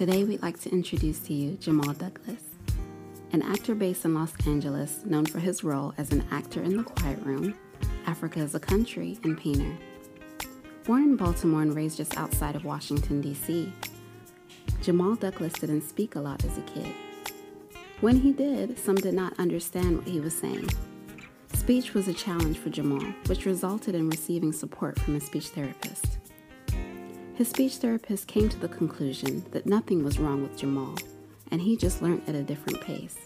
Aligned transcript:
Today, 0.00 0.24
we'd 0.24 0.40
like 0.40 0.58
to 0.60 0.70
introduce 0.70 1.18
to 1.26 1.34
you 1.34 1.58
Jamal 1.58 1.92
Douglas, 1.92 2.42
an 3.32 3.42
actor 3.42 3.74
based 3.74 4.06
in 4.06 4.14
Los 4.14 4.32
Angeles 4.46 5.04
known 5.04 5.26
for 5.26 5.40
his 5.40 5.62
role 5.62 5.92
as 5.98 6.10
an 6.10 6.24
actor 6.30 6.62
in 6.62 6.78
The 6.78 6.84
Quiet 6.84 7.18
Room, 7.22 7.54
Afrika 8.06 8.38
is 8.38 8.54
a 8.54 8.60
Country, 8.60 9.18
and 9.24 9.36
Painter. 9.36 9.76
Born 10.84 11.02
in 11.02 11.16
Baltimore 11.16 11.60
and 11.60 11.76
raised 11.76 11.98
just 11.98 12.16
outside 12.16 12.56
of 12.56 12.64
Washington, 12.64 13.20
D.C., 13.20 13.70
Jamal 14.80 15.16
Douglas 15.16 15.52
didn't 15.52 15.82
speak 15.82 16.14
a 16.14 16.20
lot 16.20 16.42
as 16.46 16.56
a 16.56 16.62
kid. 16.62 16.94
When 18.00 18.18
he 18.18 18.32
did, 18.32 18.78
some 18.78 18.94
did 18.94 19.12
not 19.12 19.38
understand 19.38 19.98
what 19.98 20.08
he 20.08 20.18
was 20.18 20.34
saying. 20.34 20.70
Speech 21.52 21.92
was 21.92 22.08
a 22.08 22.14
challenge 22.14 22.56
for 22.56 22.70
Jamal, 22.70 23.04
which 23.26 23.44
resulted 23.44 23.94
in 23.94 24.08
receiving 24.08 24.54
support 24.54 24.98
from 24.98 25.16
a 25.16 25.20
speech 25.20 25.48
therapist. 25.48 26.19
His 27.40 27.48
speech 27.48 27.76
therapist 27.76 28.26
came 28.26 28.50
to 28.50 28.58
the 28.58 28.68
conclusion 28.68 29.42
that 29.52 29.64
nothing 29.64 30.04
was 30.04 30.18
wrong 30.18 30.42
with 30.42 30.58
Jamal, 30.58 30.94
and 31.50 31.58
he 31.58 31.74
just 31.74 32.02
learned 32.02 32.22
at 32.28 32.34
a 32.34 32.42
different 32.42 32.82
pace. 32.82 33.16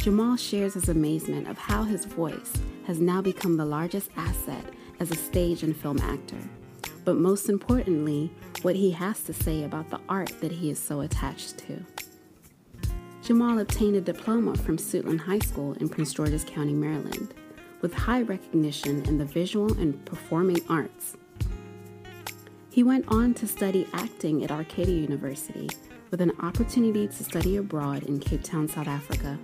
Jamal 0.00 0.36
shares 0.36 0.74
his 0.74 0.88
amazement 0.88 1.46
of 1.46 1.56
how 1.56 1.84
his 1.84 2.06
voice 2.06 2.54
has 2.88 2.98
now 2.98 3.22
become 3.22 3.56
the 3.56 3.64
largest 3.64 4.10
asset 4.16 4.64
as 4.98 5.12
a 5.12 5.14
stage 5.14 5.62
and 5.62 5.76
film 5.76 6.00
actor, 6.00 6.40
but 7.04 7.14
most 7.14 7.48
importantly, 7.48 8.32
what 8.62 8.74
he 8.74 8.90
has 8.90 9.22
to 9.22 9.32
say 9.32 9.62
about 9.62 9.88
the 9.90 10.00
art 10.08 10.32
that 10.40 10.50
he 10.50 10.68
is 10.68 10.80
so 10.80 11.02
attached 11.02 11.56
to. 11.58 11.80
Jamal 13.22 13.60
obtained 13.60 13.94
a 13.94 14.00
diploma 14.00 14.56
from 14.56 14.76
Suitland 14.76 15.20
High 15.20 15.38
School 15.38 15.74
in 15.74 15.88
Prince 15.88 16.14
George's 16.14 16.42
County, 16.42 16.72
Maryland, 16.72 17.32
with 17.80 17.94
high 17.94 18.22
recognition 18.22 19.04
in 19.04 19.18
the 19.18 19.24
visual 19.24 19.72
and 19.78 20.04
performing 20.04 20.58
arts 20.68 21.16
he 22.78 22.84
went 22.84 23.04
on 23.08 23.34
to 23.34 23.44
study 23.44 23.88
acting 23.92 24.44
at 24.44 24.52
Arcadia 24.52 24.94
University 24.94 25.68
with 26.12 26.20
an 26.20 26.30
opportunity 26.38 27.08
to 27.08 27.24
study 27.24 27.56
abroad 27.56 28.04
in 28.04 28.20
Cape 28.20 28.44
Town, 28.44 28.68
South 28.68 28.86
Africa. 28.86 29.36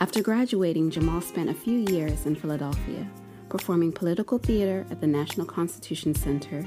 After 0.00 0.20
graduating, 0.20 0.90
Jamal 0.90 1.20
spent 1.20 1.50
a 1.50 1.54
few 1.54 1.86
years 1.88 2.26
in 2.26 2.34
Philadelphia, 2.34 3.08
performing 3.48 3.92
political 3.92 4.38
theater 4.38 4.84
at 4.90 5.00
the 5.00 5.06
National 5.06 5.46
Constitution 5.46 6.12
Center, 6.12 6.66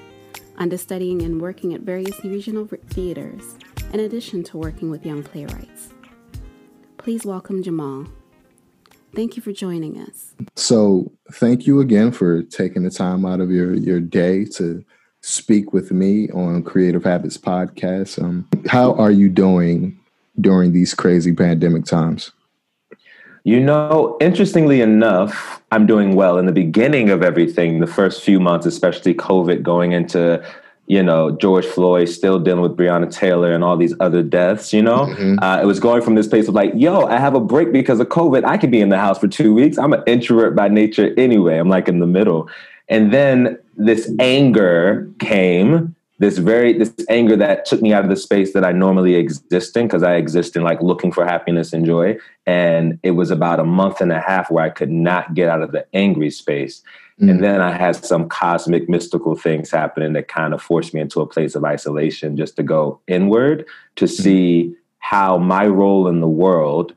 understudying 0.60 1.24
and 1.24 1.42
working 1.42 1.74
at 1.74 1.82
various 1.82 2.24
regional 2.24 2.66
theaters, 2.92 3.58
in 3.92 4.00
addition 4.00 4.46
to 4.46 4.58
working 4.58 4.90
with 4.90 5.06
young 5.06 5.24
playwrights. 5.24 5.90
Please 6.96 7.26
welcome 7.26 7.62
Jamal. 7.62 8.06
Thank 9.14 9.36
you 9.36 9.44
for 9.44 9.52
joining 9.52 10.00
us. 10.00 10.36
So, 10.56 11.12
thank 11.34 11.68
you 11.68 11.82
again 11.82 12.14
for 12.14 12.44
taking 12.44 12.84
the 12.84 12.90
time 12.90 13.26
out 13.26 13.42
of 13.42 13.52
your, 13.52 13.74
your 13.74 14.00
day 14.00 14.46
to 14.56 14.86
speak 15.24 15.72
with 15.72 15.90
me 15.92 16.30
on 16.32 16.62
Creative 16.62 17.04
Habits 17.04 17.38
Podcast. 17.38 18.22
Um, 18.22 18.48
how 18.68 18.94
are 18.96 19.10
you 19.10 19.30
doing 19.30 19.98
during 20.40 20.74
these 20.74 20.94
crazy 20.94 21.34
pandemic 21.34 21.86
times? 21.86 22.32
You 23.46 23.60
know, 23.62 24.18
interestingly 24.20 24.82
enough, 24.82 25.62
I'm 25.72 25.86
doing 25.86 26.16
well. 26.16 26.38
In 26.38 26.46
the 26.46 26.52
beginning 26.52 27.10
of 27.10 27.24
everything, 27.24 27.80
the 27.80 27.88
first 27.88 28.22
few 28.22 28.40
months, 28.40 28.66
especially 28.66 29.14
COVID 29.14 29.64
going 29.64 29.94
into, 29.94 30.44
you 30.88 31.02
know, 31.02 31.32
George 31.32 31.66
Floyd 31.66 32.10
still 32.10 32.38
dealing 32.38 32.62
with 32.62 32.76
Breonna 32.76 33.10
Taylor 33.10 33.54
and 33.54 33.64
all 33.64 33.78
these 33.78 33.94
other 34.02 34.24
deaths, 34.24 34.74
you 34.74 34.82
know, 34.82 35.08
mm-hmm. 35.08 35.40
uh, 35.42 35.62
it 35.62 35.66
was 35.66 35.80
going 35.80 36.02
from 36.02 36.16
this 36.16 36.28
place 36.28 36.50
of 36.50 36.54
like, 36.54 36.72
yo, 36.76 37.06
I 37.06 37.18
have 37.18 37.34
a 37.34 37.40
break 37.40 37.72
because 37.72 38.02
of 38.02 38.08
COVID. 38.08 38.44
I 38.44 38.58
could 38.58 38.72
be 38.72 38.82
in 38.82 38.90
the 38.90 39.00
house 39.00 39.20
for 39.20 39.30
two 39.30 39.54
weeks. 39.54 39.78
I'm 39.78 39.94
an 39.94 40.04
introvert 40.06 40.54
by 40.54 40.68
nature 40.68 41.14
anyway. 41.18 41.58
I'm 41.58 41.70
like 41.70 41.88
in 41.88 42.00
the 42.00 42.08
middle. 42.08 42.50
And 42.90 43.14
then 43.14 43.58
this 43.76 44.12
anger 44.20 45.10
came, 45.20 45.96
this 46.20 46.38
very 46.38 46.74
this 46.74 46.94
anger 47.10 47.36
that 47.36 47.66
took 47.66 47.82
me 47.82 47.94
out 47.94 48.04
of 48.04 48.10
the 48.10 48.16
space 48.16 48.54
that 48.54 48.64
I 48.64 48.72
normally 48.72 49.16
exist 49.16 49.76
in 49.76 49.88
because 49.88 50.04
I 50.04 50.16
exist 50.16 50.56
in 50.56 50.64
like 50.64 50.82
looking 50.82 51.12
for 51.12 51.26
happiness 51.26 51.74
and 51.74 51.86
joy. 51.86 52.18
And 52.46 53.00
it 53.04 53.12
was 53.12 53.32
about 53.32 53.60
a 53.60 53.66
month 53.66 54.00
and 54.00 54.12
a 54.12 54.20
half 54.20 54.52
where 54.52 54.64
I 54.64 54.70
could 54.70 54.92
not 54.92 55.34
get 55.34 55.50
out 55.50 55.62
of 55.62 55.72
the 55.72 55.86
angry 55.94 56.30
space. 56.30 56.82
Mm-hmm. 57.20 57.30
And 57.30 57.44
then 57.44 57.62
I 57.62 57.72
had 57.72 57.96
some 57.96 58.28
cosmic 58.28 58.90
mystical 58.90 59.36
things 59.36 59.70
happening 59.70 60.14
that 60.14 60.28
kind 60.28 60.54
of 60.54 60.62
forced 60.62 60.94
me 60.94 61.02
into 61.02 61.22
a 61.22 61.28
place 61.28 61.56
of 61.56 61.64
isolation 61.64 62.38
just 62.38 62.56
to 62.56 62.64
go 62.64 63.00
inward 63.08 63.66
to 63.98 64.06
mm-hmm. 64.06 64.24
see 64.24 64.76
how 65.00 65.38
my 65.38 65.68
role 65.68 66.08
in 66.08 66.22
the 66.22 66.28
world 66.28 66.96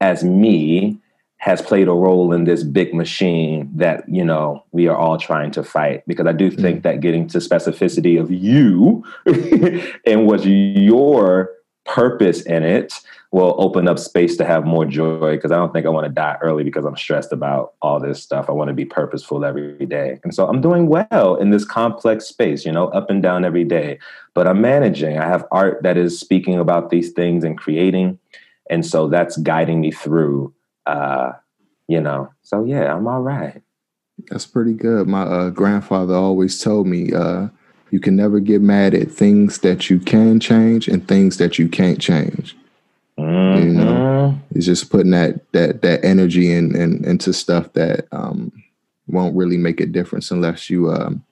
as 0.00 0.24
me 0.24 0.98
has 1.40 1.62
played 1.62 1.88
a 1.88 1.92
role 1.92 2.34
in 2.34 2.44
this 2.44 2.62
big 2.62 2.92
machine 2.94 3.70
that 3.74 4.06
you 4.06 4.22
know 4.22 4.62
we 4.72 4.86
are 4.86 4.96
all 4.96 5.16
trying 5.16 5.50
to 5.50 5.64
fight. 5.64 6.02
Because 6.06 6.26
i 6.26 6.32
do 6.32 6.50
think 6.50 6.80
mm. 6.80 6.82
that 6.82 7.00
getting 7.00 7.26
to 7.28 7.38
specificity 7.38 8.20
of 8.20 8.30
you 8.30 9.02
and 10.06 10.26
what's 10.26 10.44
your 10.44 11.50
purpose 11.86 12.42
in 12.42 12.62
it 12.62 12.92
will 13.32 13.54
open 13.58 13.88
up 13.88 13.98
space 13.98 14.36
to 14.36 14.44
have 14.44 14.66
more 14.66 14.84
joy. 14.84 15.34
Because 15.34 15.50
i 15.50 15.56
don't 15.56 15.72
think 15.72 15.86
i 15.86 15.88
want 15.88 16.06
to 16.06 16.12
die 16.12 16.36
early 16.42 16.62
because 16.62 16.84
i'm 16.84 16.96
stressed 16.96 17.32
about 17.32 17.72
all 17.80 17.98
this 17.98 18.22
stuff. 18.22 18.50
I 18.50 18.52
want 18.52 18.68
to 18.68 18.74
be 18.74 18.84
purposeful 18.84 19.42
every 19.42 19.86
day. 19.86 20.20
And 20.22 20.34
so 20.34 20.46
i'm 20.46 20.60
doing 20.60 20.88
well 20.88 21.36
in 21.36 21.50
this 21.50 21.64
complex 21.64 22.26
space 22.26 22.66
you 22.66 22.72
know 22.72 22.88
up 22.88 23.08
and 23.08 23.22
down 23.22 23.46
every 23.46 23.64
day. 23.64 23.98
But 24.34 24.46
i'm 24.46 24.60
managing. 24.60 25.16
I 25.16 25.26
have 25.26 25.46
art 25.50 25.82
that 25.84 25.96
is 25.96 26.20
speaking 26.20 26.58
about 26.58 26.90
these 26.90 27.12
things 27.12 27.44
and 27.44 27.56
creating. 27.56 28.18
And 28.68 28.84
so 28.86 29.08
that's 29.08 29.36
guiding 29.38 29.80
me 29.80 29.90
through 29.90 30.54
uh, 30.90 31.32
you 31.88 32.00
know, 32.00 32.32
so 32.42 32.64
yeah, 32.64 32.94
I'm 32.94 33.06
all 33.06 33.22
right. 33.22 33.62
That's 34.28 34.46
pretty 34.46 34.74
good. 34.74 35.08
My 35.08 35.22
uh, 35.22 35.50
grandfather 35.50 36.14
always 36.14 36.60
told 36.60 36.86
me 36.86 37.12
uh, 37.12 37.48
you 37.90 38.00
can 38.00 38.16
never 38.16 38.38
get 38.40 38.60
mad 38.60 38.94
at 38.94 39.10
things 39.10 39.58
that 39.58 39.90
you 39.90 39.98
can 39.98 40.40
change 40.40 40.88
and 40.88 41.06
things 41.06 41.38
that 41.38 41.58
you 41.58 41.68
can't 41.68 42.00
change. 42.00 42.56
Mm-hmm. 43.18 43.62
You 43.62 43.74
know, 43.74 44.38
it's 44.54 44.66
just 44.66 44.90
putting 44.90 45.10
that 45.12 45.50
that 45.52 45.82
that 45.82 46.04
energy 46.04 46.52
in, 46.52 46.76
in 46.76 47.04
into 47.04 47.32
stuff 47.32 47.72
that 47.74 48.06
um, 48.12 48.52
won't 49.06 49.36
really 49.36 49.58
make 49.58 49.80
a 49.80 49.86
difference 49.86 50.30
unless 50.30 50.70
you 50.70 50.90
um, 50.90 51.24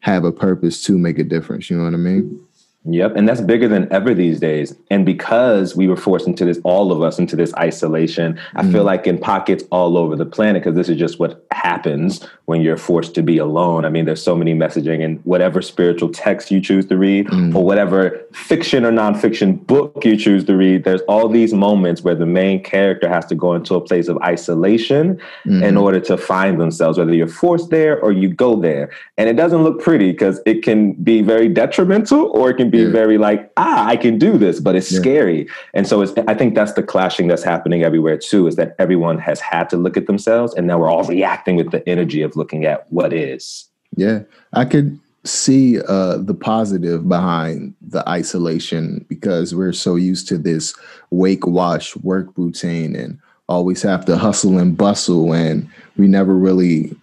have 0.00 0.24
a 0.24 0.32
purpose 0.32 0.82
to 0.84 0.98
make 0.98 1.18
a 1.18 1.24
difference. 1.24 1.70
You 1.70 1.78
know 1.78 1.84
what 1.84 1.94
I 1.94 1.98
mean? 1.98 2.46
Yep. 2.86 3.16
And 3.16 3.26
that's 3.26 3.40
bigger 3.40 3.66
than 3.66 3.90
ever 3.90 4.12
these 4.12 4.38
days. 4.38 4.76
And 4.90 5.06
because 5.06 5.74
we 5.74 5.88
were 5.88 5.96
forced 5.96 6.26
into 6.26 6.44
this, 6.44 6.60
all 6.64 6.92
of 6.92 7.00
us 7.02 7.18
into 7.18 7.34
this 7.34 7.54
isolation, 7.54 8.38
I 8.56 8.62
mm. 8.62 8.72
feel 8.72 8.84
like 8.84 9.06
in 9.06 9.16
pockets 9.16 9.64
all 9.70 9.96
over 9.96 10.16
the 10.16 10.26
planet, 10.26 10.62
because 10.62 10.76
this 10.76 10.90
is 10.90 10.98
just 10.98 11.18
what 11.18 11.46
happens 11.50 12.26
when 12.46 12.60
you're 12.60 12.76
forced 12.76 13.14
to 13.14 13.22
be 13.22 13.38
alone. 13.38 13.84
I 13.84 13.88
mean, 13.88 14.04
there's 14.04 14.22
so 14.22 14.36
many 14.36 14.54
messaging 14.54 15.02
and 15.02 15.18
whatever 15.24 15.62
spiritual 15.62 16.10
text 16.10 16.50
you 16.50 16.60
choose 16.60 16.84
to 16.86 16.96
read 16.96 17.26
mm. 17.28 17.54
or 17.54 17.64
whatever 17.64 18.20
fiction 18.32 18.84
or 18.84 18.92
nonfiction 18.92 19.66
book 19.66 20.04
you 20.04 20.16
choose 20.16 20.44
to 20.44 20.56
read, 20.56 20.84
there's 20.84 21.00
all 21.02 21.28
these 21.28 21.54
moments 21.54 22.02
where 22.02 22.14
the 22.14 22.26
main 22.26 22.62
character 22.62 23.08
has 23.08 23.24
to 23.26 23.34
go 23.34 23.54
into 23.54 23.74
a 23.74 23.80
place 23.80 24.08
of 24.08 24.18
isolation 24.18 25.18
mm. 25.46 25.62
in 25.64 25.76
order 25.78 26.00
to 26.00 26.18
find 26.18 26.60
themselves, 26.60 26.98
whether 26.98 27.14
you're 27.14 27.26
forced 27.26 27.70
there 27.70 27.98
or 28.00 28.12
you 28.12 28.28
go 28.28 28.56
there. 28.56 28.90
And 29.16 29.28
it 29.28 29.36
doesn't 29.36 29.62
look 29.62 29.80
pretty 29.80 30.12
because 30.12 30.40
it 30.44 30.62
can 30.62 30.92
be 30.92 31.22
very 31.22 31.48
detrimental 31.48 32.26
or 32.34 32.50
it 32.50 32.56
can 32.56 32.68
be 32.68 32.82
yeah. 32.82 32.90
very 32.90 33.16
like, 33.16 33.50
ah, 33.56 33.86
I 33.86 33.96
can 33.96 34.18
do 34.18 34.36
this, 34.36 34.60
but 34.60 34.76
it's 34.76 34.92
yeah. 34.92 35.00
scary. 35.00 35.48
And 35.72 35.86
so 35.86 36.02
it's, 36.02 36.12
I 36.28 36.34
think 36.34 36.54
that's 36.54 36.74
the 36.74 36.82
clashing 36.82 37.28
that's 37.28 37.42
happening 37.42 37.84
everywhere 37.84 38.18
too, 38.18 38.46
is 38.46 38.56
that 38.56 38.76
everyone 38.78 39.16
has 39.18 39.40
had 39.40 39.70
to 39.70 39.78
look 39.78 39.96
at 39.96 40.06
themselves 40.06 40.52
and 40.54 40.66
now 40.66 40.78
we're 40.78 40.90
all 40.90 41.04
reacting 41.04 41.56
with 41.56 41.70
the 41.70 41.88
energy 41.88 42.20
of 42.20 42.33
looking 42.36 42.64
at 42.64 42.90
what 42.92 43.12
is. 43.12 43.68
Yeah. 43.96 44.22
I 44.52 44.64
could 44.64 44.98
see 45.24 45.80
uh, 45.80 46.18
the 46.18 46.34
positive 46.34 47.08
behind 47.08 47.74
the 47.80 48.06
isolation 48.08 49.04
because 49.08 49.54
we're 49.54 49.72
so 49.72 49.96
used 49.96 50.28
to 50.28 50.38
this 50.38 50.74
wake 51.10 51.46
wash 51.46 51.96
work 51.96 52.28
routine 52.36 52.94
and 52.94 53.18
always 53.48 53.82
have 53.82 54.04
to 54.06 54.16
hustle 54.16 54.58
and 54.58 54.76
bustle 54.76 55.32
and 55.32 55.68
we 55.96 56.06
never 56.06 56.34
really 56.34 56.94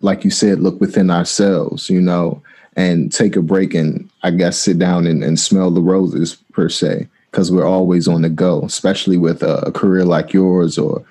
like 0.00 0.24
you 0.24 0.30
said 0.30 0.60
look 0.60 0.80
within 0.80 1.10
ourselves 1.10 1.88
you 1.90 2.00
know 2.00 2.42
and 2.78 3.12
take 3.12 3.34
a 3.34 3.42
break 3.42 3.74
and 3.74 4.08
I 4.22 4.30
guess 4.30 4.56
sit 4.56 4.78
down 4.78 5.08
and, 5.08 5.24
and 5.24 5.38
smell 5.38 5.72
the 5.72 5.80
roses 5.80 6.36
per 6.52 6.68
se, 6.68 7.08
because 7.30 7.50
we're 7.50 7.66
always 7.66 8.06
on 8.06 8.22
the 8.22 8.28
go, 8.28 8.62
especially 8.62 9.18
with 9.18 9.42
a, 9.42 9.58
a 9.66 9.72
career 9.72 10.04
like 10.04 10.32
yours 10.32 10.78
or 10.78 11.04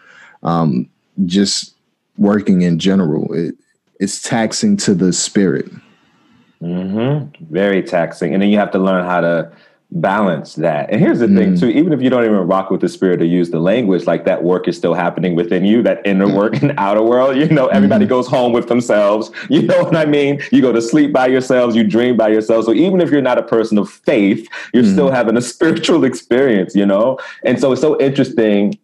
um, 0.44 0.90
just 1.26 1.76
working 2.18 2.62
in 2.62 2.80
general. 2.80 3.34
It, 3.34 3.56
it's 4.00 4.22
taxing 4.22 4.78
to 4.78 4.94
the 4.94 5.14
spirit. 5.14 5.70
Mm-hmm. 6.62 7.46
Very 7.54 7.84
taxing. 7.84 8.34
And 8.34 8.42
then 8.42 8.50
you 8.50 8.58
have 8.58 8.72
to 8.72 8.80
learn 8.80 9.06
how 9.06 9.22
to 9.22 9.52
balance 9.92 10.56
that. 10.56 10.90
And 10.90 11.00
here's 11.00 11.20
the 11.20 11.28
mm. 11.28 11.38
thing 11.38 11.58
too, 11.58 11.70
even 11.70 11.94
if 11.94 12.02
you 12.02 12.10
don't 12.10 12.26
even 12.26 12.36
rock 12.36 12.70
with 12.70 12.82
the 12.82 12.90
spirit 12.90 13.22
or 13.22 13.26
use 13.26 13.52
the 13.52 13.60
language, 13.60 14.06
like 14.06 14.26
that 14.26 14.44
work 14.44 14.68
is 14.68 14.76
still 14.76 14.94
happening 14.94 15.34
within 15.34 15.64
you, 15.64 15.82
that 15.84 16.02
inner 16.06 16.28
work 16.28 16.62
and 16.62 16.74
outer 16.78 17.02
world. 17.02 17.38
You 17.38 17.48
know, 17.48 17.68
everybody 17.68 18.04
mm-hmm. 18.04 18.10
goes 18.10 18.28
home 18.28 18.52
with 18.54 18.68
themselves. 18.68 19.32
You 19.50 19.62
know 19.62 19.84
what 19.84 19.96
I 19.96 20.06
mean? 20.06 20.42
You 20.52 20.62
go 20.62 20.72
to 20.72 20.82
sleep 20.82 21.14
by 21.14 21.28
yourselves, 21.28 21.76
you 21.76 21.84
dream 21.84 22.18
by 22.18 22.28
yourselves. 22.28 22.66
So 22.66 22.74
even 22.74 23.00
if 23.00 23.10
you're 23.10 23.22
not 23.22 23.38
a 23.38 23.44
person 23.44 23.78
of 23.78 23.90
faith, 23.90 24.48
you're 24.74 24.84
mm. 24.84 24.92
still 24.92 25.10
having 25.10 25.38
a 25.38 25.42
spiritual 25.54 26.04
experience, 26.04 26.76
you 26.76 26.86
know? 26.86 27.18
And 27.44 27.60
so 27.60 27.72
it's 27.72 27.82
so 27.82 28.00
interesting 28.00 28.78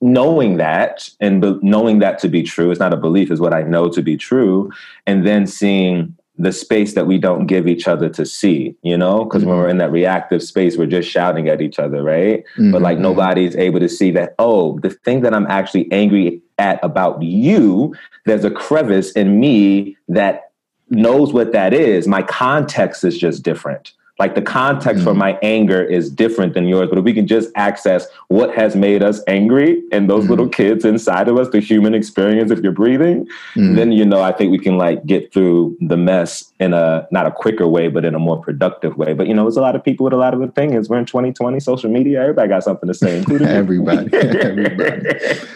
knowing 0.00 0.56
that 0.56 1.10
and 1.20 1.40
be- 1.40 1.58
knowing 1.62 1.98
that 1.98 2.18
to 2.20 2.28
be 2.28 2.42
true. 2.42 2.70
It's 2.70 2.80
not 2.80 2.94
a 2.94 2.96
belief, 2.96 3.30
is 3.30 3.40
what 3.40 3.54
I 3.54 3.62
know 3.62 3.88
to 3.90 4.02
be 4.02 4.16
true. 4.16 4.70
And 5.06 5.26
then 5.26 5.46
seeing 5.46 6.16
the 6.38 6.52
space 6.52 6.94
that 6.94 7.06
we 7.06 7.18
don't 7.18 7.46
give 7.46 7.68
each 7.68 7.86
other 7.86 8.08
to 8.08 8.24
see, 8.24 8.74
you 8.82 8.96
know? 8.96 9.24
Because 9.24 9.42
mm-hmm. 9.42 9.50
when 9.50 9.58
we're 9.58 9.68
in 9.68 9.78
that 9.78 9.92
reactive 9.92 10.42
space, 10.42 10.78
we're 10.78 10.86
just 10.86 11.10
shouting 11.10 11.48
at 11.48 11.60
each 11.60 11.78
other, 11.78 12.02
right? 12.02 12.44
Mm-hmm. 12.56 12.72
But 12.72 12.80
like 12.80 12.96
mm-hmm. 12.96 13.02
nobody's 13.02 13.54
able 13.56 13.80
to 13.80 13.88
see 13.90 14.10
that, 14.12 14.34
oh, 14.38 14.78
the 14.78 14.88
thing 14.88 15.20
that 15.20 15.34
I'm 15.34 15.46
actually 15.48 15.90
angry 15.92 16.40
at 16.58 16.82
about 16.82 17.22
you, 17.22 17.94
there's 18.24 18.44
a 18.44 18.50
crevice 18.50 19.12
in 19.12 19.38
me 19.38 19.98
that 20.08 20.52
knows 20.88 21.32
what 21.32 21.52
that 21.52 21.74
is. 21.74 22.08
My 22.08 22.22
context 22.22 23.04
is 23.04 23.18
just 23.18 23.42
different. 23.42 23.92
Like 24.20 24.34
the 24.34 24.42
context 24.42 24.98
mm-hmm. 24.98 25.04
for 25.04 25.14
my 25.14 25.38
anger 25.42 25.82
is 25.82 26.10
different 26.10 26.52
than 26.52 26.68
yours, 26.68 26.90
but 26.90 26.98
if 26.98 27.04
we 27.04 27.14
can 27.14 27.26
just 27.26 27.48
access 27.54 28.06
what 28.28 28.54
has 28.54 28.76
made 28.76 29.02
us 29.02 29.22
angry 29.26 29.82
and 29.92 30.10
those 30.10 30.24
mm-hmm. 30.24 30.32
little 30.32 30.48
kids 30.50 30.84
inside 30.84 31.26
of 31.26 31.38
us, 31.38 31.48
the 31.48 31.58
human 31.58 31.94
experience, 31.94 32.50
if 32.50 32.60
you're 32.60 32.70
breathing, 32.70 33.24
mm-hmm. 33.54 33.76
then 33.76 33.92
you 33.92 34.04
know 34.04 34.20
I 34.20 34.32
think 34.32 34.52
we 34.52 34.58
can 34.58 34.76
like 34.76 35.06
get 35.06 35.32
through 35.32 35.74
the 35.80 35.96
mess 35.96 36.52
in 36.60 36.74
a 36.74 37.08
not 37.10 37.26
a 37.26 37.30
quicker 37.30 37.66
way, 37.66 37.88
but 37.88 38.04
in 38.04 38.14
a 38.14 38.18
more 38.18 38.38
productive 38.38 38.98
way. 38.98 39.14
But 39.14 39.26
you 39.26 39.32
know, 39.32 39.44
there's 39.44 39.56
a 39.56 39.62
lot 39.62 39.74
of 39.74 39.82
people 39.82 40.04
with 40.04 40.12
a 40.12 40.18
lot 40.18 40.34
of 40.34 40.42
opinions. 40.42 40.90
We're 40.90 40.98
in 40.98 41.06
2020, 41.06 41.58
social 41.58 41.90
media, 41.90 42.20
everybody 42.20 42.50
got 42.50 42.62
something 42.62 42.88
to 42.88 42.94
say, 42.94 43.16
including 43.16 43.48
everybody. 43.62 44.12
everybody. 44.16 45.08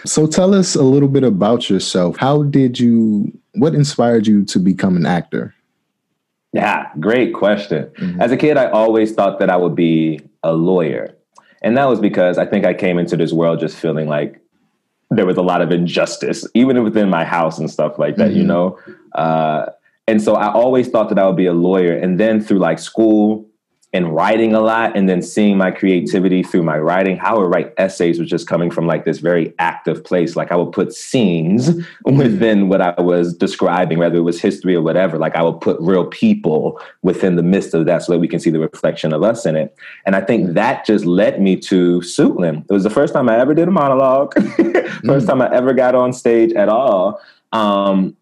So 0.07 0.27
tell 0.27 0.55
us 0.55 0.75
a 0.75 0.83
little 0.83 1.11
bit 1.11 1.23
about 1.23 1.69
yourself. 1.69 2.17
How 2.17 2.45
did 2.45 2.81
you? 2.81 3.31
What 3.57 3.75
inspired 3.75 4.27
you 4.27 4.43
to 4.47 4.59
become 4.59 4.97
an 4.97 5.05
actor? 5.05 5.55
Yeah, 6.55 6.91
great 7.01 7.35
question. 7.35 7.91
Mm-hmm. 7.99 8.21
As 8.21 8.31
a 8.31 8.37
kid, 8.37 8.57
I 8.57 8.71
always 8.71 9.13
thought 9.13 9.41
that 9.41 9.51
I 9.51 9.57
would 9.57 9.75
be 9.75 10.21
a 10.45 10.53
lawyer. 10.53 11.17
And 11.63 11.77
that 11.77 11.89
was 11.89 11.99
because 11.99 12.39
I 12.39 12.47
think 12.47 12.65
I 12.65 12.75
came 12.75 12.97
into 12.99 13.17
this 13.17 13.33
world 13.33 13.59
just 13.59 13.77
feeling 13.77 14.07
like 14.09 14.41
there 15.11 15.27
was 15.27 15.37
a 15.37 15.43
lot 15.43 15.63
of 15.63 15.73
injustice, 15.73 16.47
even 16.55 16.83
within 16.85 17.11
my 17.11 17.25
house 17.25 17.59
and 17.59 17.69
stuff 17.69 17.99
like 17.99 18.17
that, 18.17 18.29
mm-hmm. 18.29 18.39
you 18.39 18.45
know? 18.45 18.79
Uh, 19.15 19.67
and 20.07 20.23
so 20.23 20.37
I 20.37 20.53
always 20.53 20.89
thought 20.89 21.09
that 21.09 21.19
I 21.19 21.27
would 21.27 21.37
be 21.37 21.47
a 21.47 21.53
lawyer. 21.53 21.97
And 21.97 22.21
then 22.21 22.41
through 22.41 22.61
like 22.61 22.79
school 22.79 23.45
and 23.95 24.13
writing 24.13 24.53
a 24.55 24.61
lot 24.61 24.97
and 24.97 25.09
then 25.09 25.23
seeing 25.23 25.57
my 25.57 25.71
creativity 25.71 26.43
through 26.43 26.65
my 26.65 26.77
writing 26.77 27.17
how 27.17 27.37
i 27.37 27.39
would 27.39 27.51
write 27.51 27.73
essays 27.79 28.19
was 28.19 28.29
just 28.29 28.49
coming 28.49 28.69
from 28.69 28.89
like 28.89 29.05
this 29.05 29.21
very 29.21 29.55
active 29.61 30.05
place. 30.05 30.35
Like 30.35 30.51
i 30.51 30.57
would 30.57 30.73
put 30.73 30.93
scenes 30.93 31.71
within 32.05 32.69
what 32.69 32.83
i 32.83 33.01
was 33.01 33.33
describing 33.33 33.99
whether 33.99 34.17
it 34.17 34.23
was 34.23 34.41
history 34.41 34.75
or 34.75 34.83
whatever. 34.83 35.17
Like 35.17 35.37
i 35.37 35.43
would 35.43 35.61
put 35.61 35.81
real 35.81 36.07
people 36.07 36.81
within 37.03 37.37
the 37.37 37.43
midst 37.43 37.73
of 37.73 37.87
that 37.87 38.03
so 38.03 38.13
that 38.13 38.19
we 38.19 38.29
can 38.29 38.41
see 38.41 38.51
the 38.51 38.59
reflection 38.59 39.13
of 39.13 39.23
us 39.23 39.47
in 39.47 39.55
it. 39.55 39.75
And 40.05 40.17
i 40.17 40.21
think 40.21 40.55
that 40.55 40.85
just 40.85 41.05
led 41.07 41.41
me 41.41 41.57
to 41.61 42.01
Suitland. 42.01 42.65
it 42.69 42.73
was 42.73 42.83
the 42.83 42.91
first 42.91 43.15
time 43.15 43.29
i 43.29 43.39
ever 43.39 43.55
did 43.55 43.69
a 43.69 43.71
monologue. 43.71 44.35
First 45.05 45.27
mm. 45.27 45.29
time 45.29 45.41
i 45.41 45.55
ever 45.55 45.73
got 45.73 45.95
on 45.95 46.13
stage 46.13 46.53
at 46.55 46.69
all. 46.69 47.21
Um, 47.53 48.17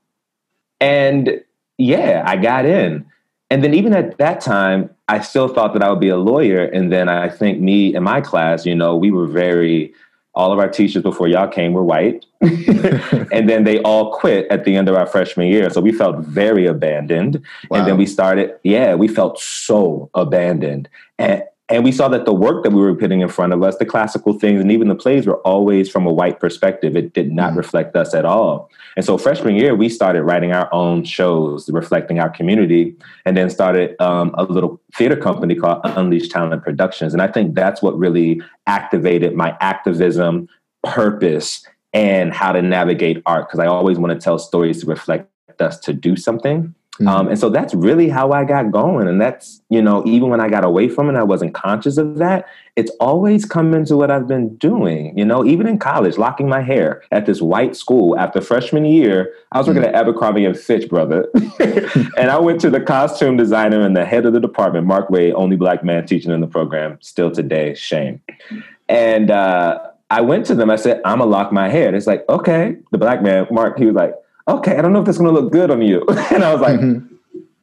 and 0.80 1.40
yeah 1.78 2.22
i 2.26 2.36
got 2.36 2.66
in 2.66 3.06
and 3.52 3.62
then 3.62 3.74
even 3.74 3.92
at 3.92 4.16
that 4.16 4.40
time, 4.40 4.88
I 5.08 5.20
still 5.20 5.46
thought 5.46 5.74
that 5.74 5.82
I 5.82 5.90
would 5.90 6.00
be 6.00 6.08
a 6.08 6.16
lawyer. 6.16 6.64
And 6.64 6.90
then 6.90 7.10
I 7.10 7.28
think 7.28 7.60
me 7.60 7.94
and 7.94 8.02
my 8.02 8.22
class, 8.22 8.64
you 8.64 8.74
know, 8.74 8.96
we 8.96 9.10
were 9.10 9.26
very, 9.26 9.92
all 10.34 10.54
of 10.54 10.58
our 10.58 10.70
teachers 10.70 11.02
before 11.02 11.28
y'all 11.28 11.48
came 11.48 11.74
were 11.74 11.84
white. 11.84 12.24
and 12.40 13.50
then 13.50 13.64
they 13.64 13.78
all 13.82 14.10
quit 14.14 14.46
at 14.50 14.64
the 14.64 14.74
end 14.74 14.88
of 14.88 14.96
our 14.96 15.04
freshman 15.04 15.48
year. 15.48 15.68
So 15.68 15.82
we 15.82 15.92
felt 15.92 16.20
very 16.20 16.64
abandoned. 16.64 17.42
Wow. 17.68 17.80
And 17.80 17.88
then 17.88 17.98
we 17.98 18.06
started, 18.06 18.54
yeah, 18.64 18.94
we 18.94 19.06
felt 19.06 19.38
so 19.38 20.08
abandoned. 20.14 20.88
And 21.18 21.44
and 21.68 21.84
we 21.84 21.92
saw 21.92 22.08
that 22.08 22.26
the 22.26 22.34
work 22.34 22.64
that 22.64 22.72
we 22.72 22.82
were 22.82 22.94
putting 22.94 23.20
in 23.20 23.28
front 23.28 23.54
of 23.54 23.62
us, 23.62 23.76
the 23.76 23.86
classical 23.86 24.38
things, 24.38 24.60
and 24.60 24.70
even 24.70 24.88
the 24.88 24.94
plays 24.94 25.26
were 25.26 25.38
always 25.38 25.88
from 25.88 26.06
a 26.06 26.12
white 26.12 26.38
perspective. 26.38 26.96
It 26.96 27.14
did 27.14 27.32
not 27.32 27.52
mm 27.52 27.56
reflect 27.56 27.96
us 27.96 28.12
at 28.12 28.26
all. 28.26 28.68
And 28.96 29.04
so, 29.04 29.16
freshman 29.16 29.56
year, 29.56 29.74
we 29.74 29.88
started 29.88 30.22
writing 30.22 30.52
our 30.52 30.72
own 30.72 31.04
shows 31.04 31.70
reflecting 31.70 32.18
our 32.18 32.30
community, 32.30 32.94
and 33.24 33.36
then 33.36 33.48
started 33.50 34.00
um, 34.00 34.34
a 34.36 34.44
little 34.44 34.80
theater 34.94 35.16
company 35.16 35.54
called 35.54 35.80
Unleashed 35.84 36.30
Talent 36.30 36.62
Productions. 36.62 37.12
And 37.12 37.22
I 37.22 37.28
think 37.28 37.54
that's 37.54 37.82
what 37.82 37.98
really 37.98 38.42
activated 38.66 39.34
my 39.34 39.56
activism, 39.60 40.48
purpose, 40.84 41.66
and 41.92 42.32
how 42.32 42.52
to 42.52 42.62
navigate 42.62 43.22
art. 43.26 43.48
Because 43.48 43.60
I 43.60 43.66
always 43.66 43.98
want 43.98 44.12
to 44.12 44.22
tell 44.22 44.38
stories 44.38 44.80
to 44.80 44.86
reflect 44.86 45.28
us 45.60 45.78
to 45.80 45.92
do 45.92 46.16
something. 46.16 46.74
Mm-hmm. 46.96 47.08
Um, 47.08 47.28
and 47.28 47.38
so 47.38 47.48
that's 47.48 47.74
really 47.74 48.10
how 48.10 48.32
I 48.32 48.44
got 48.44 48.70
going. 48.70 49.08
And 49.08 49.18
that's, 49.18 49.62
you 49.70 49.80
know, 49.80 50.06
even 50.06 50.28
when 50.28 50.40
I 50.40 50.50
got 50.50 50.62
away 50.62 50.90
from 50.90 51.08
it, 51.08 51.16
I 51.16 51.22
wasn't 51.22 51.54
conscious 51.54 51.96
of 51.96 52.18
that. 52.18 52.46
It's 52.76 52.90
always 53.00 53.46
come 53.46 53.72
into 53.72 53.96
what 53.96 54.10
I've 54.10 54.28
been 54.28 54.56
doing, 54.56 55.16
you 55.16 55.24
know, 55.24 55.42
even 55.42 55.66
in 55.66 55.78
college, 55.78 56.18
locking 56.18 56.50
my 56.50 56.60
hair 56.60 57.02
at 57.10 57.24
this 57.24 57.40
white 57.40 57.76
school 57.76 58.18
after 58.18 58.42
freshman 58.42 58.84
year. 58.84 59.32
I 59.52 59.58
was 59.58 59.68
working 59.68 59.82
mm-hmm. 59.82 59.94
at 59.94 60.00
Abercrombie 60.02 60.44
and 60.44 60.58
Fitch, 60.58 60.88
brother. 60.90 61.28
and 61.60 62.30
I 62.30 62.38
went 62.38 62.60
to 62.60 62.70
the 62.70 62.80
costume 62.80 63.38
designer 63.38 63.80
and 63.80 63.96
the 63.96 64.04
head 64.04 64.26
of 64.26 64.34
the 64.34 64.40
department, 64.40 64.86
Mark 64.86 65.08
Wade, 65.08 65.32
only 65.34 65.56
black 65.56 65.82
man 65.82 66.04
teaching 66.06 66.30
in 66.30 66.42
the 66.42 66.46
program, 66.46 66.98
still 67.00 67.30
today, 67.30 67.74
shame. 67.74 68.20
And 68.90 69.30
uh, 69.30 69.78
I 70.10 70.20
went 70.20 70.44
to 70.46 70.54
them, 70.54 70.68
I 70.68 70.76
said, 70.76 71.00
I'm 71.06 71.20
gonna 71.20 71.30
lock 71.30 71.52
my 71.52 71.70
hair. 71.70 71.86
And 71.86 71.96
it's 71.96 72.06
like, 72.06 72.28
okay. 72.28 72.76
The 72.90 72.98
black 72.98 73.22
man, 73.22 73.46
Mark, 73.50 73.78
he 73.78 73.86
was 73.86 73.94
like, 73.94 74.14
okay, 74.48 74.76
I 74.76 74.82
don't 74.82 74.92
know 74.92 75.00
if 75.00 75.06
this 75.06 75.16
is 75.16 75.22
going 75.22 75.34
to 75.34 75.40
look 75.40 75.52
good 75.52 75.70
on 75.70 75.82
you. 75.82 76.04
and 76.08 76.44
I 76.44 76.52
was 76.52 76.60
like, 76.60 76.80
mm-hmm. 76.80 77.14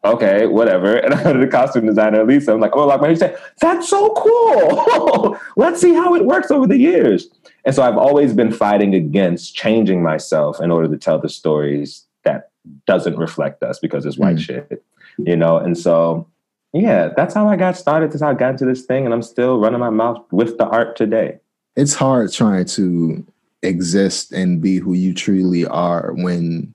okay, 0.06 0.46
whatever. 0.46 0.96
And 0.96 1.14
I 1.14 1.24
went 1.24 1.40
to 1.40 1.46
the 1.46 1.52
costume 1.52 1.86
designer, 1.86 2.24
Lisa. 2.24 2.54
I'm 2.54 2.60
like, 2.60 2.76
oh, 2.76 2.88
like 2.88 3.02
my 3.02 3.08
hair. 3.08 3.16
She 3.16 3.20
said, 3.20 3.40
that's 3.60 3.90
so 3.90 4.14
cool. 4.14 5.38
Let's 5.58 5.82
see 5.82 5.94
how 5.94 6.16
it 6.16 6.26
works 6.26 6.52
over 6.52 6.68
the 6.68 6.78
years. 6.78 7.30
And 7.66 7.76
so 7.76 7.84
I've 7.84 7.98
always 7.98 8.34
been 8.34 8.52
fighting 8.52 8.96
against 8.96 9.56
changing 9.56 10.02
myself 10.02 10.62
in 10.62 10.72
order 10.72 10.88
to 10.88 10.98
tell 10.98 11.20
the 11.20 11.30
stories 11.30 12.06
that 12.24 12.50
doesn't 12.88 13.18
reflect 13.18 13.64
us 13.64 13.80
because 13.80 14.06
it's 14.06 14.18
white 14.18 14.38
mm. 14.38 14.42
shit, 14.42 14.84
you 15.18 15.36
know? 15.36 15.58
And 15.58 15.78
so, 15.78 16.28
yeah, 16.74 17.10
that's 17.16 17.34
how 17.34 17.48
I 17.48 17.56
got 17.56 17.76
started. 17.78 18.12
That's 18.12 18.22
how 18.22 18.30
I 18.30 18.34
got 18.34 18.52
into 18.52 18.66
this 18.66 18.86
thing. 18.86 19.06
And 19.06 19.14
I'm 19.14 19.22
still 19.22 19.60
running 19.60 19.80
my 19.80 19.90
mouth 19.90 20.26
with 20.32 20.58
the 20.58 20.68
art 20.68 20.96
today. 20.96 21.40
It's 21.76 21.96
hard 21.96 22.32
trying 22.32 22.66
to 22.66 23.26
exist 23.62 24.32
and 24.32 24.62
be 24.62 24.78
who 24.78 24.94
you 24.94 25.14
truly 25.14 25.66
are 25.66 26.14
when 26.14 26.74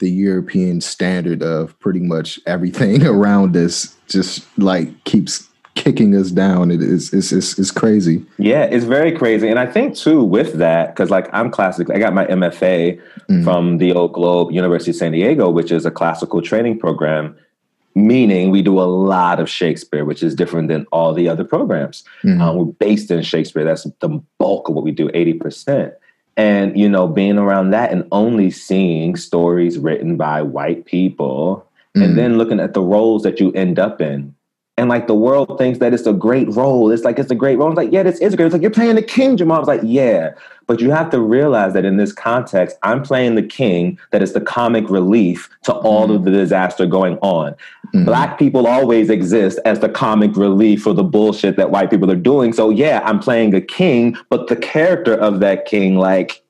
the 0.00 0.10
European 0.10 0.80
standard 0.80 1.42
of 1.42 1.78
pretty 1.78 2.00
much 2.00 2.40
everything 2.46 3.06
around 3.06 3.56
us 3.56 3.96
just 4.08 4.46
like 4.58 5.04
keeps 5.04 5.48
kicking 5.74 6.14
us 6.16 6.30
down. 6.30 6.70
It 6.70 6.82
is 6.82 7.12
it's, 7.12 7.32
it's, 7.32 7.58
it's 7.58 7.70
crazy. 7.70 8.24
Yeah, 8.38 8.64
it's 8.64 8.84
very 8.84 9.12
crazy. 9.12 9.48
And 9.48 9.58
I 9.58 9.66
think 9.66 9.94
too 9.94 10.24
with 10.24 10.54
that, 10.54 10.94
because 10.94 11.10
like 11.10 11.28
I'm 11.32 11.50
classic, 11.50 11.88
I 11.90 11.98
got 11.98 12.12
my 12.12 12.26
MFA 12.26 13.00
mm-hmm. 13.00 13.44
from 13.44 13.78
the 13.78 13.92
Old 13.92 14.12
Globe 14.12 14.50
University 14.50 14.90
of 14.90 14.96
San 14.96 15.12
Diego, 15.12 15.48
which 15.48 15.70
is 15.70 15.86
a 15.86 15.90
classical 15.90 16.42
training 16.42 16.78
program 16.78 17.36
meaning 17.94 18.50
we 18.50 18.62
do 18.62 18.80
a 18.80 18.84
lot 18.84 19.40
of 19.40 19.48
Shakespeare, 19.48 20.04
which 20.04 20.22
is 20.22 20.34
different 20.34 20.68
than 20.68 20.86
all 20.92 21.12
the 21.12 21.28
other 21.28 21.44
programs. 21.44 22.04
Mm-hmm. 22.22 22.40
Um, 22.40 22.56
we're 22.56 22.64
based 22.66 23.10
in 23.10 23.22
Shakespeare. 23.22 23.64
That's 23.64 23.84
the 24.00 24.22
bulk 24.38 24.68
of 24.68 24.74
what 24.74 24.84
we 24.84 24.92
do, 24.92 25.08
80%. 25.08 25.92
And, 26.36 26.78
you 26.78 26.88
know, 26.88 27.06
being 27.06 27.38
around 27.38 27.70
that 27.70 27.92
and 27.92 28.06
only 28.12 28.50
seeing 28.50 29.16
stories 29.16 29.78
written 29.78 30.16
by 30.16 30.40
white 30.42 30.86
people 30.86 31.66
mm-hmm. 31.94 32.02
and 32.02 32.18
then 32.18 32.38
looking 32.38 32.60
at 32.60 32.72
the 32.72 32.82
roles 32.82 33.22
that 33.24 33.40
you 33.40 33.52
end 33.52 33.78
up 33.78 34.00
in 34.00 34.34
and 34.80 34.88
like 34.88 35.08
the 35.08 35.14
world 35.14 35.58
thinks 35.58 35.78
that 35.80 35.92
it's 35.92 36.06
a 36.06 36.12
great 36.14 36.48
role. 36.48 36.90
It's 36.90 37.04
like 37.04 37.18
it's 37.18 37.30
a 37.30 37.34
great 37.34 37.58
role. 37.58 37.68
It's 37.68 37.76
like, 37.76 37.92
yeah, 37.92 38.02
this 38.02 38.18
is 38.18 38.34
great. 38.34 38.46
It's 38.46 38.54
like 38.54 38.62
you're 38.62 38.70
playing 38.70 38.94
the 38.94 39.02
king, 39.02 39.36
Jamal. 39.36 39.58
I 39.58 39.60
was 39.60 39.68
like, 39.68 39.82
yeah. 39.84 40.30
But 40.66 40.80
you 40.80 40.90
have 40.90 41.10
to 41.10 41.20
realize 41.20 41.74
that 41.74 41.84
in 41.84 41.98
this 41.98 42.14
context, 42.14 42.78
I'm 42.82 43.02
playing 43.02 43.34
the 43.34 43.42
king 43.42 43.98
that 44.10 44.22
is 44.22 44.32
the 44.32 44.40
comic 44.40 44.88
relief 44.88 45.50
to 45.64 45.74
all 45.74 46.04
mm-hmm. 46.06 46.14
of 46.14 46.24
the 46.24 46.30
disaster 46.30 46.86
going 46.86 47.18
on. 47.18 47.54
Mm-hmm. 47.92 48.04
Black 48.04 48.38
people 48.38 48.66
always 48.66 49.10
exist 49.10 49.58
as 49.64 49.80
the 49.80 49.88
comic 49.88 50.36
relief 50.36 50.82
for 50.82 50.92
the 50.92 51.02
bullshit 51.02 51.56
that 51.56 51.70
white 51.70 51.90
people 51.90 52.10
are 52.10 52.16
doing. 52.16 52.52
So 52.52 52.70
yeah, 52.70 53.00
I'm 53.04 53.18
playing 53.18 53.54
a 53.54 53.60
king, 53.60 54.16
but 54.28 54.46
the 54.46 54.56
character 54.56 55.14
of 55.14 55.40
that 55.40 55.66
king, 55.66 55.96
like 55.96 56.42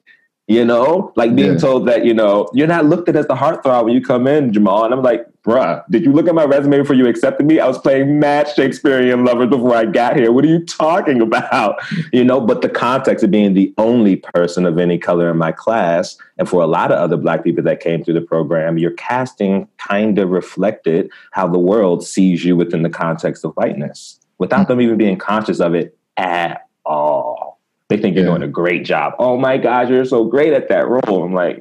you 0.51 0.65
know, 0.65 1.13
like 1.15 1.37
being 1.37 1.53
yeah. 1.53 1.59
told 1.59 1.87
that, 1.87 2.05
you 2.05 2.13
know, 2.13 2.51
you're 2.53 2.67
not 2.67 2.85
looked 2.85 3.09
at 3.09 3.15
as 3.15 3.25
the 3.29 3.37
heartthrob 3.37 3.85
when 3.85 3.95
you 3.95 4.01
come 4.01 4.27
in, 4.27 4.53
Jamal. 4.53 4.85
And 4.85 4.93
I'm 4.93 5.01
like, 5.01 5.25
bruh, 5.45 5.85
did 5.91 6.03
you 6.03 6.13
look 6.13 6.27
at 6.27 6.35
my 6.35 6.43
resume 6.43 6.79
before 6.79 6.97
you 6.97 7.07
accepted 7.07 7.47
me? 7.47 7.61
I 7.61 7.69
was 7.69 7.79
playing 7.79 8.19
mad 8.19 8.49
Shakespearean 8.49 9.25
lovers 9.25 9.49
before 9.49 9.77
I 9.77 9.85
got 9.85 10.17
here. 10.17 10.33
What 10.33 10.45
are 10.45 10.49
you 10.49 10.67
talking 10.67 11.21
about? 11.23 11.77
You 12.13 12.25
know, 12.25 12.41
but 12.41 12.63
the 12.63 12.69
context 12.69 13.23
of 13.23 13.31
being 13.31 13.55
the 13.55 13.73
only 13.79 14.17
person 14.17 14.67
of 14.67 14.77
any 14.77 14.99
color 14.99 15.31
in 15.31 15.37
my 15.37 15.53
class, 15.53 16.19
and 16.37 16.49
for 16.49 16.61
a 16.63 16.67
lot 16.67 16.91
of 16.91 16.99
other 16.99 17.17
black 17.17 17.45
people 17.45 17.63
that 17.63 17.79
came 17.79 18.03
through 18.03 18.15
the 18.15 18.21
program, 18.21 18.77
your 18.77 18.91
casting 18.93 19.69
kind 19.79 20.19
of 20.19 20.31
reflected 20.31 21.13
how 21.31 21.47
the 21.47 21.61
world 21.61 22.05
sees 22.05 22.45
you 22.45 22.57
within 22.57 22.83
the 22.83 22.91
context 22.91 23.45
of 23.45 23.53
whiteness 23.53 24.19
without 24.39 24.63
mm-hmm. 24.63 24.73
them 24.73 24.81
even 24.81 24.99
being 24.99 25.17
conscious 25.17 25.61
of 25.61 25.77
it 25.77 25.97
at 26.17 26.67
all. 26.85 27.50
They 27.91 27.97
think 27.97 28.15
you're 28.15 28.25
yeah. 28.25 28.31
doing 28.31 28.45
a 28.45 28.49
great 28.49 28.85
job. 28.85 29.15
Oh 29.19 29.37
my 29.37 29.59
God, 29.59 29.91
you're 29.91 30.05
so 30.05 30.25
great 30.25 30.53
at 30.53 30.69
that 30.69 30.89
role. 30.89 31.25
I'm 31.25 31.35
like, 31.35 31.61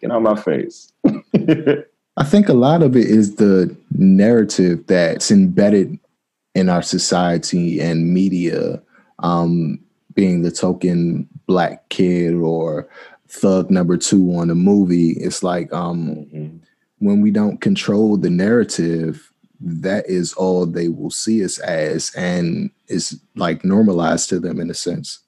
get 0.00 0.10
on 0.10 0.24
my 0.24 0.34
face. 0.34 0.92
I 2.16 2.24
think 2.24 2.48
a 2.48 2.54
lot 2.54 2.82
of 2.82 2.96
it 2.96 3.06
is 3.06 3.36
the 3.36 3.74
narrative 3.92 4.84
that's 4.88 5.30
embedded 5.30 5.98
in 6.56 6.68
our 6.68 6.82
society 6.82 7.80
and 7.80 8.12
media, 8.12 8.82
um, 9.20 9.78
being 10.12 10.42
the 10.42 10.50
token 10.50 11.28
black 11.46 11.88
kid 11.88 12.34
or 12.34 12.88
thug 13.28 13.70
number 13.70 13.96
two 13.96 14.34
on 14.34 14.50
a 14.50 14.56
movie. 14.56 15.12
It's 15.12 15.44
like 15.44 15.72
um, 15.72 16.08
mm-hmm. 16.08 16.56
when 16.98 17.20
we 17.20 17.30
don't 17.30 17.60
control 17.60 18.16
the 18.16 18.28
narrative, 18.28 19.31
that 19.62 20.08
is 20.08 20.32
all 20.34 20.66
they 20.66 20.88
will 20.88 21.10
see 21.10 21.44
us 21.44 21.58
as, 21.60 22.12
and 22.16 22.70
is 22.88 23.18
like 23.36 23.64
normalized 23.64 24.28
to 24.30 24.40
them 24.40 24.60
in 24.60 24.70
a 24.70 24.74
sense. 24.74 25.20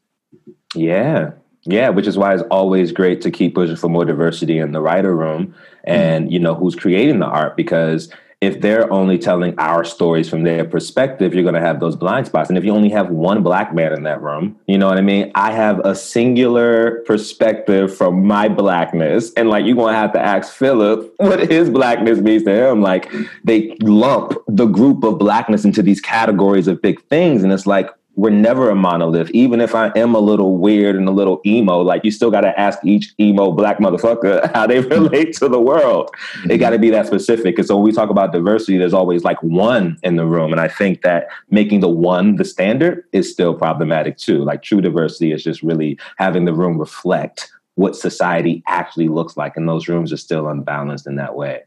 Yeah. 0.75 1.33
Yeah, 1.67 1.89
which 1.89 2.07
is 2.07 2.19
why 2.19 2.35
it's 2.35 2.43
always 2.51 2.93
great 2.93 3.23
to 3.23 3.31
keep 3.31 3.55
pushing 3.55 3.77
for 3.77 3.89
more 3.89 4.05
diversity 4.05 4.59
in 4.59 4.73
the 4.73 4.83
writer 4.83 5.17
room 5.17 5.55
and, 5.85 6.27
mm-hmm. 6.27 6.33
you 6.33 6.39
know, 6.39 6.55
who's 6.55 6.75
creating 6.75 7.21
the 7.21 7.27
art 7.27 7.57
because 7.57 8.11
if 8.45 8.61
they're 8.61 8.93
only 8.93 9.19
telling 9.19 9.59
our 9.59 9.85
stories 9.85 10.29
from 10.29 10.43
their 10.43 10.65
perspective, 10.65 11.35
you're 11.35 11.43
going 11.43 11.55
to 11.55 11.61
have 11.61 11.81
those 11.81 11.97
blind 11.97 12.27
spots. 12.27 12.49
And 12.49 12.59
if 12.59 12.65
you 12.65 12.73
only 12.73 12.91
have 12.91 13.11
one 13.11 13.43
black 13.43 13.75
man 13.75 13.93
in 13.93 14.03
that 14.05 14.21
room, 14.21 14.59
you 14.67 14.79
know 14.79 14.87
what 14.87 14.99
I 14.99 15.01
mean? 15.01 15.33
I 15.35 15.53
have 15.53 15.81
a 15.85 15.95
singular 15.95 17.03
perspective 17.07 17.97
from 17.97 18.27
my 18.27 18.49
blackness. 18.49 19.33
And 19.33 19.49
like, 19.49 19.65
you're 19.65 19.77
going 19.77 19.95
to 19.95 19.99
have 19.99 20.13
to 20.13 20.21
ask 20.21 20.53
Philip 20.53 21.15
what 21.17 21.51
his 21.51 21.71
blackness 21.71 22.19
means 22.19 22.45
to 22.45 22.71
him. 22.71 22.83
Like, 22.83 23.11
they 23.45 23.77
lump 23.81 24.35
the 24.47 24.67
group 24.67 25.05
of 25.05 25.19
blackness 25.19 25.65
into 25.65 25.83
these 25.83 26.01
categories 26.01 26.69
of 26.69 26.83
big 26.83 27.03
things. 27.05 27.43
And 27.43 27.53
it's 27.53 27.67
like, 27.67 27.91
we're 28.17 28.31
never 28.31 28.71
a 28.71 28.75
monolith. 28.75 29.31
Even 29.31 29.61
if 29.61 29.75
I 29.75 29.91
am 29.97 30.15
a 30.15 30.19
little 30.19 30.57
weird 30.57 30.97
and 30.97 31.09
a 31.09 31.13
little 31.13 31.41
emo, 31.45 31.81
like 31.81 32.05
you 32.05 32.11
still 32.11 32.31
got 32.31 32.43
to 32.43 32.59
ask 32.59 32.79
each 32.85 33.13
emo 33.19 33.51
black 33.51 33.79
motherfucker 33.79 34.53
how 34.55 34.67
they 34.67 34.81
relate 34.97 35.35
to 35.39 35.49
the 35.49 35.61
world. 35.61 36.11
Mm-hmm. 36.39 36.53
It 36.53 36.59
got 36.59 36.71
to 36.71 36.79
be 36.79 36.91
that 36.91 37.07
specific. 37.07 37.59
And 37.59 37.67
so 37.67 37.77
when 37.77 37.85
we 37.85 37.93
talk 37.93 38.11
about 38.11 38.33
diversity, 38.33 38.79
there's 38.79 38.95
always 38.95 39.25
like 39.25 39.43
one 39.43 39.99
in 40.03 40.17
the 40.17 40.27
room. 40.27 40.53
And 40.53 40.61
I 40.61 40.69
think 40.69 41.03
that 41.03 41.29
making 41.51 41.81
the 41.81 41.89
one 41.89 42.37
the 42.37 42.45
standard 42.45 43.05
is 43.13 43.31
still 43.31 43.55
problematic 43.55 44.17
too. 44.17 44.45
Like 44.45 44.63
true 44.63 44.81
diversity 44.81 45.33
is 45.33 45.43
just 45.43 45.63
really 45.63 45.99
having 46.17 46.45
the 46.45 46.55
room 46.55 46.79
reflect 46.79 47.51
what 47.77 47.97
society 47.97 48.63
actually 48.69 49.09
looks 49.09 49.37
like. 49.37 49.57
And 49.57 49.69
those 49.69 49.89
rooms 49.89 50.13
are 50.13 50.17
still 50.17 50.49
unbalanced 50.49 51.07
in 51.07 51.17
that 51.17 51.35
way. 51.35 51.63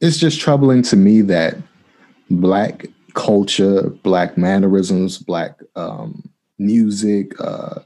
It's 0.00 0.18
just 0.18 0.40
troubling 0.40 0.82
to 0.84 0.96
me 0.96 1.20
that 1.22 1.56
black 2.30 2.86
culture, 3.14 3.90
black 4.02 4.36
mannerisms, 4.36 5.18
black 5.18 5.60
um, 5.76 6.28
music, 6.58 7.32
uh, 7.40 7.80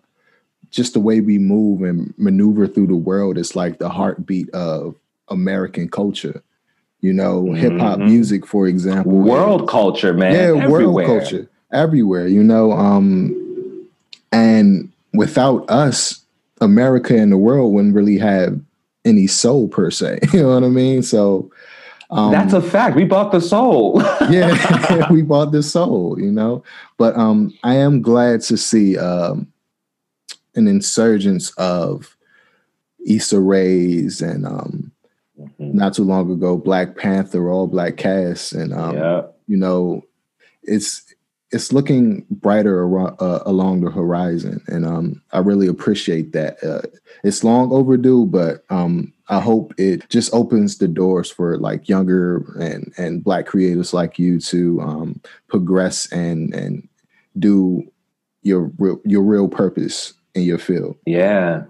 just 0.71 0.93
the 0.93 1.01
way 1.01 1.21
we 1.21 1.39
move 1.39 1.83
and 1.83 2.13
maneuver 2.17 2.67
through 2.67 2.89
the 2.89 2.97
world. 2.97 3.39
It's 3.39 3.57
like 3.57 3.79
the 3.79 3.89
heartbeat 3.89 4.51
of 4.51 4.97
American 5.29 5.89
culture. 5.89 6.43
You 7.01 7.13
know, 7.13 7.45
mm-hmm. 7.45 7.55
hip 7.57 7.79
hop 7.79 7.99
music, 7.99 8.47
for 8.47 8.67
example, 8.67 9.13
world 9.13 9.69
culture, 9.69 10.15
man. 10.15 10.33
Yeah, 10.33 10.63
everywhere. 10.65 10.81
world 10.87 11.07
culture 11.07 11.49
everywhere. 11.71 12.27
You 12.27 12.43
know, 12.43 12.73
um, 12.73 13.89
and 14.33 14.91
without 15.13 15.69
us, 15.71 16.25
America 16.61 17.17
and 17.17 17.31
the 17.31 17.37
world 17.37 17.73
wouldn't 17.73 17.95
really 17.95 18.19
have 18.19 18.59
any 19.05 19.27
soul 19.27 19.69
per 19.69 19.91
se. 19.91 20.21
You 20.33 20.43
know 20.43 20.55
what 20.55 20.65
I 20.65 20.69
mean? 20.69 21.03
So 21.03 21.51
um, 22.11 22.31
That's 22.31 22.53
a 22.53 22.63
fact. 22.63 22.97
We 22.97 23.05
bought 23.05 23.33
the 23.33 23.41
soul. 23.41 24.01
yeah, 24.31 25.11
we 25.11 25.23
bought 25.23 25.53
the 25.53 25.63
soul, 25.63 26.21
you 26.21 26.31
know. 26.31 26.63
But 26.99 27.17
um, 27.17 27.53
I 27.63 27.75
am 27.77 28.01
glad 28.01 28.43
to 28.43 28.57
see 28.57 28.97
um, 28.97 29.53
an 30.55 30.69
insurgence 30.69 31.51
of 31.53 32.17
Issa 33.07 33.41
Rae's 33.41 34.21
and 34.21 34.47
um, 34.47 34.93
mm-hmm. 35.39 35.77
not 35.77 35.95
too 35.95 36.05
long 36.05 36.31
ago 36.31 36.57
Black 36.57 36.97
Panther, 36.97 37.51
all 37.51 37.67
black 37.67 37.97
cast, 37.97 38.53
and 38.53 38.73
um, 38.73 38.97
yeah. 38.97 39.23
you 39.49 39.57
know, 39.57 40.03
it's 40.63 41.03
it's 41.51 41.73
looking 41.73 42.25
brighter 42.31 42.99
uh, 42.99 43.41
along 43.47 43.81
the 43.81 43.91
horizon, 43.91 44.63
and 44.69 44.87
um, 44.87 45.23
I 45.33 45.39
really 45.39 45.67
appreciate 45.67 46.33
that. 46.33 46.63
Uh, 46.63 46.83
it's 47.25 47.43
long 47.43 47.73
overdue, 47.73 48.27
but 48.27 48.65
um, 48.71 49.13
I 49.29 49.41
hope 49.41 49.75
it 49.77 50.09
just 50.09 50.33
opens 50.33 50.79
the 50.79 50.89
doors 50.89 51.31
for 51.31 51.59
like 51.59 51.89
younger 51.89 52.45
and 52.61 52.93
and 52.97 53.25
black 53.25 53.47
creators 53.47 53.93
like 53.93 54.19
you 54.19 54.41
to 54.41 54.81
um, 54.81 55.21
progress 55.49 56.11
and 56.13 56.55
and 56.55 56.89
do 57.39 57.91
your 58.43 58.71
your 59.05 59.23
real 59.23 59.49
purpose 59.49 60.15
in 60.35 60.43
your 60.43 60.59
field. 60.59 60.97
Yeah, 61.07 61.65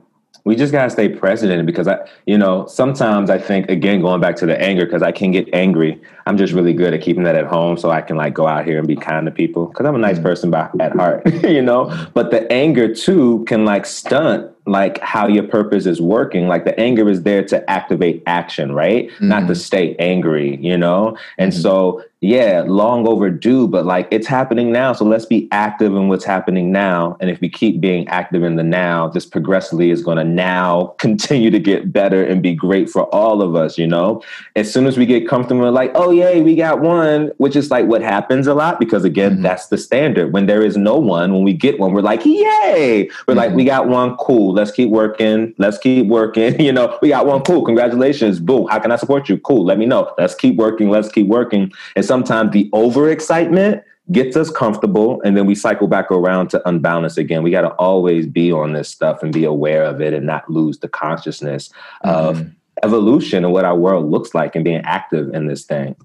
we 0.45 0.55
just 0.55 0.71
gotta 0.71 0.91
stay 0.91 1.09
present 1.09 1.67
because 1.67 1.89
I, 1.89 2.07
you 2.27 2.37
know, 2.39 2.67
sometimes 2.67 3.31
I 3.31 3.39
think 3.39 3.71
again 3.71 4.01
going 4.01 4.21
back 4.21 4.37
to 4.37 4.47
the 4.47 4.61
anger 4.61 4.85
because 4.85 5.03
I 5.03 5.11
can 5.11 5.33
get 5.33 5.49
angry. 5.53 6.01
I'm 6.27 6.37
just 6.37 6.53
really 6.53 6.75
good 6.75 6.93
at 6.93 7.01
keeping 7.01 7.25
that 7.25 7.35
at 7.35 7.47
home 7.47 7.79
so 7.79 7.91
I 7.91 8.03
can 8.03 8.17
like 8.17 8.35
go 8.35 8.47
out 8.47 8.67
here 8.67 8.79
and 8.79 8.87
be 8.87 8.97
kind 8.97 9.27
to 9.27 9.33
people 9.33 9.67
because 9.67 9.87
I'm 9.87 9.95
a 9.95 9.99
nice 9.99 10.19
mm. 10.19 10.23
person 10.23 10.51
by 10.51 10.71
at 10.79 10.95
heart, 10.95 11.27
you 11.45 11.63
know. 11.63 11.91
But 12.15 12.31
the 12.31 12.51
anger 12.53 12.95
too 12.95 13.45
can 13.49 13.65
like 13.65 13.87
stunt 13.87 14.53
like 14.67 14.99
how 14.99 15.29
your 15.29 15.45
purpose 15.45 15.87
is 15.87 16.01
working 16.01 16.49
like 16.49 16.65
the 16.65 16.79
anger 16.79 17.09
is 17.09 17.23
there 17.23 17.45
to 17.45 17.71
activate 17.71 18.23
action 18.27 18.73
right 18.73 19.09
mm-hmm. 19.11 19.29
not 19.29 19.41
to 19.41 19.47
mm-hmm. 19.47 19.55
stay 19.55 19.97
angry 19.99 20.57
you 20.57 20.77
know 20.77 21.17
and 21.39 21.53
mm-hmm. 21.53 21.61
so 21.61 22.03
yeah 22.21 22.65
long 22.67 23.07
overdue 23.07 23.69
but 23.69 23.85
like 23.85 24.09
it's 24.11 24.27
happening 24.27 24.73
now 24.73 24.93
so 24.93 25.05
let's 25.05 25.27
be 25.27 25.49
active 25.53 25.95
in 25.95 26.09
what's 26.09 26.25
happening 26.25 26.73
now 26.73 27.17
and 27.21 27.31
if 27.31 27.41
we 27.41 27.49
keep 27.49 27.81
being 27.81 28.09
active 28.09 28.43
in 28.43 28.57
the 28.57 28.63
now 28.63 29.09
this 29.09 29.27
progressively 29.27 29.91
is 29.91 30.03
going 30.03 30.17
to 30.17 30.25
now 30.25 30.87
continue 30.99 31.51
to 31.51 31.59
get 31.59 31.93
better 31.93 32.25
and 32.25 32.43
be 32.43 32.55
great 32.55 32.89
for 32.89 33.03
all 33.15 33.43
of 33.43 33.55
us 33.55 33.79
you 33.79 33.87
know 33.87 34.23
as 34.57 34.73
soon 34.73 34.87
as 34.87 34.97
we 34.97 35.05
get 35.07 35.29
comfortable 35.29 35.71
like 35.71 35.93
oh 35.95 36.11
yay 36.11 36.41
we 36.41 36.57
got 36.57 36.81
one 36.81 37.31
which 37.37 37.55
is 37.55 37.71
like 37.71 37.87
what 37.87 38.03
happens 38.03 38.47
a 38.47 38.55
lot 38.55 38.81
because 38.81 39.05
again 39.05 39.35
mm-hmm. 39.35 39.43
that's 39.43 39.67
the 39.69 39.79
standard 39.79 40.33
when 40.33 40.47
there 40.47 40.63
is 40.63 40.77
no 40.77 40.97
one 40.97 41.33
when 41.33 41.45
we 41.45 41.53
get 41.53 41.79
one 41.79 41.93
we're 41.93 42.01
like 42.01 42.25
yay 42.25 43.09
we're 43.29 43.35
like 43.35 43.53
we 43.53 43.65
got 43.65 43.89
one 43.89 44.17
cool 44.17 44.53
let's 44.57 44.73
keep 44.73 44.91
working. 44.91 45.55
Let's 45.59 45.79
keep 45.79 46.07
working. 46.07 46.57
You 46.67 46.73
know, 46.73 46.99
we 47.01 47.11
got 47.11 47.27
one 47.27 47.43
cool. 47.43 47.65
Congratulations. 47.65 48.41
Boom. 48.41 48.67
How 48.69 48.81
can 48.81 48.91
I 48.91 48.97
support 48.97 49.29
you? 49.29 49.39
Cool. 49.39 49.65
Let 49.65 49.79
me 49.79 49.87
know. 49.87 50.13
Let's 50.19 50.35
keep 50.35 50.57
working. 50.57 50.91
Let's 50.91 51.09
keep 51.09 51.29
working. 51.29 51.71
And 51.95 52.05
sometimes 52.07 52.53
the 52.53 52.71
overexcitement 52.73 53.83
gets 54.13 54.37
us 54.37 54.51
comfortable 54.51 55.21
and 55.23 55.37
then 55.37 55.47
we 55.47 55.55
cycle 55.55 55.89
back 55.89 56.11
around 56.11 56.49
to 56.49 56.69
unbalance 56.69 57.19
again. 57.19 57.43
We 57.43 57.51
got 57.51 57.63
to 57.63 57.73
always 57.73 58.27
be 58.27 58.53
on 58.53 58.73
this 58.73 58.89
stuff 58.89 59.23
and 59.23 59.33
be 59.33 59.45
aware 59.45 59.85
of 59.85 60.01
it 60.01 60.15
and 60.15 60.25
not 60.25 60.49
lose 60.49 60.79
the 60.79 60.89
consciousness 60.89 61.71
mm-hmm. 62.05 62.09
of 62.09 62.51
evolution 62.83 63.45
and 63.45 63.53
what 63.53 63.65
our 63.65 63.77
world 63.77 64.11
looks 64.11 64.35
like 64.35 64.55
and 64.55 64.65
being 64.65 64.83
active 64.85 65.35
in 65.35 65.47
this 65.47 65.65
thing. 65.65 65.97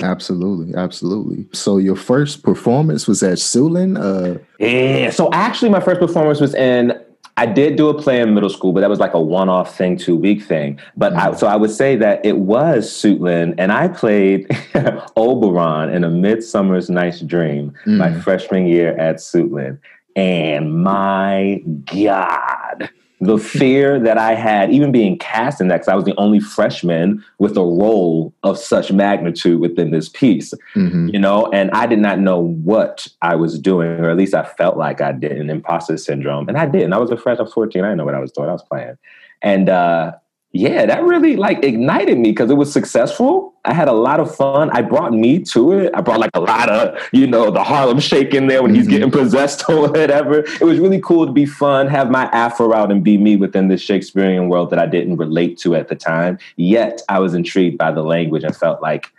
Absolutely, 0.00 0.74
absolutely. 0.74 1.46
So 1.52 1.76
your 1.76 1.96
first 1.96 2.42
performance 2.42 3.06
was 3.06 3.22
at 3.22 3.38
Suitland? 3.38 3.98
Uh 3.98 4.38
yeah. 4.58 5.10
So 5.10 5.30
actually 5.32 5.68
my 5.70 5.80
first 5.80 6.00
performance 6.00 6.40
was 6.40 6.54
in 6.54 6.98
I 7.36 7.46
did 7.46 7.76
do 7.76 7.88
a 7.88 7.94
play 7.94 8.20
in 8.20 8.34
middle 8.34 8.50
school, 8.50 8.72
but 8.72 8.80
that 8.80 8.90
was 8.90 9.00
like 9.00 9.14
a 9.14 9.20
one-off 9.20 9.76
thing, 9.76 9.96
two-week 9.96 10.42
thing. 10.42 10.78
But 10.96 11.14
mm-hmm. 11.14 11.34
I, 11.34 11.36
so 11.36 11.46
I 11.46 11.56
would 11.56 11.70
say 11.70 11.96
that 11.96 12.24
it 12.24 12.38
was 12.38 12.90
Suitland, 12.90 13.54
and 13.56 13.72
I 13.72 13.88
played 13.88 14.50
Oberon 15.16 15.90
in 15.90 16.04
A 16.04 16.10
Midsummer's 16.10 16.90
Night's 16.90 17.20
Dream 17.20 17.70
mm-hmm. 17.70 17.96
my 17.96 18.08
mm. 18.10 18.22
freshman 18.22 18.66
year 18.66 18.96
at 18.98 19.16
Suitland. 19.16 19.78
And 20.14 20.82
my 20.82 21.62
God, 21.86 22.90
the 23.22 23.38
fear 23.38 24.00
that 24.00 24.18
I 24.18 24.34
had, 24.34 24.72
even 24.72 24.90
being 24.90 25.16
cast 25.16 25.60
in 25.60 25.68
that, 25.68 25.76
because 25.76 25.88
I 25.88 25.94
was 25.94 26.04
the 26.04 26.14
only 26.18 26.40
freshman 26.40 27.24
with 27.38 27.56
a 27.56 27.62
role 27.62 28.34
of 28.42 28.58
such 28.58 28.90
magnitude 28.90 29.60
within 29.60 29.92
this 29.92 30.08
piece, 30.08 30.52
mm-hmm. 30.74 31.08
you 31.08 31.20
know, 31.20 31.46
and 31.52 31.70
I 31.70 31.86
did 31.86 32.00
not 32.00 32.18
know 32.18 32.40
what 32.40 33.06
I 33.22 33.36
was 33.36 33.60
doing, 33.60 33.88
or 33.88 34.10
at 34.10 34.16
least 34.16 34.34
I 34.34 34.44
felt 34.44 34.76
like 34.76 35.00
I 35.00 35.12
did, 35.12 35.38
an 35.38 35.50
imposter 35.50 35.96
syndrome. 35.98 36.48
And 36.48 36.58
I 36.58 36.66
didn't. 36.66 36.92
I 36.92 36.98
was 36.98 37.12
a 37.12 37.16
freshman, 37.16 37.42
I 37.42 37.44
was 37.44 37.52
14. 37.52 37.84
I 37.84 37.86
didn't 37.86 37.98
know 37.98 38.04
what 38.04 38.16
I 38.16 38.20
was 38.20 38.32
doing. 38.32 38.48
I 38.48 38.52
was 38.52 38.64
playing. 38.64 38.98
And, 39.40 39.68
uh, 39.68 40.12
yeah, 40.54 40.84
that 40.84 41.02
really 41.02 41.36
like 41.36 41.64
ignited 41.64 42.18
me 42.18 42.30
because 42.30 42.50
it 42.50 42.56
was 42.56 42.70
successful. 42.70 43.54
I 43.64 43.72
had 43.72 43.88
a 43.88 43.92
lot 43.92 44.20
of 44.20 44.34
fun. 44.34 44.68
I 44.72 44.82
brought 44.82 45.14
me 45.14 45.38
to 45.44 45.72
it. 45.72 45.90
I 45.94 46.02
brought 46.02 46.20
like 46.20 46.30
a 46.34 46.40
lot 46.40 46.68
of, 46.68 47.08
you 47.10 47.26
know, 47.26 47.50
the 47.50 47.64
Harlem 47.64 48.00
shake 48.00 48.34
in 48.34 48.48
there 48.48 48.60
when 48.60 48.72
mm-hmm. 48.72 48.80
he's 48.80 48.88
getting 48.88 49.10
possessed 49.10 49.66
or 49.70 49.88
whatever. 49.88 50.40
It 50.40 50.64
was 50.64 50.78
really 50.78 51.00
cool 51.00 51.24
to 51.24 51.32
be 51.32 51.46
fun, 51.46 51.86
have 51.88 52.10
my 52.10 52.24
afro 52.32 52.74
out 52.74 52.92
and 52.92 53.02
be 53.02 53.16
me 53.16 53.36
within 53.36 53.68
this 53.68 53.80
Shakespearean 53.80 54.50
world 54.50 54.68
that 54.70 54.78
I 54.78 54.84
didn't 54.84 55.16
relate 55.16 55.56
to 55.60 55.74
at 55.74 55.88
the 55.88 55.94
time. 55.94 56.38
Yet 56.56 57.00
I 57.08 57.18
was 57.18 57.32
intrigued 57.32 57.78
by 57.78 57.90
the 57.90 58.02
language 58.02 58.44
and 58.44 58.54
felt 58.54 58.82
like 58.82 59.10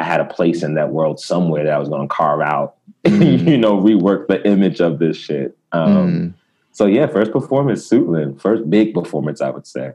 I 0.00 0.02
had 0.02 0.20
a 0.20 0.24
place 0.24 0.64
in 0.64 0.74
that 0.74 0.90
world 0.90 1.20
somewhere 1.20 1.62
that 1.62 1.72
I 1.72 1.78
was 1.78 1.88
going 1.88 2.08
to 2.08 2.12
carve 2.12 2.40
out, 2.40 2.74
mm. 3.04 3.48
you 3.48 3.56
know, 3.56 3.80
rework 3.80 4.26
the 4.26 4.44
image 4.44 4.80
of 4.80 4.98
this 4.98 5.16
shit. 5.16 5.56
Um, 5.70 6.10
mm. 6.10 6.34
So 6.72 6.86
yeah, 6.86 7.06
first 7.06 7.30
performance, 7.30 7.88
Suitland, 7.88 8.40
first 8.40 8.68
big 8.68 8.94
performance, 8.94 9.40
I 9.40 9.50
would 9.50 9.66
say 9.66 9.92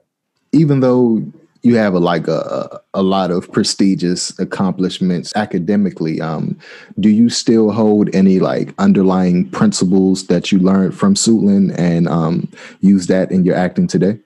even 0.51 0.80
though 0.80 1.22
you 1.63 1.75
have 1.75 1.94
a, 1.94 2.00
like 2.00 2.27
a, 2.27 2.82
a 2.94 3.04
lot 3.04 3.32
of 3.32 3.51
prestigious 3.51 4.38
accomplishments 4.39 5.34
academically 5.36 6.22
um, 6.22 6.58
do 7.00 7.10
you 7.10 7.30
still 7.30 7.72
hold 7.72 8.13
any 8.16 8.39
like 8.39 8.74
underlying 8.77 9.50
principles 9.50 10.27
that 10.27 10.51
you 10.51 10.60
learned 10.60 10.98
from 10.98 11.13
Suitland 11.13 11.77
and 11.77 12.08
um, 12.08 12.50
use 12.80 13.08
that 13.08 13.32
in 13.32 13.44
your 13.44 13.56
acting 13.56 13.88
today? 13.88 14.20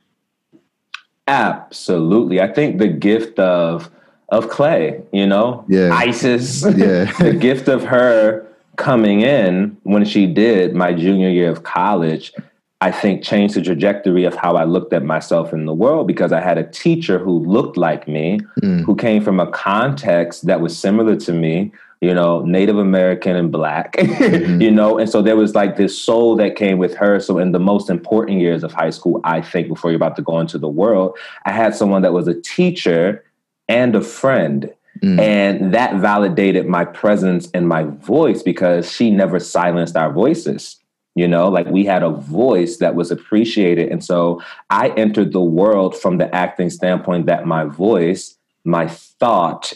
Absolutely. 1.28 2.42
I 2.42 2.52
think 2.52 2.78
the 2.78 2.88
gift 2.88 3.40
of 3.40 3.90
of 4.30 4.50
clay 4.50 5.02
you 5.12 5.28
know? 5.28 5.66
Yeah. 5.68 5.90
Ayesis. 5.90 6.78
Yeah. 6.78 7.12
The 7.24 7.34
gift 7.34 7.68
of 7.68 7.84
her 7.84 8.48
coming 8.78 9.22
in 9.22 9.78
when 9.84 10.06
she 10.06 10.26
did 10.26 10.74
my 10.74 10.94
junior 10.94 11.30
year 11.30 11.50
of 11.50 11.64
college 11.64 12.34
I 12.82 12.90
think 12.90 13.24
changed 13.24 13.54
the 13.54 13.62
trajectory 13.62 14.26
of 14.26 14.34
how 14.34 14.56
I 14.56 14.64
looked 14.64 14.92
at 14.92 15.04
myself 15.04 15.54
in 15.54 15.68
the 15.68 15.74
world 15.74 16.08
because 16.08 16.32
I 16.32 16.42
had 16.42 16.58
a 16.58 16.64
teacher 16.64 17.20
who 17.20 17.38
looked 17.46 17.78
like 17.78 18.08
me, 18.08 18.40
mm. 18.60 18.84
who 18.84 18.96
came 18.96 19.24
from 19.24 19.40
a 19.40 19.50
context 19.52 20.48
that 20.48 20.62
was 20.62 20.76
similar 20.76 21.16
to 21.18 21.32
me, 21.32 21.72
you 22.02 22.12
know, 22.12 22.42
Native 22.42 22.80
American 22.80 23.36
and 23.36 23.52
black, 23.52 23.94
mm-hmm. 23.98 24.60
you 24.60 24.72
know, 24.72 24.98
and 24.98 25.08
so 25.08 25.22
there 25.22 25.36
was 25.36 25.54
like 25.54 25.78
this 25.78 25.96
soul 25.96 26.36
that 26.38 26.56
came 26.56 26.80
with 26.80 26.96
her. 26.96 27.20
So 27.20 27.38
in 27.38 27.52
the 27.52 27.60
most 27.60 27.88
important 27.88 28.42
years 28.42 28.64
of 28.64 28.74
high 28.74 28.90
school, 28.90 29.22
I 29.24 29.42
think 29.42 29.68
before 29.68 29.92
you're 29.92 29.98
about 29.98 30.16
to 30.16 30.24
go 30.24 30.40
into 30.40 30.58
the 30.58 30.68
world, 30.68 31.16
I 31.46 31.52
had 31.52 31.76
someone 31.76 32.02
that 32.02 32.14
was 32.14 32.28
a 32.28 32.42
teacher 32.42 33.24
and 33.70 33.96
a 33.96 34.02
friend. 34.02 34.74
Mm. 35.04 35.20
And 35.20 35.74
that 35.74 35.96
validated 35.98 36.66
my 36.66 36.84
presence 36.84 37.50
and 37.54 37.68
my 37.68 37.84
voice 37.84 38.42
because 38.42 38.92
she 38.92 39.12
never 39.12 39.40
silenced 39.40 39.96
our 39.96 40.12
voices 40.12 40.81
you 41.16 41.28
know 41.28 41.50
like 41.50 41.68
we 41.68 41.86
had 41.86 42.04
a 42.04 42.10
voice 42.10 42.78
that 42.78 42.96
was 42.96 43.12
appreciated. 43.12 43.90
And 43.90 44.04
so 44.04 44.42
i 44.70 44.90
entered 44.90 45.32
the 45.34 45.42
world 45.42 45.96
from 45.96 46.18
the 46.18 46.34
acting 46.34 46.70
standpoint 46.70 47.26
that 47.26 47.46
my 47.46 47.66
voice 47.66 48.38
my 48.64 48.88
thought 48.88 49.74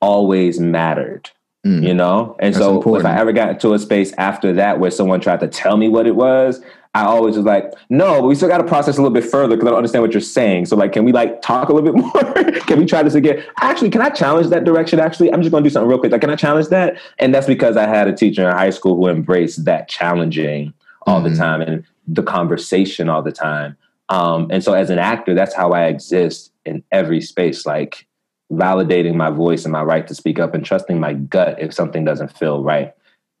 always 0.00 0.60
mattered 0.60 1.30
mm. 1.66 1.86
you 1.86 1.94
know 1.94 2.36
and 2.38 2.54
That's 2.54 2.64
so 2.64 2.76
important. 2.76 3.06
if 3.06 3.16
i 3.16 3.20
ever 3.20 3.32
got 3.32 3.50
into 3.50 3.74
a 3.74 3.78
space 3.78 4.12
after 4.14 4.52
that 4.54 4.78
where 4.78 4.90
someone 4.90 5.20
tried 5.20 5.40
to 5.40 5.48
tell 5.48 5.76
me 5.76 5.88
what 5.88 6.06
it 6.06 6.14
was 6.14 6.60
I 6.96 7.04
always 7.04 7.36
was 7.36 7.44
like, 7.44 7.74
no, 7.90 8.22
but 8.22 8.26
we 8.26 8.34
still 8.34 8.48
got 8.48 8.56
to 8.56 8.64
process 8.64 8.96
a 8.96 9.02
little 9.02 9.12
bit 9.12 9.30
further 9.30 9.54
because 9.54 9.66
I 9.66 9.70
don't 9.70 9.76
understand 9.76 10.00
what 10.00 10.12
you're 10.12 10.20
saying. 10.22 10.64
So 10.64 10.76
like, 10.76 10.92
can 10.92 11.04
we 11.04 11.12
like 11.12 11.42
talk 11.42 11.68
a 11.68 11.74
little 11.74 11.92
bit 11.92 12.02
more? 12.02 12.62
can 12.62 12.78
we 12.78 12.86
try 12.86 13.02
this 13.02 13.14
again? 13.14 13.44
Actually, 13.60 13.90
can 13.90 14.00
I 14.00 14.08
challenge 14.08 14.46
that 14.48 14.64
direction? 14.64 14.98
Actually, 14.98 15.30
I'm 15.30 15.42
just 15.42 15.50
going 15.50 15.62
to 15.62 15.68
do 15.68 15.72
something 15.72 15.90
real 15.90 15.98
quick. 15.98 16.10
Like, 16.10 16.22
can 16.22 16.30
I 16.30 16.36
challenge 16.36 16.68
that? 16.68 16.98
And 17.18 17.34
that's 17.34 17.46
because 17.46 17.76
I 17.76 17.86
had 17.86 18.08
a 18.08 18.14
teacher 18.14 18.48
in 18.48 18.56
high 18.56 18.70
school 18.70 18.96
who 18.96 19.08
embraced 19.08 19.66
that 19.66 19.90
challenging 19.90 20.72
all 21.06 21.20
mm-hmm. 21.20 21.32
the 21.32 21.36
time 21.36 21.60
and 21.60 21.84
the 22.08 22.22
conversation 22.22 23.10
all 23.10 23.20
the 23.20 23.30
time. 23.30 23.76
Um, 24.08 24.48
and 24.50 24.64
so 24.64 24.72
as 24.72 24.88
an 24.88 24.98
actor, 24.98 25.34
that's 25.34 25.54
how 25.54 25.72
I 25.72 25.88
exist 25.88 26.50
in 26.64 26.82
every 26.92 27.20
space, 27.20 27.66
like 27.66 28.06
validating 28.52 29.14
my 29.14 29.30
voice 29.30 29.64
and 29.64 29.72
my 29.72 29.82
right 29.82 30.06
to 30.06 30.14
speak 30.14 30.38
up 30.38 30.54
and 30.54 30.64
trusting 30.64 31.00
my 31.00 31.14
gut 31.14 31.60
if 31.60 31.74
something 31.74 32.04
doesn't 32.04 32.36
feel 32.36 32.62
right. 32.62 32.94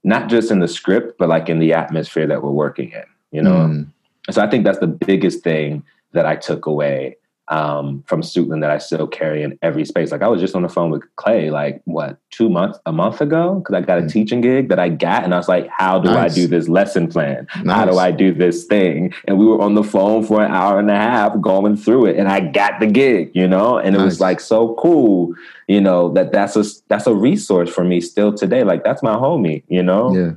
Not 0.04 0.28
just 0.28 0.50
in 0.50 0.60
the 0.60 0.68
script, 0.68 1.18
but 1.18 1.28
like 1.28 1.48
in 1.48 1.58
the 1.58 1.72
atmosphere 1.72 2.26
that 2.26 2.42
we're 2.42 2.50
working 2.50 2.92
in 2.92 3.04
you 3.36 3.42
know? 3.42 3.54
Mm. 3.54 3.92
So 4.30 4.42
I 4.42 4.50
think 4.50 4.64
that's 4.64 4.78
the 4.78 4.86
biggest 4.86 5.42
thing 5.42 5.84
that 6.12 6.26
I 6.26 6.36
took 6.36 6.66
away 6.66 7.16
um, 7.48 8.02
from 8.06 8.22
Suitland 8.22 8.60
that 8.60 8.70
I 8.70 8.78
still 8.78 9.06
carry 9.06 9.42
in 9.42 9.58
every 9.62 9.84
space. 9.84 10.10
Like 10.10 10.22
I 10.22 10.28
was 10.28 10.40
just 10.40 10.54
on 10.54 10.62
the 10.62 10.68
phone 10.68 10.90
with 10.90 11.02
Clay, 11.16 11.50
like 11.50 11.80
what, 11.84 12.18
two 12.30 12.48
months, 12.48 12.78
a 12.86 12.92
month 12.92 13.20
ago, 13.20 13.56
because 13.56 13.74
I 13.74 13.80
got 13.82 13.98
a 13.98 14.02
mm. 14.02 14.12
teaching 14.12 14.40
gig 14.40 14.68
that 14.68 14.78
I 14.78 14.88
got, 14.88 15.24
and 15.24 15.32
I 15.32 15.36
was 15.36 15.48
like, 15.48 15.68
"How 15.68 15.98
do 15.98 16.10
nice. 16.10 16.32
I 16.32 16.34
do 16.34 16.46
this 16.46 16.68
lesson 16.68 17.08
plan? 17.08 17.46
Nice. 17.62 17.76
How 17.76 17.84
do 17.84 17.98
I 17.98 18.10
do 18.10 18.32
this 18.32 18.64
thing?" 18.64 19.14
And 19.26 19.38
we 19.38 19.46
were 19.46 19.60
on 19.60 19.74
the 19.74 19.84
phone 19.84 20.24
for 20.24 20.42
an 20.42 20.50
hour 20.50 20.78
and 20.78 20.90
a 20.90 20.96
half 20.96 21.40
going 21.40 21.76
through 21.76 22.06
it, 22.06 22.16
and 22.16 22.28
I 22.28 22.40
got 22.40 22.80
the 22.80 22.86
gig, 22.86 23.30
you 23.34 23.46
know, 23.46 23.78
and 23.78 23.94
it 23.94 23.98
nice. 23.98 24.04
was 24.04 24.20
like 24.20 24.40
so 24.40 24.74
cool, 24.74 25.34
you 25.68 25.80
know, 25.80 26.12
that 26.14 26.32
that's 26.32 26.56
a 26.56 26.64
that's 26.88 27.06
a 27.06 27.14
resource 27.14 27.70
for 27.70 27.84
me 27.84 28.00
still 28.00 28.32
today. 28.32 28.64
Like 28.64 28.82
that's 28.82 29.02
my 29.02 29.14
homie, 29.14 29.62
you 29.68 29.82
know. 29.82 30.14
Yeah, 30.14 30.32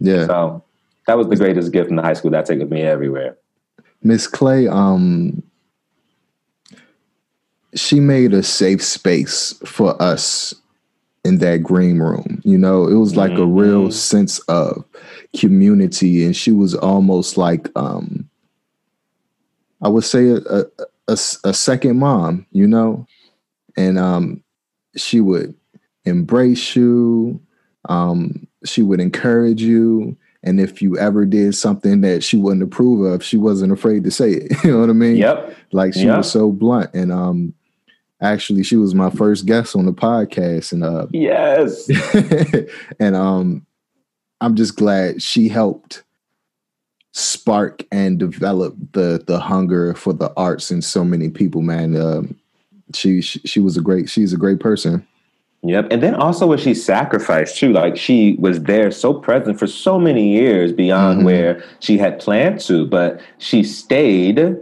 yeah. 0.00 0.26
So 0.26 0.64
that 1.06 1.18
was 1.18 1.28
the 1.28 1.36
greatest 1.36 1.72
gift 1.72 1.90
in 1.90 1.98
high 1.98 2.14
school 2.14 2.30
that 2.30 2.46
took 2.46 2.58
me 2.70 2.82
everywhere. 2.82 3.36
Miss 4.02 4.26
Clay, 4.26 4.68
um, 4.68 5.42
she 7.74 8.00
made 8.00 8.32
a 8.32 8.42
safe 8.42 8.82
space 8.82 9.54
for 9.64 10.00
us 10.00 10.54
in 11.24 11.38
that 11.38 11.62
green 11.62 11.98
room. 11.98 12.40
You 12.44 12.58
know, 12.58 12.86
it 12.86 12.94
was 12.94 13.16
like 13.16 13.32
mm-hmm. 13.32 13.42
a 13.42 13.46
real 13.46 13.82
mm-hmm. 13.84 13.90
sense 13.90 14.38
of 14.40 14.84
community, 15.36 16.24
and 16.24 16.36
she 16.36 16.52
was 16.52 16.74
almost 16.74 17.36
like, 17.36 17.68
um, 17.76 18.28
I 19.82 19.88
would 19.88 20.04
say, 20.04 20.28
a, 20.28 20.36
a, 20.36 20.64
a, 21.08 21.18
a 21.44 21.54
second 21.54 21.98
mom. 21.98 22.46
You 22.50 22.66
know, 22.66 23.06
and 23.76 23.98
um, 23.98 24.42
she 24.96 25.20
would 25.20 25.54
embrace 26.04 26.76
you. 26.76 27.40
Um, 27.88 28.46
she 28.64 28.82
would 28.82 29.00
encourage 29.00 29.60
you 29.60 30.16
and 30.44 30.60
if 30.60 30.82
you 30.82 30.96
ever 30.98 31.24
did 31.24 31.54
something 31.54 32.02
that 32.02 32.22
she 32.22 32.36
wouldn't 32.36 32.62
approve 32.62 33.10
of, 33.10 33.24
she 33.24 33.38
wasn't 33.38 33.72
afraid 33.72 34.04
to 34.04 34.10
say 34.10 34.32
it. 34.32 34.52
You 34.64 34.72
know 34.72 34.80
what 34.80 34.90
I 34.90 34.92
mean? 34.92 35.16
Yep. 35.16 35.56
Like 35.72 35.94
she 35.94 36.04
yep. 36.04 36.18
was 36.18 36.30
so 36.30 36.52
blunt. 36.52 36.90
And 36.94 37.10
um 37.10 37.54
actually 38.24 38.62
she 38.62 38.76
was 38.76 38.94
my 38.94 39.10
first 39.10 39.46
guest 39.46 39.76
on 39.76 39.86
the 39.86 39.92
podcast. 39.92 40.72
And 40.72 40.82
uh 40.82 41.06
Yes. 41.12 41.88
and 43.00 43.14
um 43.14 43.66
I'm 44.40 44.56
just 44.56 44.76
glad 44.76 45.22
she 45.22 45.48
helped 45.48 46.02
spark 47.12 47.84
and 47.92 48.18
develop 48.18 48.74
the 48.92 49.22
the 49.24 49.38
hunger 49.38 49.94
for 49.94 50.12
the 50.12 50.32
arts 50.36 50.70
in 50.70 50.82
so 50.82 51.04
many 51.04 51.28
people, 51.28 51.62
man. 51.62 51.96
Um 51.96 52.36
she, 52.94 53.20
she 53.20 53.40
she 53.40 53.60
was 53.60 53.76
a 53.76 53.80
great 53.80 54.08
she's 54.08 54.32
a 54.32 54.38
great 54.38 54.60
person. 54.60 55.06
Yep. 55.66 55.88
And 55.90 56.02
then 56.02 56.14
also 56.14 56.46
what 56.46 56.60
she 56.60 56.74
sacrificed 56.74 57.56
too. 57.56 57.72
Like 57.72 57.96
she 57.96 58.36
was 58.38 58.62
there 58.62 58.90
so 58.90 59.14
present 59.14 59.58
for 59.58 59.66
so 59.66 59.98
many 59.98 60.30
years 60.30 60.72
beyond 60.72 61.18
mm-hmm. 61.18 61.26
where 61.26 61.64
she 61.80 61.96
had 61.96 62.18
planned 62.18 62.60
to, 62.60 62.86
but 62.86 63.18
she 63.38 63.62
stayed 63.62 64.60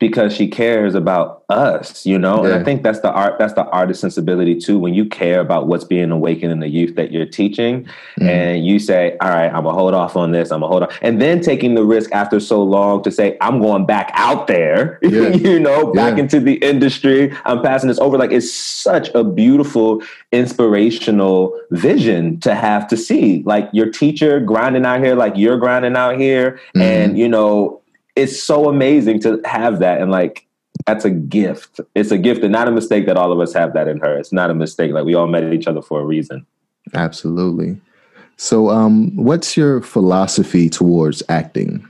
because 0.00 0.34
she 0.34 0.48
cares 0.48 0.94
about 0.94 1.44
us, 1.48 2.04
you 2.04 2.18
know? 2.18 2.44
Yeah. 2.44 2.50
And 2.50 2.60
I 2.60 2.64
think 2.64 2.82
that's 2.82 3.00
the 3.00 3.12
art, 3.12 3.38
that's 3.38 3.52
the 3.54 3.64
artist 3.66 4.00
sensibility 4.00 4.56
too. 4.56 4.78
When 4.78 4.92
you 4.92 5.04
care 5.04 5.40
about 5.40 5.68
what's 5.68 5.84
being 5.84 6.10
awakened 6.10 6.50
in 6.50 6.60
the 6.60 6.68
youth 6.68 6.96
that 6.96 7.12
you're 7.12 7.26
teaching, 7.26 7.84
mm-hmm. 7.84 8.28
and 8.28 8.66
you 8.66 8.78
say, 8.78 9.16
All 9.20 9.28
right, 9.28 9.46
I'm 9.46 9.64
gonna 9.64 9.72
hold 9.72 9.94
off 9.94 10.16
on 10.16 10.32
this, 10.32 10.50
I'm 10.50 10.60
gonna 10.60 10.70
hold 10.70 10.82
on. 10.82 10.88
And 11.00 11.22
then 11.22 11.40
taking 11.40 11.74
the 11.74 11.84
risk 11.84 12.10
after 12.12 12.40
so 12.40 12.62
long 12.62 13.02
to 13.04 13.10
say, 13.10 13.36
I'm 13.40 13.60
going 13.60 13.86
back 13.86 14.10
out 14.14 14.48
there, 14.48 14.98
yeah. 15.02 15.28
you 15.28 15.60
know, 15.60 15.92
back 15.92 16.16
yeah. 16.16 16.24
into 16.24 16.40
the 16.40 16.54
industry. 16.54 17.32
I'm 17.44 17.62
passing 17.62 17.88
this 17.88 18.00
over. 18.00 18.18
Like 18.18 18.32
it's 18.32 18.52
such 18.52 19.10
a 19.14 19.22
beautiful, 19.22 20.02
inspirational 20.32 21.58
vision 21.70 22.40
to 22.40 22.54
have 22.54 22.88
to 22.88 22.96
see. 22.96 23.44
Like 23.44 23.68
your 23.72 23.90
teacher 23.90 24.40
grinding 24.40 24.84
out 24.84 25.00
here, 25.00 25.14
like 25.14 25.34
you're 25.36 25.58
grinding 25.58 25.96
out 25.96 26.18
here, 26.18 26.58
mm-hmm. 26.74 26.82
and 26.82 27.18
you 27.18 27.28
know, 27.28 27.80
it's 28.16 28.42
so 28.42 28.68
amazing 28.68 29.20
to 29.20 29.40
have 29.44 29.80
that 29.80 30.00
and 30.00 30.10
like 30.10 30.46
that's 30.86 31.04
a 31.04 31.10
gift. 31.10 31.80
It's 31.94 32.10
a 32.10 32.18
gift 32.18 32.42
and 32.42 32.52
not 32.52 32.68
a 32.68 32.70
mistake 32.70 33.06
that 33.06 33.16
all 33.16 33.32
of 33.32 33.40
us 33.40 33.54
have 33.54 33.72
that 33.74 33.88
in 33.88 33.98
her. 34.00 34.18
It's 34.18 34.32
not 34.32 34.50
a 34.50 34.54
mistake. 34.54 34.92
Like 34.92 35.04
we 35.04 35.14
all 35.14 35.26
met 35.26 35.50
each 35.52 35.66
other 35.66 35.80
for 35.80 36.00
a 36.00 36.04
reason. 36.04 36.46
Absolutely. 36.94 37.80
So 38.36 38.70
um 38.70 39.14
what's 39.16 39.56
your 39.56 39.80
philosophy 39.80 40.68
towards 40.68 41.22
acting? 41.28 41.86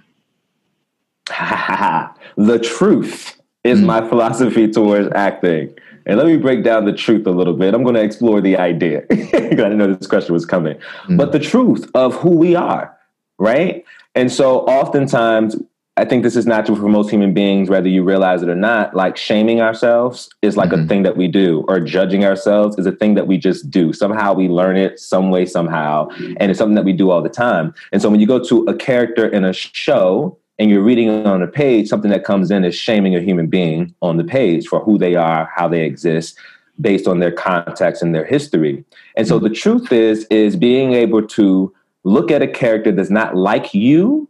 the 1.26 2.58
truth 2.62 3.40
is 3.64 3.80
mm. 3.80 3.86
my 3.86 4.06
philosophy 4.08 4.68
towards 4.68 5.08
acting. 5.14 5.74
And 6.06 6.18
let 6.18 6.26
me 6.26 6.36
break 6.36 6.62
down 6.62 6.84
the 6.84 6.92
truth 6.92 7.26
a 7.26 7.30
little 7.30 7.54
bit. 7.54 7.72
I'm 7.72 7.82
going 7.82 7.94
to 7.94 8.02
explore 8.02 8.42
the 8.42 8.58
idea. 8.58 9.04
I 9.10 9.14
didn't 9.14 9.78
know 9.78 9.94
this 9.94 10.06
question 10.06 10.34
was 10.34 10.44
coming. 10.44 10.78
Mm. 11.04 11.16
But 11.16 11.32
the 11.32 11.38
truth 11.38 11.90
of 11.94 12.14
who 12.16 12.36
we 12.36 12.54
are, 12.54 12.94
right? 13.38 13.82
And 14.14 14.30
so 14.30 14.60
oftentimes 14.60 15.56
I 15.96 16.04
think 16.04 16.24
this 16.24 16.34
is 16.34 16.44
natural 16.44 16.76
for 16.76 16.88
most 16.88 17.08
human 17.08 17.32
beings, 17.32 17.70
whether 17.70 17.88
you 17.88 18.02
realize 18.02 18.42
it 18.42 18.48
or 18.48 18.56
not. 18.56 18.96
Like 18.96 19.16
shaming 19.16 19.60
ourselves 19.60 20.28
is 20.42 20.56
like 20.56 20.70
mm-hmm. 20.70 20.86
a 20.86 20.88
thing 20.88 21.02
that 21.04 21.16
we 21.16 21.28
do, 21.28 21.64
or 21.68 21.78
judging 21.78 22.24
ourselves 22.24 22.76
is 22.78 22.86
a 22.86 22.92
thing 22.92 23.14
that 23.14 23.28
we 23.28 23.38
just 23.38 23.70
do. 23.70 23.92
Somehow 23.92 24.34
we 24.34 24.48
learn 24.48 24.76
it 24.76 24.98
some 24.98 25.30
way, 25.30 25.46
somehow. 25.46 26.08
And 26.38 26.50
it's 26.50 26.58
something 26.58 26.74
that 26.74 26.84
we 26.84 26.94
do 26.94 27.10
all 27.10 27.22
the 27.22 27.28
time. 27.28 27.72
And 27.92 28.02
so 28.02 28.10
when 28.10 28.18
you 28.18 28.26
go 28.26 28.42
to 28.42 28.64
a 28.64 28.74
character 28.74 29.28
in 29.28 29.44
a 29.44 29.52
show 29.52 30.36
and 30.58 30.68
you're 30.68 30.82
reading 30.82 31.10
on 31.26 31.42
a 31.42 31.46
page, 31.46 31.88
something 31.88 32.10
that 32.10 32.24
comes 32.24 32.50
in 32.50 32.64
is 32.64 32.74
shaming 32.74 33.14
a 33.14 33.20
human 33.20 33.46
being 33.46 33.94
on 34.02 34.16
the 34.16 34.24
page 34.24 34.66
for 34.66 34.80
who 34.80 34.98
they 34.98 35.14
are, 35.14 35.48
how 35.54 35.68
they 35.68 35.84
exist, 35.84 36.36
based 36.80 37.06
on 37.06 37.20
their 37.20 37.30
context 37.30 38.02
and 38.02 38.12
their 38.12 38.24
history. 38.24 38.84
And 39.16 39.28
so 39.28 39.38
the 39.38 39.48
truth 39.48 39.92
is, 39.92 40.24
is 40.24 40.56
being 40.56 40.92
able 40.92 41.24
to 41.28 41.72
look 42.02 42.32
at 42.32 42.42
a 42.42 42.48
character 42.48 42.90
that's 42.90 43.10
not 43.10 43.36
like 43.36 43.74
you, 43.74 44.28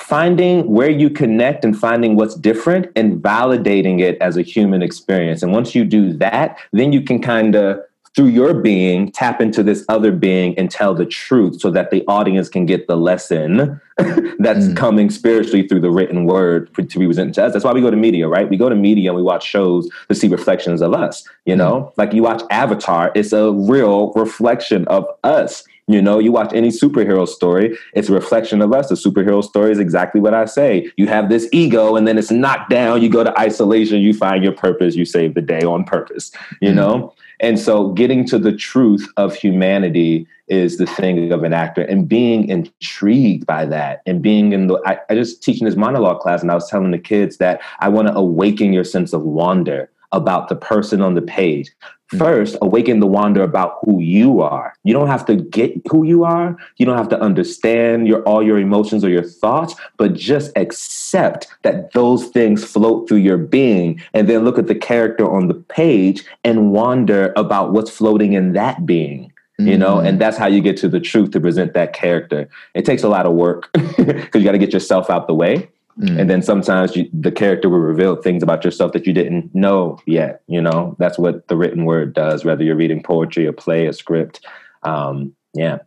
finding 0.00 0.68
where 0.70 0.90
you 0.90 1.10
connect 1.10 1.64
and 1.64 1.78
finding 1.78 2.16
what's 2.16 2.34
different 2.34 2.90
and 2.96 3.22
validating 3.22 4.00
it 4.00 4.16
as 4.20 4.36
a 4.36 4.42
human 4.42 4.82
experience. 4.82 5.42
And 5.42 5.52
once 5.52 5.74
you 5.74 5.84
do 5.84 6.12
that, 6.14 6.58
then 6.72 6.92
you 6.92 7.02
can 7.02 7.20
kind 7.20 7.54
of 7.54 7.80
through 8.16 8.26
your 8.26 8.54
being, 8.54 9.12
tap 9.12 9.40
into 9.40 9.62
this 9.62 9.84
other 9.88 10.10
being 10.10 10.58
and 10.58 10.68
tell 10.68 10.94
the 10.94 11.06
truth 11.06 11.60
so 11.60 11.70
that 11.70 11.92
the 11.92 12.04
audience 12.08 12.48
can 12.48 12.66
get 12.66 12.88
the 12.88 12.96
lesson 12.96 13.80
that's 14.38 14.66
mm. 14.66 14.76
coming 14.76 15.10
spiritually 15.10 15.68
through 15.68 15.80
the 15.80 15.90
written 15.90 16.24
word 16.24 16.74
to 16.74 16.98
be 16.98 17.06
presented 17.06 17.34
to 17.34 17.44
us. 17.44 17.52
That's 17.52 17.64
why 17.64 17.72
we 17.72 17.80
go 17.80 17.90
to 17.90 17.96
media, 17.96 18.26
right? 18.26 18.50
We 18.50 18.56
go 18.56 18.68
to 18.68 18.74
media 18.74 19.10
and 19.10 19.16
we 19.16 19.22
watch 19.22 19.46
shows 19.46 19.88
to 20.08 20.14
see 20.14 20.26
reflections 20.26 20.82
of 20.82 20.92
us, 20.92 21.26
you 21.44 21.54
know? 21.54 21.82
Mm. 21.82 21.92
Like 21.98 22.12
you 22.12 22.24
watch 22.24 22.42
Avatar, 22.50 23.12
it's 23.14 23.32
a 23.32 23.52
real 23.52 24.12
reflection 24.14 24.88
of 24.88 25.06
us. 25.22 25.62
You 25.90 26.00
know, 26.00 26.20
you 26.20 26.30
watch 26.30 26.52
any 26.52 26.68
superhero 26.68 27.26
story, 27.26 27.76
it's 27.94 28.08
a 28.08 28.12
reflection 28.12 28.62
of 28.62 28.72
us. 28.72 28.88
The 28.88 28.94
superhero 28.94 29.42
story 29.42 29.72
is 29.72 29.80
exactly 29.80 30.20
what 30.20 30.34
I 30.34 30.44
say. 30.44 30.88
You 30.96 31.08
have 31.08 31.28
this 31.28 31.48
ego 31.50 31.96
and 31.96 32.06
then 32.06 32.16
it's 32.16 32.30
knocked 32.30 32.70
down, 32.70 33.02
you 33.02 33.08
go 33.08 33.24
to 33.24 33.36
isolation, 33.36 34.00
you 34.00 34.14
find 34.14 34.44
your 34.44 34.52
purpose, 34.52 34.94
you 34.94 35.04
save 35.04 35.34
the 35.34 35.42
day 35.42 35.62
on 35.62 35.82
purpose, 35.82 36.30
you 36.60 36.70
mm. 36.70 36.76
know? 36.76 37.14
And 37.40 37.58
so 37.58 37.88
getting 37.88 38.24
to 38.26 38.38
the 38.38 38.52
truth 38.52 39.08
of 39.16 39.34
humanity 39.34 40.28
is 40.46 40.76
the 40.76 40.86
thing 40.86 41.32
of 41.32 41.42
an 41.42 41.52
actor 41.52 41.82
and 41.82 42.08
being 42.08 42.48
intrigued 42.48 43.46
by 43.46 43.64
that 43.66 44.02
and 44.06 44.22
being 44.22 44.52
in 44.52 44.68
the 44.68 44.80
I, 44.86 44.98
I 45.08 45.14
just 45.14 45.42
teaching 45.42 45.64
this 45.64 45.76
monologue 45.76 46.20
class 46.20 46.42
and 46.42 46.52
I 46.52 46.54
was 46.54 46.68
telling 46.68 46.92
the 46.92 46.98
kids 46.98 47.38
that 47.38 47.60
I 47.80 47.88
want 47.88 48.08
to 48.08 48.14
awaken 48.14 48.72
your 48.72 48.84
sense 48.84 49.12
of 49.12 49.22
wonder 49.22 49.90
about 50.12 50.48
the 50.48 50.56
person 50.56 51.00
on 51.00 51.14
the 51.14 51.22
page. 51.22 51.70
First, 52.18 52.56
awaken 52.60 52.98
the 52.98 53.06
wonder 53.06 53.42
about 53.42 53.78
who 53.84 54.00
you 54.00 54.40
are. 54.40 54.74
You 54.82 54.92
don't 54.92 55.06
have 55.06 55.24
to 55.26 55.36
get 55.36 55.74
who 55.88 56.04
you 56.04 56.24
are. 56.24 56.56
You 56.76 56.84
don't 56.84 56.96
have 56.96 57.08
to 57.10 57.20
understand 57.20 58.08
your 58.08 58.22
all 58.24 58.42
your 58.42 58.58
emotions 58.58 59.04
or 59.04 59.10
your 59.10 59.22
thoughts, 59.22 59.74
but 59.96 60.14
just 60.14 60.50
accept 60.56 61.46
that 61.62 61.92
those 61.92 62.26
things 62.28 62.64
float 62.64 63.08
through 63.08 63.18
your 63.18 63.38
being 63.38 64.02
and 64.12 64.28
then 64.28 64.44
look 64.44 64.58
at 64.58 64.66
the 64.66 64.74
character 64.74 65.30
on 65.30 65.46
the 65.46 65.54
page 65.54 66.24
and 66.42 66.72
wonder 66.72 67.32
about 67.36 67.72
what's 67.72 67.90
floating 67.90 68.32
in 68.32 68.52
that 68.54 68.84
being 68.86 69.32
you 69.58 69.76
know 69.76 69.98
and 69.98 70.16
mm. 70.16 70.18
that's 70.18 70.38
how 70.38 70.46
you 70.46 70.60
get 70.60 70.76
to 70.76 70.88
the 70.88 71.00
truth 71.00 71.30
to 71.32 71.40
present 71.40 71.74
that 71.74 71.92
character 71.92 72.48
it 72.74 72.84
takes 72.84 73.02
a 73.02 73.08
lot 73.08 73.26
of 73.26 73.32
work 73.32 73.70
because 73.74 74.34
you 74.34 74.44
got 74.44 74.52
to 74.52 74.58
get 74.58 74.72
yourself 74.72 75.10
out 75.10 75.26
the 75.26 75.34
way 75.34 75.68
Mm. 76.00 76.18
And 76.18 76.30
then 76.30 76.42
sometimes 76.42 76.96
you, 76.96 77.08
the 77.12 77.30
character 77.30 77.68
will 77.68 77.78
reveal 77.78 78.16
things 78.16 78.42
about 78.42 78.64
yourself 78.64 78.92
that 78.92 79.06
you 79.06 79.12
didn't 79.12 79.54
know 79.54 79.98
yet. 80.06 80.42
You 80.46 80.62
know, 80.62 80.96
that's 80.98 81.18
what 81.18 81.46
the 81.48 81.56
written 81.56 81.84
word 81.84 82.14
does, 82.14 82.44
whether 82.44 82.64
you're 82.64 82.76
reading 82.76 83.02
poetry, 83.02 83.46
a 83.46 83.52
play, 83.52 83.86
a 83.86 83.92
script. 83.92 84.44
Um, 84.82 85.34
yeah. 85.52 85.78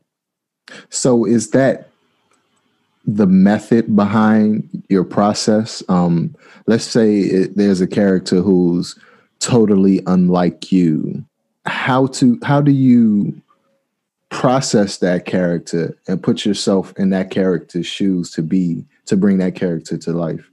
So 0.89 1.25
is 1.25 1.49
that 1.51 1.89
the 3.05 3.25
method 3.25 3.95
behind 3.95 4.83
your 4.87 5.03
process? 5.03 5.81
Um, 5.89 6.35
let's 6.67 6.85
say 6.85 7.19
it, 7.19 7.57
there's 7.57 7.81
a 7.81 7.87
character 7.87 8.41
who's 8.41 8.97
totally 9.39 10.01
unlike 10.05 10.71
you. 10.71 11.25
How 11.65 12.07
to 12.07 12.39
how 12.43 12.61
do 12.61 12.71
you 12.71 13.41
process 14.29 14.97
that 14.97 15.25
character 15.25 15.97
and 16.07 16.21
put 16.21 16.45
yourself 16.45 16.93
in 16.97 17.09
that 17.11 17.29
character's 17.29 17.85
shoes 17.85 18.31
to 18.31 18.41
be 18.41 18.83
to 19.05 19.17
bring 19.17 19.37
that 19.39 19.55
character 19.55 19.97
to 19.97 20.13
life? 20.13 20.49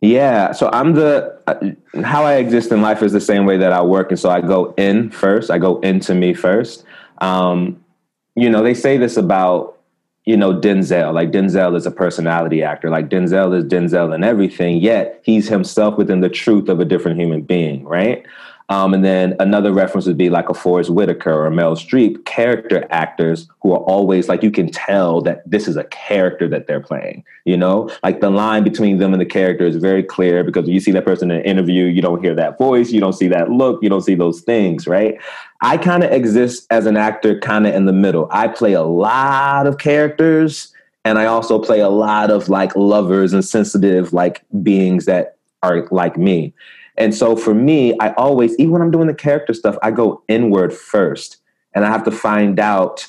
Yeah, 0.00 0.52
so 0.52 0.68
I'm 0.72 0.94
the 0.94 1.40
uh, 1.46 2.02
how 2.02 2.24
I 2.24 2.34
exist 2.34 2.72
in 2.72 2.82
life 2.82 3.02
is 3.02 3.12
the 3.12 3.20
same 3.20 3.46
way 3.46 3.56
that 3.58 3.72
I 3.72 3.82
work, 3.82 4.10
and 4.10 4.18
so 4.18 4.30
I 4.30 4.40
go 4.40 4.74
in 4.76 5.10
first. 5.10 5.50
I 5.50 5.58
go 5.58 5.78
into 5.80 6.14
me 6.14 6.34
first. 6.34 6.84
Um, 7.18 7.82
you 8.34 8.50
know, 8.50 8.62
they 8.64 8.74
say 8.74 8.96
this 8.96 9.16
about 9.16 9.78
you 10.24 10.36
know 10.36 10.52
Denzel. 10.58 11.14
Like 11.14 11.30
Denzel 11.30 11.76
is 11.76 11.86
a 11.86 11.90
personality 11.90 12.64
actor. 12.64 12.90
Like 12.90 13.10
Denzel 13.10 13.56
is 13.56 13.64
Denzel 13.64 14.12
and 14.12 14.24
everything. 14.24 14.78
Yet 14.78 15.20
he's 15.24 15.48
himself 15.48 15.96
within 15.96 16.20
the 16.20 16.28
truth 16.28 16.68
of 16.68 16.80
a 16.80 16.84
different 16.84 17.20
human 17.20 17.42
being, 17.42 17.84
right? 17.84 18.24
Um, 18.72 18.94
and 18.94 19.04
then 19.04 19.36
another 19.38 19.70
reference 19.70 20.06
would 20.06 20.16
be 20.16 20.30
like 20.30 20.48
a 20.48 20.54
Forest 20.54 20.88
Whitaker 20.88 21.44
or 21.44 21.50
Meryl 21.50 21.76
Streep, 21.76 22.24
character 22.24 22.86
actors 22.88 23.46
who 23.60 23.72
are 23.72 23.80
always 23.80 24.30
like 24.30 24.42
you 24.42 24.50
can 24.50 24.70
tell 24.70 25.20
that 25.20 25.42
this 25.44 25.68
is 25.68 25.76
a 25.76 25.84
character 25.84 26.48
that 26.48 26.66
they're 26.66 26.80
playing. 26.80 27.22
You 27.44 27.58
know, 27.58 27.90
like 28.02 28.22
the 28.22 28.30
line 28.30 28.64
between 28.64 28.96
them 28.96 29.12
and 29.12 29.20
the 29.20 29.26
character 29.26 29.66
is 29.66 29.76
very 29.76 30.02
clear 30.02 30.42
because 30.42 30.66
you 30.66 30.80
see 30.80 30.90
that 30.92 31.04
person 31.04 31.30
in 31.30 31.40
an 31.40 31.44
interview, 31.44 31.84
you 31.84 32.00
don't 32.00 32.22
hear 32.22 32.34
that 32.34 32.56
voice, 32.56 32.92
you 32.92 33.00
don't 33.00 33.12
see 33.12 33.28
that 33.28 33.50
look, 33.50 33.78
you 33.82 33.90
don't 33.90 34.00
see 34.00 34.14
those 34.14 34.40
things, 34.40 34.86
right? 34.86 35.20
I 35.60 35.76
kind 35.76 36.02
of 36.02 36.10
exist 36.10 36.66
as 36.70 36.86
an 36.86 36.96
actor 36.96 37.38
kind 37.40 37.66
of 37.66 37.74
in 37.74 37.84
the 37.84 37.92
middle. 37.92 38.26
I 38.30 38.48
play 38.48 38.72
a 38.72 38.84
lot 38.84 39.66
of 39.66 39.76
characters 39.76 40.72
and 41.04 41.18
I 41.18 41.26
also 41.26 41.58
play 41.58 41.80
a 41.80 41.90
lot 41.90 42.30
of 42.30 42.48
like 42.48 42.74
lovers 42.74 43.34
and 43.34 43.44
sensitive 43.44 44.14
like 44.14 44.46
beings 44.62 45.04
that 45.04 45.36
are 45.62 45.86
like 45.90 46.16
me. 46.16 46.54
And 46.96 47.14
so 47.14 47.36
for 47.36 47.54
me, 47.54 47.96
I 47.98 48.10
always, 48.12 48.54
even 48.58 48.72
when 48.72 48.82
I'm 48.82 48.90
doing 48.90 49.06
the 49.06 49.14
character 49.14 49.54
stuff, 49.54 49.76
I 49.82 49.90
go 49.90 50.22
inward 50.28 50.72
first 50.72 51.38
and 51.74 51.84
I 51.84 51.88
have 51.88 52.04
to 52.04 52.10
find 52.10 52.60
out 52.60 53.06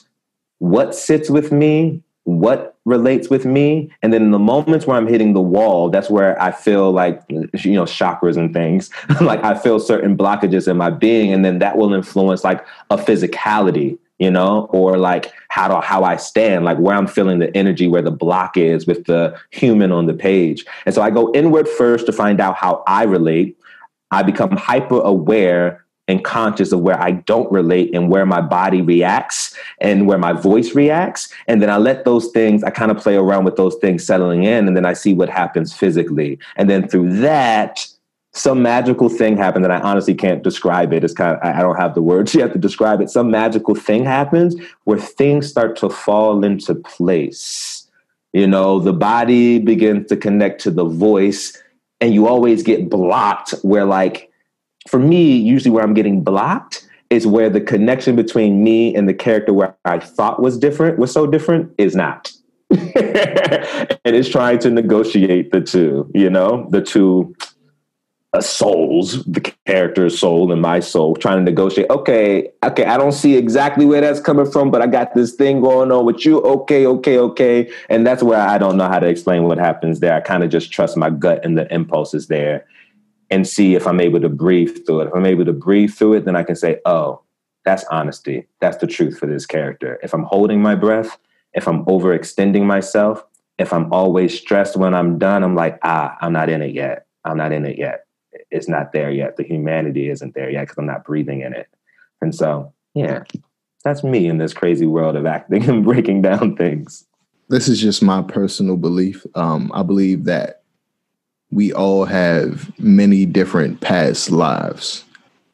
what 0.60 0.96
sits 0.96 1.30
with 1.30 1.52
me, 1.52 2.02
what 2.24 2.78
relates 2.86 3.30
with 3.30 3.46
me. 3.46 3.91
And 4.02 4.13
then 4.13 4.24
in 4.24 4.32
the 4.32 4.39
moments 4.39 4.86
where 4.86 4.98
I'm 4.98 5.08
hitting 5.08 5.34
the 5.34 5.41
wall, 5.41 5.89
that's 5.89 6.10
where 6.10 6.41
I 6.41 6.52
feel 6.52 6.91
like, 6.91 7.22
you 7.30 7.74
know, 7.74 7.84
chakras 7.84 8.38
and 8.38 8.54
things. 8.54 8.89
like 9.22 9.43
I 9.43 9.56
feel 9.56 9.80
certain 9.80 10.17
blockages 10.17 10.67
in 10.67 10.78
my 10.78 10.89
being. 10.89 11.34
And 11.34 11.43
then 11.43 11.60
that 11.60 11.78
will 11.78 11.93
influence 11.93 12.43
like 12.43 12.65
a 12.89 12.98
physicality, 12.98 13.98
you 14.19 14.32
know, 14.32 14.67
or 14.72 14.98
like 14.98 15.34
how 15.50 15.67
to, 15.67 15.82
how 15.82 16.04
I 16.04 16.17
stand, 16.17 16.65
like 16.65 16.78
where 16.78 16.96
I'm 16.96 17.08
feeling 17.08 17.39
the 17.39 17.56
energy, 17.56 17.88
where 17.88 18.02
the 18.02 18.12
block 18.12 18.58
is 18.58 18.86
with 18.86 19.06
the 19.06 19.38
human 19.52 19.91
on 19.91 20.06
the 20.06 20.13
page. 20.13 20.65
And 20.86 20.96
so 20.96 21.02
I 21.02 21.10
go 21.10 21.32
inward 21.34 21.67
first 21.67 22.06
to 22.06 22.13
find 22.13 22.39
out 22.39 22.56
how 22.56 22.84
I 22.88 23.04
relate. 23.04 23.58
I 24.13 24.23
become 24.23 24.52
hyper 24.52 25.02
aware 25.02 25.84
and 26.08 26.23
conscious 26.23 26.71
of 26.71 26.82
where 26.82 27.02
I 27.02 27.12
don't 27.12 27.49
relate 27.52 27.95
and 27.95 28.10
where 28.10 28.26
my 28.26 28.41
body 28.41 28.82
reacts 28.82 29.58
and 29.80 30.06
where 30.06 30.17
my 30.17 30.34
voice 30.34 30.76
reacts. 30.76 31.34
And 31.47 31.62
then 31.62 31.69
I 31.69 31.78
let 31.78 32.04
those 32.06 32.30
things, 32.32 32.63
I 32.63 32.71
kind 32.71 32.91
of 32.91 32.97
play 32.97 33.15
around 33.15 33.45
with 33.45 33.56
those 33.56 33.76
things 33.76 34.06
settling 34.06 34.43
in, 34.43 34.67
and 34.67 34.76
then 34.76 34.86
I 34.86 34.93
see 34.93 35.13
what 35.13 35.30
happens 35.30 35.73
physically. 35.73 36.39
And 36.58 36.69
then 36.69 36.88
through 36.88 37.17
that, 37.21 37.88
some 38.34 38.62
magical 38.62 39.10
thing 39.10 39.38
happened 39.38 39.63
that 39.63 39.71
I 39.71 39.80
honestly 39.80 40.15
can't 40.15 40.43
describe 40.43 40.91
it. 40.91 41.04
It's 41.04 41.13
kind 41.13 41.38
of, 41.38 41.43
I 41.43 41.62
don't 41.62 41.78
have 41.78 41.93
the 41.93 42.02
words 42.02 42.36
yet 42.36 42.52
to 42.54 42.60
describe 42.60 42.99
it. 42.99 43.10
Some 43.10 43.32
magical 43.32 43.76
thing 43.76 44.04
happens 44.06 44.56
where 44.84 44.99
things 44.99 45.47
start 45.47 45.78
to 45.78 45.89
fall 45.89 46.43
into 46.43 46.76
place. 46.76 47.88
You 48.34 48.47
know, 48.47 48.80
the 48.80 48.93
body 48.93 49.60
begins 49.60 50.08
to 50.10 50.17
connect 50.17 50.60
to 50.62 50.71
the 50.71 50.86
voice 50.86 51.62
and 52.04 52.13
you 52.13 52.28
always 52.28 52.63
get 52.63 52.89
blocked 52.89 53.52
where 53.62 53.86
like 53.86 54.30
for 54.89 55.00
me 55.00 55.38
usually 55.38 55.72
where 55.72 55.84
i'm 55.84 55.94
getting 55.94 56.22
blocked 56.22 56.86
is 57.10 57.26
where 57.26 57.50
the 57.50 57.62
connection 57.62 58.13
between 58.13 58.62
me 58.62 58.94
and 58.94 59.08
the 59.08 59.13
character 59.13 59.54
where 59.54 59.78
i 59.86 59.98
thought 59.98 60.42
was 60.42 60.58
different 60.58 61.00
was 61.00 61.12
so 61.12 61.26
different 61.26 61.72
is 61.78 61.96
not. 61.96 62.32
And 64.06 64.18
it's 64.18 64.28
trying 64.28 64.60
to 64.60 64.70
negotiate 64.70 65.54
the 65.54 65.62
two 65.62 66.12
you 66.13 66.30
know 66.30 66.68
the 66.72 66.82
two 66.82 67.34
a 68.36 68.41
soul's 68.41 69.24
the 69.26 69.41
character's 69.67 70.17
soul 70.17 70.52
and 70.52 70.60
my 70.60 70.80
soul 70.80 71.15
trying 71.15 71.38
to 71.38 71.43
negotiate 71.43 71.88
okay 71.91 72.50
okay 72.63 72.84
i 72.86 72.98
don't 72.98 73.12
see 73.12 73.36
exactly 73.38 73.86
where 73.86 74.02
that's 74.02 74.19
coming 74.19 74.50
from 74.50 74.72
but 74.72 74.82
i 74.82 74.88
got 74.88 75.13
this 75.13 75.34
thing 75.34 75.62
going 75.62 75.91
on 75.91 76.04
with 76.04 76.26
you. 76.26 76.41
Okay 76.41 76.88
okay 76.88 77.19
okay. 77.19 77.72
And 77.89 78.06
that's 78.06 78.24
where 78.24 78.39
i 78.39 78.58
don't 78.58 78.78
know 78.78 78.88
how 78.88 79.00
to 79.00 79.08
explain 79.08 79.43
what 79.43 79.60
happens 79.60 80.00
there. 80.00 80.15
I 80.15 80.22
kind 80.22 80.43
of 80.43 80.50
just 80.50 80.72
trust 80.72 80.98
my 80.98 81.12
gut 81.12 81.46
and 81.46 81.58
the 81.58 81.72
impulses 81.72 82.28
there 82.28 82.65
and 83.30 83.48
see 83.48 83.76
if 83.76 83.86
i'm 83.86 84.00
able 84.00 84.19
to 84.19 84.30
breathe 84.30 84.84
through 84.86 85.02
it. 85.02 85.08
If 85.08 85.13
i'm 85.13 85.28
able 85.28 85.46
to 85.46 85.54
breathe 85.54 85.93
through 85.93 86.13
it 86.13 86.26
then 86.26 86.36
i 86.36 86.43
can 86.43 86.56
say 86.56 86.80
oh 86.86 87.22
that's 87.65 87.86
honesty. 87.86 88.46
That's 88.60 88.78
the 88.78 88.88
truth 88.88 89.17
for 89.17 89.28
this 89.28 89.46
character. 89.46 90.00
If 90.02 90.13
i'm 90.13 90.24
holding 90.24 90.62
my 90.62 90.74
breath 90.74 91.17
if 91.54 91.67
i'm 91.67 91.86
overextending 91.86 92.65
myself 92.65 93.24
if 93.60 93.72
i'm 93.72 93.93
always 93.93 94.36
stressed 94.36 94.76
when 94.76 94.96
i'm 94.96 95.19
done 95.19 95.43
i'm 95.43 95.56
like 95.56 95.78
ah 95.84 96.17
i'm 96.19 96.34
not 96.34 96.50
in 96.50 96.63
it 96.63 96.74
yet. 96.74 97.06
I'm 97.26 97.38
not 97.38 97.52
in 97.52 97.65
it 97.65 97.78
yet 97.78 98.06
it's 98.54 98.70
not 98.70 98.94
there 98.94 99.12
yet. 99.12 99.36
The 99.36 99.44
humanity 99.44 100.10
isn't 100.10 100.36
there 100.36 100.50
yet 100.50 100.62
because 100.62 100.78
I'm 100.78 100.86
not 100.86 101.04
breathing 101.04 101.42
in 101.42 101.54
it. 101.54 101.68
And 102.22 102.34
so, 102.34 102.72
yeah, 102.94 103.24
that's 103.84 104.04
me 104.04 104.28
in 104.28 104.38
this 104.38 104.54
crazy 104.54 104.86
world 104.86 105.16
of 105.16 105.26
acting 105.26 105.63
and 105.70 105.84
breaking 105.84 106.22
down 106.22 106.56
things. 106.56 107.06
This 107.50 107.68
is 107.68 107.82
just 107.82 108.02
my 108.02 108.22
personal 108.22 108.78
belief. 108.78 109.26
Um, 109.36 109.72
I 109.74 109.84
believe 109.84 110.26
that 110.26 110.62
we 111.52 111.74
all 111.74 112.06
have 112.06 112.72
many 112.80 113.26
different 113.26 113.82
past 113.82 114.32
lives, 114.32 115.04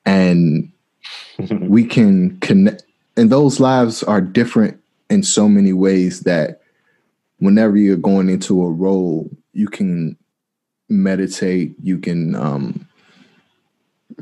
and 0.05 0.71
we 1.61 1.83
can 1.83 2.39
connect. 2.39 2.83
And 3.17 3.29
those 3.29 3.59
lives 3.59 4.03
are 4.03 4.21
different 4.21 4.79
in 5.09 5.23
so 5.23 5.49
many 5.49 5.73
ways 5.73 6.21
that 6.21 6.61
whenever 7.39 7.75
you're 7.75 7.97
going 7.97 8.29
into 8.29 8.63
a 8.63 8.69
role, 8.69 9.29
you 9.53 9.67
can 9.67 10.15
meditate, 10.87 11.75
you 11.81 11.97
can 11.97 12.35
um, 12.35 12.87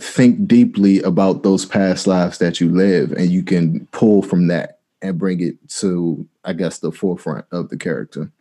think 0.02 0.48
deeply 0.48 1.02
about 1.02 1.44
those 1.44 1.66
past 1.66 2.08
lives 2.08 2.38
that 2.40 2.60
you 2.60 2.70
live, 2.70 3.12
and 3.12 3.30
you 3.30 3.44
can 3.44 3.88
pull 3.92 4.22
from 4.22 4.48
that 4.48 4.80
and 5.02 5.18
bring 5.18 5.42
it 5.42 5.56
to, 5.70 6.28
I 6.44 6.54
guess, 6.54 6.80
the 6.80 6.92
forefront 6.92 7.46
of 7.52 7.70
the 7.70 7.78
character. 7.78 8.32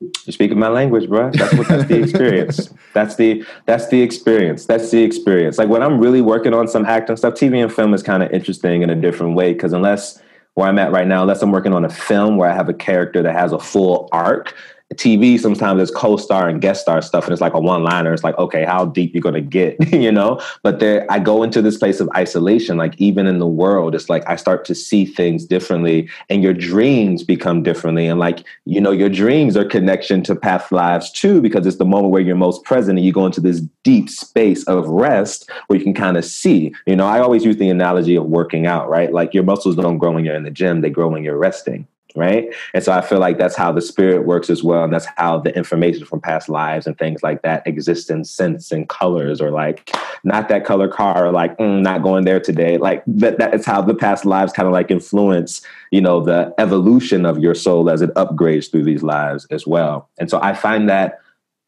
You're 0.00 0.32
speaking 0.32 0.58
my 0.58 0.68
language, 0.68 1.08
bro. 1.08 1.30
That's 1.30 1.54
what 1.54 1.68
that's 1.68 1.84
the 1.84 1.98
experience. 2.02 2.72
that's 2.94 3.16
the 3.16 3.44
that's 3.66 3.88
the 3.88 4.00
experience. 4.00 4.64
That's 4.64 4.90
the 4.90 5.02
experience. 5.02 5.58
Like 5.58 5.68
when 5.68 5.82
I'm 5.82 6.00
really 6.00 6.22
working 6.22 6.54
on 6.54 6.68
some 6.68 6.86
acting 6.86 7.16
stuff, 7.18 7.34
TV 7.34 7.62
and 7.62 7.72
film 7.72 7.92
is 7.92 8.02
kind 8.02 8.22
of 8.22 8.30
interesting 8.30 8.80
in 8.80 8.88
a 8.88 8.94
different 8.94 9.34
way 9.34 9.52
because 9.52 9.74
unless 9.74 10.20
where 10.54 10.66
I'm 10.66 10.78
at 10.78 10.90
right 10.90 11.06
now, 11.06 11.22
unless 11.22 11.42
I'm 11.42 11.52
working 11.52 11.74
on 11.74 11.84
a 11.84 11.90
film 11.90 12.38
where 12.38 12.48
I 12.48 12.54
have 12.54 12.68
a 12.70 12.74
character 12.74 13.22
that 13.22 13.34
has 13.34 13.52
a 13.52 13.58
full 13.58 14.08
arc, 14.10 14.54
TV 14.94 15.38
sometimes 15.38 15.80
it's 15.80 15.90
co-star 15.90 16.48
and 16.48 16.60
guest 16.60 16.82
star 16.82 17.00
stuff, 17.00 17.24
and 17.24 17.32
it's 17.32 17.40
like 17.40 17.54
a 17.54 17.60
one-liner. 17.60 18.12
It's 18.12 18.24
like, 18.24 18.36
okay, 18.38 18.64
how 18.64 18.86
deep 18.86 19.14
you're 19.14 19.22
gonna 19.22 19.40
get, 19.40 19.76
you 19.92 20.10
know? 20.10 20.40
But 20.62 20.80
there, 20.80 21.06
I 21.08 21.20
go 21.20 21.44
into 21.44 21.62
this 21.62 21.78
place 21.78 22.00
of 22.00 22.08
isolation. 22.16 22.76
Like 22.76 23.00
even 23.00 23.26
in 23.26 23.38
the 23.38 23.46
world, 23.46 23.94
it's 23.94 24.08
like 24.08 24.28
I 24.28 24.34
start 24.34 24.64
to 24.64 24.74
see 24.74 25.06
things 25.06 25.44
differently, 25.44 26.08
and 26.28 26.42
your 26.42 26.54
dreams 26.54 27.22
become 27.22 27.62
differently. 27.62 28.08
And 28.08 28.18
like 28.18 28.44
you 28.64 28.80
know, 28.80 28.90
your 28.90 29.08
dreams 29.08 29.56
are 29.56 29.64
connection 29.64 30.22
to 30.24 30.34
past 30.34 30.72
lives 30.72 31.12
too, 31.12 31.40
because 31.40 31.66
it's 31.66 31.78
the 31.78 31.84
moment 31.84 32.10
where 32.10 32.22
you're 32.22 32.34
most 32.34 32.64
present, 32.64 32.98
and 32.98 33.06
you 33.06 33.12
go 33.12 33.26
into 33.26 33.40
this 33.40 33.60
deep 33.84 34.10
space 34.10 34.64
of 34.64 34.88
rest 34.88 35.48
where 35.68 35.78
you 35.78 35.84
can 35.84 35.94
kind 35.94 36.16
of 36.16 36.24
see. 36.24 36.74
You 36.86 36.96
know, 36.96 37.06
I 37.06 37.20
always 37.20 37.44
use 37.44 37.58
the 37.58 37.70
analogy 37.70 38.16
of 38.16 38.26
working 38.26 38.66
out, 38.66 38.88
right? 38.88 39.12
Like 39.12 39.34
your 39.34 39.44
muscles 39.44 39.76
don't 39.76 39.98
grow 39.98 40.10
when 40.12 40.24
you're 40.24 40.34
in 40.34 40.42
the 40.42 40.50
gym; 40.50 40.80
they 40.80 40.90
grow 40.90 41.06
when 41.06 41.22
you're 41.22 41.38
resting 41.38 41.86
right? 42.16 42.52
And 42.74 42.82
so 42.82 42.92
i 42.92 43.00
feel 43.00 43.18
like 43.18 43.38
that's 43.38 43.56
how 43.56 43.72
the 43.72 43.80
spirit 43.80 44.26
works 44.26 44.50
as 44.50 44.62
well 44.62 44.84
and 44.84 44.92
that's 44.92 45.06
how 45.16 45.38
the 45.38 45.54
information 45.56 46.04
from 46.04 46.20
past 46.20 46.48
lives 46.48 46.86
and 46.86 46.96
things 46.98 47.22
like 47.22 47.42
that 47.42 47.66
exist 47.66 48.10
in 48.10 48.24
scents 48.24 48.72
and 48.72 48.88
colors 48.88 49.40
or 49.40 49.50
like 49.50 49.94
not 50.24 50.48
that 50.48 50.64
color 50.64 50.88
car 50.88 51.26
or 51.26 51.32
like 51.32 51.56
mm, 51.58 51.80
not 51.80 52.02
going 52.02 52.24
there 52.24 52.40
today. 52.40 52.76
Like 52.78 53.02
that 53.06 53.38
that 53.38 53.54
is 53.54 53.64
how 53.64 53.82
the 53.82 53.94
past 53.94 54.24
lives 54.24 54.52
kind 54.52 54.66
of 54.66 54.72
like 54.72 54.90
influence 54.90 55.62
you 55.90 56.00
know 56.00 56.20
the 56.20 56.54
evolution 56.58 57.26
of 57.26 57.38
your 57.38 57.54
soul 57.54 57.90
as 57.90 58.02
it 58.02 58.14
upgrades 58.14 58.70
through 58.70 58.84
these 58.84 59.02
lives 59.02 59.46
as 59.50 59.66
well. 59.66 60.08
And 60.18 60.30
so 60.30 60.40
i 60.42 60.54
find 60.54 60.88
that 60.88 61.20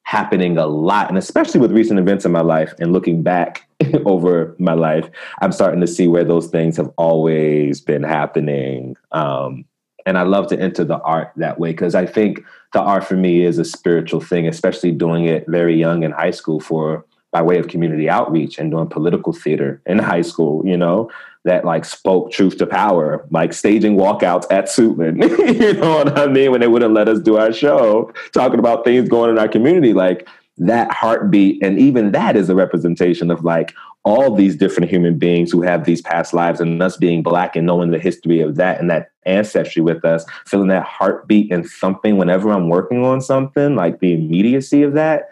happening 0.04 0.58
a 0.58 0.66
lot 0.66 1.08
and 1.08 1.16
especially 1.16 1.60
with 1.60 1.72
recent 1.72 1.98
events 1.98 2.24
in 2.24 2.32
my 2.32 2.40
life 2.40 2.74
and 2.80 2.92
looking 2.92 3.22
back 3.22 3.68
over 4.04 4.54
my 4.58 4.74
life 4.74 5.08
i'm 5.40 5.52
starting 5.52 5.80
to 5.80 5.86
see 5.86 6.08
where 6.08 6.24
those 6.24 6.48
things 6.48 6.76
have 6.76 6.90
always 6.96 7.80
been 7.80 8.02
happening 8.02 8.96
um, 9.12 9.64
and 10.06 10.18
I 10.18 10.22
love 10.22 10.48
to 10.48 10.58
enter 10.58 10.84
the 10.84 11.00
art 11.00 11.32
that 11.36 11.58
way 11.58 11.70
because 11.70 11.94
I 11.94 12.06
think 12.06 12.42
the 12.72 12.80
art 12.80 13.04
for 13.04 13.16
me 13.16 13.44
is 13.44 13.58
a 13.58 13.64
spiritual 13.64 14.20
thing, 14.20 14.48
especially 14.48 14.92
doing 14.92 15.26
it 15.26 15.46
very 15.48 15.78
young 15.78 16.02
in 16.02 16.10
high 16.10 16.30
school 16.30 16.60
for 16.60 17.04
by 17.30 17.40
way 17.40 17.58
of 17.58 17.68
community 17.68 18.10
outreach 18.10 18.58
and 18.58 18.70
doing 18.70 18.86
political 18.88 19.32
theater 19.32 19.80
in 19.86 19.98
high 20.12 20.22
school, 20.22 20.66
you 20.66 20.76
know, 20.76 21.10
that 21.44 21.64
like 21.64 21.84
spoke 21.84 22.30
truth 22.30 22.58
to 22.58 22.66
power, 22.66 23.26
like 23.30 23.52
staging 23.52 23.96
walkouts 23.96 24.44
at 24.50 24.66
Suitland, 24.66 25.20
you 25.60 25.72
know 25.74 25.96
what 25.96 26.18
I 26.18 26.26
mean? 26.26 26.52
When 26.52 26.60
they 26.60 26.68
wouldn't 26.68 26.94
let 26.94 27.08
us 27.08 27.18
do 27.18 27.36
our 27.36 27.52
show, 27.52 28.12
talking 28.32 28.58
about 28.58 28.84
things 28.84 29.08
going 29.08 29.30
in 29.30 29.38
our 29.38 29.48
community, 29.48 29.92
like 29.92 30.28
that 30.58 30.92
heartbeat. 30.92 31.62
And 31.62 31.78
even 31.78 32.12
that 32.12 32.36
is 32.36 32.48
a 32.48 32.54
representation 32.54 33.30
of 33.30 33.44
like 33.44 33.74
all 34.04 34.34
these 34.34 34.56
different 34.56 34.90
human 34.90 35.16
beings 35.16 35.52
who 35.52 35.62
have 35.62 35.84
these 35.84 36.02
past 36.02 36.34
lives 36.34 36.60
and 36.60 36.82
us 36.82 36.96
being 36.96 37.22
black 37.22 37.54
and 37.54 37.66
knowing 37.66 37.90
the 37.90 37.98
history 37.98 38.40
of 38.40 38.56
that 38.56 38.80
and 38.80 38.90
that 38.90 39.12
ancestry 39.26 39.80
with 39.80 40.04
us, 40.04 40.24
feeling 40.46 40.68
that 40.68 40.84
heartbeat 40.84 41.52
and 41.52 41.68
thumping 41.68 42.16
whenever 42.16 42.50
I'm 42.50 42.68
working 42.68 43.04
on 43.04 43.20
something, 43.20 43.76
like 43.76 44.00
the 44.00 44.14
immediacy 44.14 44.82
of 44.82 44.94
that. 44.94 45.28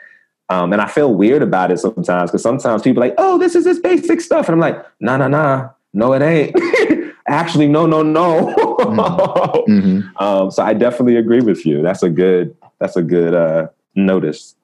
Um, 0.50 0.72
and 0.72 0.80
I 0.80 0.86
feel 0.86 1.14
weird 1.14 1.42
about 1.42 1.70
it 1.70 1.78
sometimes 1.78 2.30
because 2.30 2.42
sometimes 2.42 2.82
people 2.82 3.02
are 3.02 3.06
like, 3.06 3.14
oh, 3.18 3.38
this 3.38 3.54
is 3.54 3.64
this 3.64 3.80
basic 3.80 4.20
stuff. 4.20 4.48
And 4.48 4.54
I'm 4.54 4.60
like, 4.60 4.84
nah, 5.00 5.16
nah, 5.16 5.28
nah, 5.28 5.70
no, 5.92 6.12
it 6.12 6.22
ain't. 6.22 7.14
Actually, 7.28 7.68
no, 7.68 7.86
no, 7.86 8.02
no. 8.02 8.54
mm-hmm. 8.56 9.70
mm-hmm. 9.72 10.24
um, 10.24 10.50
so 10.50 10.62
I 10.62 10.74
definitely 10.74 11.16
agree 11.16 11.40
with 11.40 11.64
you. 11.66 11.82
That's 11.82 12.02
a 12.02 12.10
good, 12.10 12.56
that's 12.78 12.96
a 12.96 13.02
good 13.02 13.34
uh, 13.34 13.68
notice. 13.94 14.54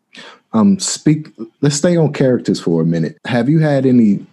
Um, 0.57 0.79
speak. 0.79 1.29
Let's 1.61 1.77
stay 1.77 1.97
on 1.99 2.15
characters 2.15 2.59
for 2.61 2.81
a 2.81 2.87
minute. 2.87 3.19
Have 3.27 3.51
you 3.51 3.59
had 3.59 3.85
any 3.85 4.25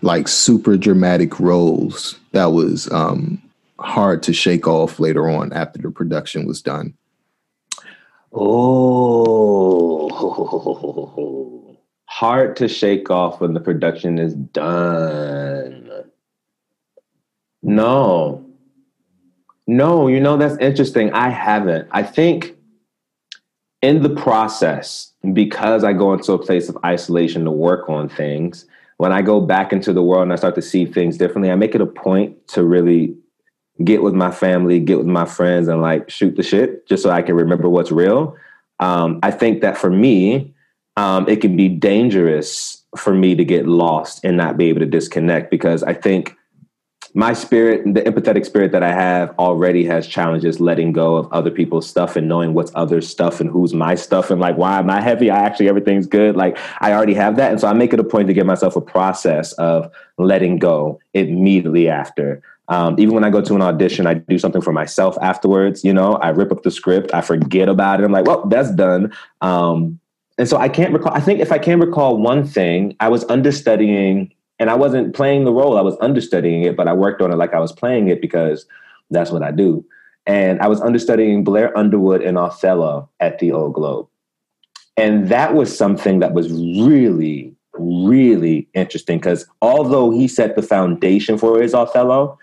like 0.00 0.28
super 0.28 0.76
dramatic 0.76 1.40
roles 1.40 2.20
that 2.30 2.52
was 2.52 2.90
um, 2.92 3.42
hard 3.80 4.22
to 4.24 4.32
shake 4.32 4.68
off 4.68 5.00
later 5.00 5.28
on 5.28 5.52
after 5.52 5.82
the 5.82 5.90
production 5.90 6.46
was 6.46 6.62
done? 6.62 6.94
Oh, 8.32 10.08
hard 12.06 12.54
to 12.56 12.68
shake 12.68 13.10
off 13.10 13.40
when 13.40 13.52
the 13.52 13.60
production 13.60 14.18
is 14.20 14.34
done. 14.34 15.90
No, 17.64 18.44
no, 19.66 20.06
you 20.06 20.20
know, 20.20 20.36
that's 20.36 20.58
interesting. 20.58 21.12
I 21.12 21.28
haven't. 21.28 21.88
I 21.90 22.04
think 22.04 22.56
in 23.82 24.02
the 24.02 24.10
process, 24.10 25.12
because 25.32 25.84
I 25.84 25.92
go 25.92 26.12
into 26.12 26.32
a 26.32 26.38
place 26.38 26.68
of 26.68 26.78
isolation 26.84 27.44
to 27.44 27.50
work 27.50 27.88
on 27.88 28.08
things, 28.08 28.64
when 28.96 29.12
I 29.12 29.20
go 29.20 29.40
back 29.40 29.72
into 29.72 29.92
the 29.92 30.02
world 30.02 30.22
and 30.22 30.32
I 30.32 30.36
start 30.36 30.54
to 30.54 30.62
see 30.62 30.86
things 30.86 31.18
differently, 31.18 31.50
I 31.50 31.56
make 31.56 31.74
it 31.74 31.80
a 31.80 31.86
point 31.86 32.46
to 32.48 32.64
really 32.64 33.16
get 33.82 34.02
with 34.02 34.14
my 34.14 34.30
family, 34.30 34.78
get 34.78 34.98
with 34.98 35.08
my 35.08 35.24
friends, 35.24 35.66
and 35.66 35.82
like 35.82 36.08
shoot 36.08 36.36
the 36.36 36.42
shit 36.42 36.86
just 36.86 37.02
so 37.02 37.10
I 37.10 37.22
can 37.22 37.34
remember 37.34 37.68
what's 37.68 37.90
real. 37.90 38.36
Um, 38.78 39.18
I 39.22 39.32
think 39.32 39.60
that 39.62 39.76
for 39.76 39.90
me, 39.90 40.54
um, 40.96 41.28
it 41.28 41.40
can 41.40 41.56
be 41.56 41.68
dangerous 41.68 42.84
for 42.96 43.14
me 43.14 43.34
to 43.34 43.44
get 43.44 43.66
lost 43.66 44.24
and 44.24 44.36
not 44.36 44.56
be 44.56 44.66
able 44.68 44.80
to 44.80 44.86
disconnect 44.86 45.50
because 45.50 45.82
I 45.82 45.94
think 45.94 46.36
my 47.14 47.34
spirit, 47.34 47.82
the 47.84 48.00
empathetic 48.02 48.46
spirit 48.46 48.72
that 48.72 48.82
I 48.82 48.92
have 48.92 49.34
already 49.38 49.84
has 49.84 50.06
challenges 50.06 50.60
letting 50.60 50.92
go 50.92 51.16
of 51.16 51.30
other 51.30 51.50
people's 51.50 51.86
stuff 51.86 52.16
and 52.16 52.26
knowing 52.26 52.54
what's 52.54 52.72
other 52.74 53.02
stuff 53.02 53.38
and 53.40 53.50
who's 53.50 53.74
my 53.74 53.94
stuff 53.94 54.30
and 54.30 54.40
like 54.40 54.56
why 54.56 54.78
am 54.78 54.88
I 54.88 55.00
heavy? 55.00 55.30
I 55.30 55.38
actually 55.38 55.68
everything's 55.68 56.06
good. 56.06 56.36
Like 56.36 56.56
I 56.80 56.92
already 56.92 57.14
have 57.14 57.36
that. 57.36 57.50
And 57.50 57.60
so 57.60 57.68
I 57.68 57.74
make 57.74 57.92
it 57.92 58.00
a 58.00 58.04
point 58.04 58.28
to 58.28 58.34
give 58.34 58.46
myself 58.46 58.76
a 58.76 58.80
process 58.80 59.52
of 59.54 59.92
letting 60.16 60.58
go 60.58 61.00
immediately 61.12 61.88
after. 61.88 62.42
Um, 62.68 62.98
even 62.98 63.14
when 63.14 63.24
I 63.24 63.30
go 63.30 63.42
to 63.42 63.54
an 63.54 63.60
audition, 63.60 64.06
I 64.06 64.14
do 64.14 64.38
something 64.38 64.62
for 64.62 64.72
myself 64.72 65.18
afterwards. 65.20 65.84
You 65.84 65.92
know, 65.92 66.14
I 66.14 66.30
rip 66.30 66.50
up 66.50 66.62
the 66.62 66.70
script, 66.70 67.12
I 67.12 67.20
forget 67.20 67.68
about 67.68 68.00
it. 68.00 68.04
I'm 68.04 68.12
like, 68.12 68.24
well, 68.24 68.46
that's 68.46 68.70
done. 68.70 69.12
Um, 69.42 70.00
and 70.38 70.48
so 70.48 70.56
I 70.56 70.70
can't 70.70 70.94
recall. 70.94 71.12
I 71.12 71.20
think 71.20 71.40
if 71.40 71.52
I 71.52 71.58
can 71.58 71.78
recall 71.78 72.16
one 72.16 72.46
thing, 72.46 72.96
I 73.00 73.08
was 73.08 73.24
understudying 73.24 74.32
and 74.62 74.70
I 74.70 74.76
wasn't 74.76 75.12
playing 75.12 75.44
the 75.44 75.52
role, 75.52 75.76
I 75.76 75.80
was 75.80 75.96
understudying 76.00 76.62
it, 76.62 76.76
but 76.76 76.86
I 76.86 76.92
worked 76.92 77.20
on 77.20 77.32
it 77.32 77.34
like 77.34 77.52
I 77.52 77.58
was 77.58 77.72
playing 77.72 78.06
it 78.06 78.20
because 78.20 78.64
that's 79.10 79.32
what 79.32 79.42
I 79.42 79.50
do. 79.50 79.84
And 80.24 80.60
I 80.60 80.68
was 80.68 80.80
understudying 80.80 81.42
Blair 81.42 81.76
Underwood 81.76 82.22
in 82.22 82.36
Othello 82.36 83.10
at 83.18 83.40
the 83.40 83.50
Old 83.50 83.74
Globe. 83.74 84.06
And 84.96 85.28
that 85.30 85.54
was 85.54 85.76
something 85.76 86.20
that 86.20 86.32
was 86.32 86.52
really, 86.52 87.56
really 87.72 88.68
interesting 88.72 89.18
because 89.18 89.48
although 89.62 90.12
he 90.12 90.28
set 90.28 90.54
the 90.54 90.62
foundation 90.62 91.38
for 91.38 91.60
his 91.60 91.74
Othello, 91.74 92.38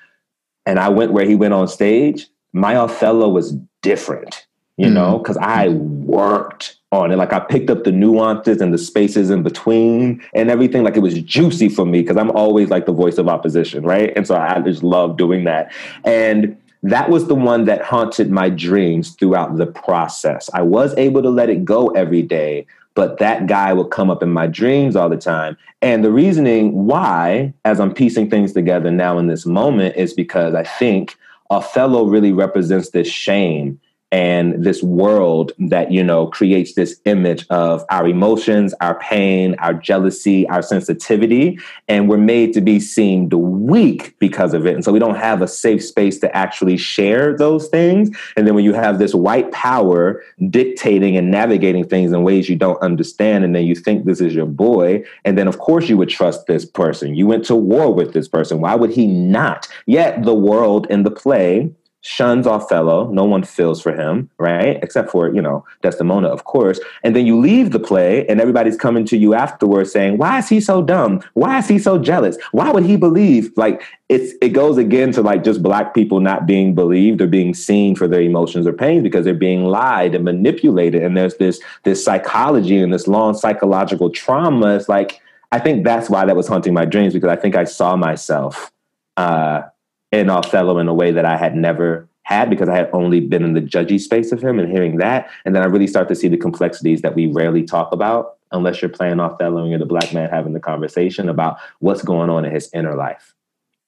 and 0.66 0.78
I 0.78 0.90
went 0.90 1.14
where 1.14 1.26
he 1.26 1.36
went 1.36 1.54
on 1.54 1.70
stage, 1.70 2.28
my 2.52 2.76
Othello 2.76 3.30
was 3.30 3.56
different, 3.82 4.46
you 4.76 4.88
mm 4.88 4.94
know, 4.94 5.20
because 5.20 5.38
I 5.38 5.70
worked 5.70 6.79
on 6.92 7.12
it. 7.12 7.18
Like 7.18 7.34
I 7.34 7.40
picked 7.40 7.70
up 7.70 7.84
the 7.84 7.92
nuances 7.92 8.62
and 8.62 8.74
the 8.74 8.78
spaces 8.78 9.30
in 9.30 9.44
between 9.44 10.24
and 10.34 10.50
everything. 10.50 10.84
Like 10.84 10.98
it 10.98 11.02
was 11.02 11.22
juicy 11.22 11.70
for 11.70 11.86
me 11.86 12.02
because 12.02 12.18
I'm 12.18 12.32
always 12.32 12.70
like 12.70 12.86
the 12.86 12.94
voice 12.94 13.18
of 13.18 13.28
opposition, 13.28 13.84
right? 13.84 14.12
And 14.16 14.26
so 14.26 14.36
I 14.36 14.60
just 14.62 14.84
love 14.84 15.18
doing 15.18 15.44
that. 15.44 15.72
And 16.04 16.58
that 16.82 17.10
was 17.10 17.28
the 17.28 17.36
one 17.36 17.66
that 17.66 17.84
haunted 17.84 18.32
my 18.32 18.50
dreams 18.50 19.12
throughout 19.12 19.58
the 19.58 19.68
process. 19.68 20.50
I 20.54 20.62
was 20.62 20.96
able 20.98 21.22
to 21.22 21.30
let 21.30 21.50
it 21.50 21.66
go 21.66 21.90
every 21.90 22.22
day, 22.22 22.66
but 22.96 23.20
that 23.20 23.48
guy 23.48 23.74
would 23.74 23.92
come 23.92 24.10
up 24.10 24.24
in 24.24 24.32
my 24.32 24.48
dreams 24.48 24.96
all 24.96 25.10
the 25.10 25.18
time. 25.18 25.58
And 25.82 26.04
the 26.04 26.12
reasoning 26.12 26.86
why, 26.88 27.54
as 27.66 27.80
I'm 27.80 27.94
piecing 27.94 28.30
things 28.30 28.54
together 28.54 28.92
now 28.92 29.18
in 29.20 29.28
this 29.28 29.46
moment, 29.46 29.96
is 29.96 30.14
because 30.14 30.56
I 30.56 30.64
think 30.64 31.18
Othello 31.50 32.06
really 32.06 32.32
represents 32.32 32.90
this 32.90 33.08
shame 33.08 33.80
and 34.12 34.64
this 34.64 34.82
world 34.82 35.52
that 35.60 35.92
you 35.92 36.04
know 36.04 36.28
creates 36.28 36.74
this 36.74 37.00
image 37.06 37.46
of 37.50 37.84
our 37.90 38.08
emotions 38.08 38.74
our 38.82 38.98
pain 39.00 39.56
our 39.60 39.74
jealousy 39.74 40.48
our 40.50 40.62
sensitivity 40.62 41.60
and 41.88 42.10
we're 42.10 42.18
made 42.18 42.54
to 42.54 42.62
be 42.62 42.80
seen 42.80 43.30
weak 43.70 44.18
because 44.20 44.54
of 44.54 44.66
it. 44.66 44.76
And 44.76 44.84
so 44.84 44.92
we 44.92 45.00
don't 45.00 45.16
have 45.16 45.42
a 45.42 45.48
safe 45.48 45.84
space 45.84 46.20
to 46.20 46.36
actually 46.36 46.76
share 46.76 47.38
those 47.38 47.68
things. 47.68 48.10
And 48.36 48.46
then 48.46 48.56
when 48.56 48.66
you 48.66 48.74
have 48.74 49.00
this 49.00 49.14
white 49.14 49.52
power 49.52 50.22
dictating 50.50 51.16
and 51.16 51.32
navigating 51.32 51.88
things 51.88 52.12
in 52.12 52.24
ways 52.24 52.50
you 52.50 52.56
don't 52.56 52.82
understand 52.82 53.44
and 53.44 53.56
then 53.56 53.66
you 53.66 53.76
think 53.76 54.06
this 54.06 54.20
is 54.20 54.36
your 54.36 54.46
boy 54.46 55.04
and 55.24 55.38
then 55.38 55.48
of 55.48 55.60
course 55.60 55.88
you 55.88 55.98
would 55.98 56.10
trust 56.10 56.48
this 56.48 56.66
person. 56.66 57.16
You 57.16 57.28
went 57.28 57.46
to 57.46 57.56
war 57.56 57.94
with 57.94 58.14
this 58.14 58.28
person. 58.28 58.60
Why 58.60 58.76
would 58.76 58.92
he 58.92 59.08
not? 59.08 59.68
Yet 59.86 60.24
the 60.24 60.36
world 60.36 60.88
in 60.90 61.04
the 61.04 61.12
play 61.12 61.72
shuns 62.02 62.48
Othello. 62.48 63.10
No 63.12 63.26
one 63.26 63.44
feels 63.44 63.82
for 63.82 63.94
him, 63.94 64.30
right? 64.38 64.80
Except 64.82 65.12
for, 65.12 65.34
you 65.34 65.42
know, 65.42 65.66
Desdemona, 65.82 66.30
of 66.30 66.46
course. 66.46 66.80
And 67.04 67.16
then 67.16 67.26
you 67.26 67.38
leave 67.38 67.72
the 67.72 67.80
play 67.80 68.26
and 68.28 68.40
everybody's 68.40 68.78
coming 68.78 69.06
to 69.06 69.18
you 69.18 69.34
afterwards 69.34 69.92
saying, 69.92 70.18
why 70.18 70.40
is 70.40 70.48
he 70.48 70.62
so 70.62 70.82
dumb? 70.82 71.22
Why 71.34 71.60
is 71.60 71.68
he 71.68 71.78
so 71.78 71.98
jealous? 71.98 72.38
Why 72.52 72.72
would 72.72 72.86
he 72.86 72.96
believe? 72.96 73.52
Like 73.58 73.84
it's 74.08 74.34
it 74.42 74.50
goes 74.50 74.78
again 74.78 75.12
to 75.14 75.22
like 75.22 75.44
just 75.44 75.62
black 75.62 75.94
people 75.94 76.20
not 76.20 76.46
being 76.46 76.74
believed 76.74 77.22
or 77.22 77.28
being 77.28 77.54
seen 77.54 77.96
for 77.96 78.08
their 78.08 78.22
emotions 78.22 78.66
or 78.66 78.74
pains 78.74 79.04
because 79.04 79.26
they're 79.26 79.34
being 79.34 79.66
lied 79.66 80.16
and 80.16 80.24
manipulated. 80.24 81.04
And 81.04 81.18
there's 81.18 81.36
this 81.36 81.60
this 81.84 82.04
psychology 82.04 82.78
and 82.80 82.94
this 82.94 83.08
long 83.08 83.34
psychological 83.34 84.10
trauma. 84.10 84.76
It's 84.76 84.90
like 84.90 85.22
I 85.52 85.60
think 85.60 85.84
that's 85.84 86.10
why 86.10 86.26
that 86.26 86.36
was 86.36 86.48
haunting 86.48 86.74
my 86.74 86.86
dreams 86.86 87.14
because 87.14 87.30
I 87.30 87.36
think 87.36 87.56
I 87.56 87.66
saw 87.66 87.96
myself 87.96 88.72
uh, 89.18 89.64
in 90.12 90.30
Othello 90.30 90.78
in 90.78 90.88
a 90.88 90.94
way 90.94 91.12
that 91.12 91.26
I 91.26 91.38
had 91.38 91.56
never 91.56 92.08
had 92.24 92.50
because 92.50 92.70
I 92.70 92.76
had 92.76 92.90
only 92.94 93.20
been 93.20 93.44
in 93.44 93.54
the 93.54 93.62
judgy 93.62 94.00
space 94.00 94.32
of 94.32 94.42
him 94.42 94.60
and 94.60 94.72
hearing 94.72 94.98
that. 94.98 95.30
And 95.46 95.56
then 95.56 95.64
I 95.64 95.66
really 95.66 95.88
start 95.88 96.08
to 96.10 96.16
see 96.16 96.28
the 96.28 96.38
complexities 96.38 97.02
that 97.02 97.16
we 97.16 97.26
rarely 97.26 97.64
talk 97.64 97.92
about 97.92 98.38
unless 98.52 98.82
you're 98.82 98.90
playing 98.90 99.20
Othello 99.20 99.62
and 99.62 99.70
you're 99.70 99.80
the 99.80 99.86
black 99.86 100.14
man 100.14 100.30
having 100.30 100.54
the 100.54 100.60
conversation 100.60 101.30
about 101.30 101.58
what's 101.80 102.04
going 102.04 102.30
on 102.30 102.46
in 102.46 102.52
his 102.52 102.70
inner 102.74 102.96
life 102.96 103.34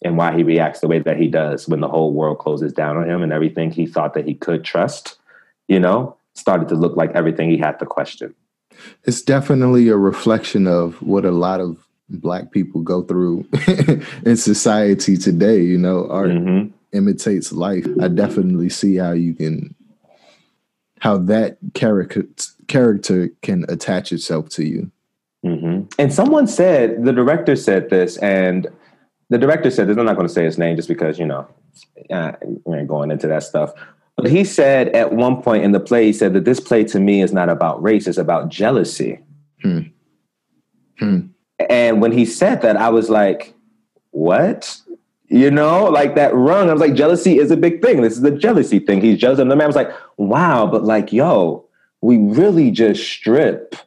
and 0.03 0.17
why 0.17 0.35
he 0.35 0.43
reacts 0.43 0.79
the 0.79 0.87
way 0.87 0.99
that 0.99 1.17
he 1.17 1.27
does 1.27 1.67
when 1.67 1.81
the 1.81 1.87
whole 1.87 2.13
world 2.13 2.39
closes 2.39 2.73
down 2.73 2.97
on 2.97 3.07
him 3.07 3.21
and 3.21 3.31
everything 3.31 3.71
he 3.71 3.85
thought 3.85 4.13
that 4.13 4.27
he 4.27 4.33
could 4.33 4.63
trust, 4.63 5.17
you 5.67 5.79
know, 5.79 6.15
started 6.33 6.67
to 6.69 6.75
look 6.75 6.95
like 6.95 7.11
everything 7.11 7.49
he 7.49 7.57
had 7.57 7.77
to 7.79 7.85
question. 7.85 8.33
It's 9.03 9.21
definitely 9.21 9.89
a 9.89 9.97
reflection 9.97 10.65
of 10.65 11.01
what 11.01 11.25
a 11.25 11.31
lot 11.31 11.59
of 11.59 11.87
black 12.19 12.51
people 12.51 12.81
go 12.81 13.01
through 13.01 13.47
in 14.25 14.37
society 14.37 15.17
today. 15.17 15.61
You 15.61 15.77
know, 15.77 16.07
art 16.09 16.29
mm-hmm. 16.29 16.71
imitates 16.91 17.51
life. 17.51 17.87
I 18.01 18.07
definitely 18.07 18.69
see 18.69 18.95
how 18.97 19.11
you 19.11 19.33
can 19.33 19.75
how 20.99 21.17
that 21.17 21.57
character 21.73 22.25
character 22.67 23.29
can 23.41 23.65
attach 23.69 24.11
itself 24.11 24.49
to 24.49 24.65
you. 24.65 24.91
Mm-hmm. 25.45 25.87
And 25.97 26.13
someone 26.13 26.47
said 26.47 27.03
the 27.03 27.11
director 27.11 27.55
said 27.55 27.89
this, 27.89 28.17
and 28.17 28.67
the 29.29 29.37
director 29.37 29.71
said 29.71 29.87
this. 29.87 29.97
I'm 29.97 30.05
not 30.05 30.15
going 30.15 30.27
to 30.27 30.33
say 30.33 30.45
his 30.45 30.57
name 30.57 30.75
just 30.75 30.87
because 30.87 31.17
you 31.17 31.25
know 31.25 31.47
uh, 32.11 32.33
we 32.65 32.77
ain't 32.77 32.87
going 32.87 33.11
into 33.11 33.27
that 33.27 33.43
stuff. 33.43 33.73
But 34.15 34.29
he 34.29 34.43
said 34.43 34.89
at 34.89 35.13
one 35.13 35.41
point 35.41 35.63
in 35.63 35.71
the 35.71 35.79
play, 35.79 36.05
he 36.05 36.13
said 36.13 36.33
that 36.33 36.45
this 36.45 36.59
play 36.59 36.83
to 36.85 36.99
me 36.99 37.21
is 37.21 37.33
not 37.33 37.49
about 37.49 37.81
race; 37.81 38.07
it's 38.07 38.19
about 38.19 38.49
jealousy. 38.49 39.19
Hmm. 39.63 39.79
Hmm. 40.99 41.19
And 41.69 42.01
when 42.01 42.11
he 42.11 42.25
said 42.25 42.61
that, 42.61 42.77
I 42.77 42.89
was 42.89 43.09
like, 43.09 43.53
what? 44.11 44.77
You 45.27 45.49
know, 45.49 45.85
like 45.85 46.15
that 46.15 46.35
rung. 46.35 46.69
I 46.69 46.73
was 46.73 46.81
like, 46.81 46.93
jealousy 46.93 47.37
is 47.39 47.51
a 47.51 47.57
big 47.57 47.81
thing. 47.81 48.01
This 48.01 48.13
is 48.13 48.21
the 48.21 48.31
jealousy 48.31 48.79
thing. 48.79 49.01
He's 49.01 49.17
jealous. 49.17 49.39
And 49.39 49.49
the 49.49 49.55
man 49.55 49.67
was 49.67 49.75
like, 49.75 49.91
wow, 50.17 50.67
but 50.67 50.83
like, 50.83 51.13
yo, 51.13 51.65
we 52.01 52.17
really 52.17 52.71
just 52.71 53.07
stripped 53.07 53.85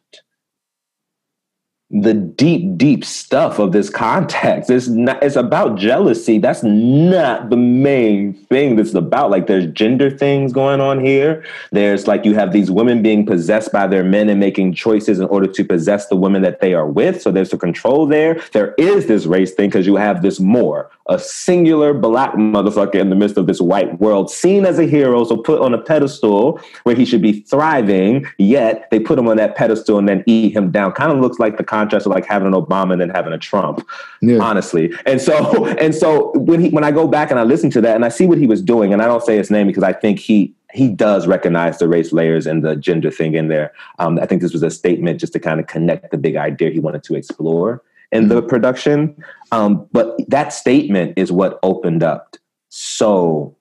the 2.03 2.13
deep, 2.13 2.77
deep 2.77 3.05
stuff 3.05 3.61
of 3.61 3.71
this 3.71 3.89
context. 3.89 4.69
It's 4.69 4.89
not, 4.89 5.23
it's 5.23 5.37
about 5.37 5.77
jealousy. 5.77 6.39
That's 6.39 6.65
not 6.65 7.51
the 7.51 7.57
main 7.57 8.35
thing 8.35 8.75
that's 8.75 8.95
about. 8.95 9.31
Like 9.31 9.47
there's 9.47 9.73
gender 9.73 10.11
things 10.11 10.53
going 10.53 10.81
on 10.81 11.05
here. 11.05 11.45
There's 11.71 12.09
like 12.09 12.25
you 12.25 12.35
have 12.35 12.53
these 12.53 12.69
women 12.69 13.01
being 13.01 13.25
possessed 13.25 13.71
by 13.71 13.87
their 13.87 14.03
men 14.03 14.29
and 14.29 14.41
making 14.41 14.75
choices 14.75 15.21
in 15.21 15.27
order 15.27 15.47
to 15.47 15.65
possess 15.65 16.09
the 16.09 16.17
women 16.17 16.43
that 16.43 16.61
they 16.61 16.75
are 16.75 16.87
with. 16.87 17.23
So 17.23 17.31
there's 17.31 17.53
a 17.53 17.59
control 17.59 18.07
there. 18.07 18.43
There 18.53 18.75
is 18.77 19.07
this 19.07 19.27
race 19.27 19.55
thing 19.55 19.71
because 19.71 19.87
you 19.87 19.95
have 19.95 20.23
this 20.23 20.41
more, 20.41 20.91
a 21.07 21.19
singular 21.19 21.93
black 21.93 22.33
motherfucker 22.35 22.95
in 22.95 23.11
the 23.11 23.17
midst 23.17 23.37
of 23.37 23.47
this 23.47 23.61
white 23.61 24.01
world, 24.01 24.31
seen 24.31 24.65
as 24.65 24.79
a 24.79 24.85
hero, 24.85 25.25
so 25.25 25.37
put 25.37 25.61
on 25.61 25.75
a 25.75 25.79
pedestal 25.79 26.59
where 26.85 26.95
he 26.95 27.05
should 27.05 27.21
be 27.21 27.41
thriving, 27.43 28.27
yet 28.39 28.89
they 28.91 28.99
put 28.99 29.19
him 29.19 29.29
on 29.29 29.37
that 29.37 29.55
pedestal 29.55 29.99
and 29.99 30.09
then 30.09 30.25
eat 30.27 30.57
him 30.57 30.71
down. 30.71 30.93
Kind 30.93 31.13
of 31.13 31.19
looks 31.19 31.39
like 31.39 31.59
the 31.59 31.65
contrast 31.65 32.07
of 32.07 32.13
like 32.13 32.25
having 32.25 32.49
an 32.49 32.55
Obama 32.55 32.93
and 32.93 33.01
then 33.03 33.11
having 33.11 33.33
a 33.33 33.39
Trump, 33.39 33.87
yeah. 34.23 34.39
honestly. 34.39 34.93
And 35.05 35.21
so, 35.21 35.67
and 35.79 35.95
so 35.95 36.33
when 36.37 36.61
he 36.61 36.71
when 36.71 36.85
I 36.85 36.91
go 36.91 37.07
back 37.07 37.31
and 37.31 37.39
I 37.39 37.43
listen 37.43 37.71
to 37.71 37.81
that 37.83 37.95
and 37.97 38.05
I 38.05 38.09
see 38.09 38.27
what 38.27 38.39
he 38.39 38.47
was 38.47 38.63
doing, 38.63 38.93
and 38.93 39.03
I 39.03 39.07
don't 39.07 39.23
say 39.23 39.37
his 39.37 39.51
name 39.51 39.67
because 39.67 39.83
I 39.85 39.93
think 39.93 40.19
he 40.19 40.55
he 40.73 40.89
does 40.89 41.27
recognize 41.27 41.79
the 41.79 41.89
race 41.89 42.13
layers 42.13 42.47
and 42.47 42.65
the 42.65 42.75
gender 42.75 43.11
thing 43.11 43.35
in 43.35 43.49
there. 43.49 43.73
Um, 44.01 44.19
I 44.19 44.27
think 44.27 44.43
this 44.43 44.53
was 44.53 44.63
a 44.63 44.71
statement 44.71 45.21
just 45.21 45.33
to 45.35 45.39
kind 45.39 45.61
of 45.61 45.69
connect 45.69 46.11
the 46.11 46.19
big 46.19 46.35
idea 46.35 46.71
he 46.71 46.81
wanted 46.81 47.05
to 47.05 47.15
explore 47.15 47.83
in 48.15 48.25
mm-hmm. 48.25 48.37
the 48.37 48.43
production. 48.43 49.23
Um, 49.53 49.87
but 49.93 50.17
that 50.29 50.55
statement 50.55 51.19
is 51.19 51.31
what 51.31 51.59
opened 51.63 52.03
up 52.03 52.37
so 52.71 53.57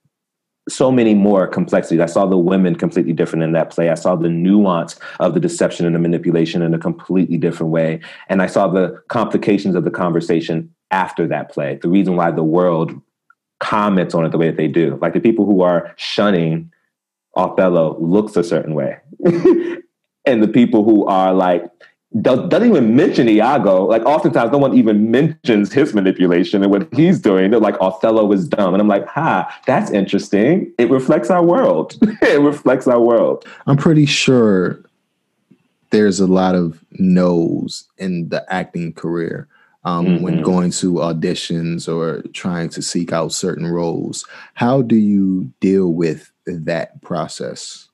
so 0.70 0.90
many 0.90 1.14
more 1.14 1.46
complexities. 1.46 2.00
I 2.00 2.06
saw 2.06 2.26
the 2.26 2.38
women 2.38 2.76
completely 2.76 3.12
different 3.12 3.44
in 3.44 3.52
that 3.52 3.70
play. 3.70 3.90
I 3.90 3.96
saw 3.96 4.16
the 4.16 4.30
nuance 4.30 4.98
of 5.20 5.34
the 5.34 5.40
deception 5.42 5.86
and 5.86 5.94
the 5.94 6.00
manipulation 6.00 6.62
in 6.62 6.74
a 6.74 6.80
completely 6.80 7.38
different 7.38 7.74
way. 7.74 8.00
And 8.30 8.42
I 8.42 8.48
saw 8.48 8.70
the 8.70 9.02
complications 9.10 9.76
of 9.76 9.84
the 9.84 9.92
conversation 9.92 10.74
after 10.90 11.28
that 11.28 11.52
play. 11.52 11.80
The 11.82 11.90
reason 11.90 12.16
why 12.16 12.32
the 12.32 12.46
world 12.46 12.94
comments 13.60 14.16
on 14.16 14.26
it 14.26 14.32
the 14.32 14.38
way 14.38 14.48
that 14.48 14.58
they 14.58 14.70
do. 14.70 14.98
Like 15.02 15.14
the 15.14 15.20
people 15.20 15.46
who 15.46 15.62
are 15.62 15.94
shunning 15.98 16.72
Othello 17.36 17.98
looks 18.00 18.38
a 18.38 18.44
certain 18.44 18.74
way. 18.74 18.98
and 20.26 20.42
the 20.42 20.48
people 20.48 20.86
who 20.86 21.06
are 21.08 21.34
like, 21.34 21.70
doesn't 22.22 22.70
even 22.70 22.96
mention 22.96 23.28
Iago. 23.28 23.86
Like 23.86 24.04
oftentimes, 24.06 24.52
no 24.52 24.60
one 24.60 24.78
even 24.78 25.10
mentions 25.10 25.74
his 25.74 25.94
manipulation 25.94 26.62
and 26.62 26.72
what 26.72 26.94
he's 26.94 27.20
doing. 27.20 27.52
They're 27.52 27.60
like 27.60 27.76
Othello 27.82 28.32
is 28.32 28.48
dumb, 28.48 28.74
and 28.74 28.82
I'm 28.82 28.88
like, 28.88 29.08
ha, 29.08 29.52
that's 29.66 29.90
interesting. 29.92 30.72
It 30.78 30.90
reflects 30.90 31.30
our 31.30 31.44
world. 31.44 31.98
it 32.22 32.40
reflects 32.40 32.88
our 32.88 33.00
world. 33.00 33.46
I'm 33.66 33.78
pretty 33.78 34.06
sure 34.06 34.84
there's 35.90 36.20
a 36.20 36.28
lot 36.28 36.56
of 36.56 36.84
no's 36.92 37.88
in 37.98 38.30
the 38.30 38.46
acting 38.52 38.94
career. 38.94 39.48
Um, 39.86 40.06
mm-hmm. 40.06 40.24
When 40.24 40.42
going 40.42 40.72
to 40.72 40.94
auditions 40.94 41.94
or 41.94 42.22
trying 42.32 42.70
to 42.70 42.82
seek 42.82 43.12
out 43.12 43.34
certain 43.34 43.68
roles, 43.68 44.26
how 44.54 44.82
do 44.82 44.96
you 44.96 45.52
deal 45.60 45.92
with 45.92 46.32
that 46.46 47.02
process? 47.02 47.90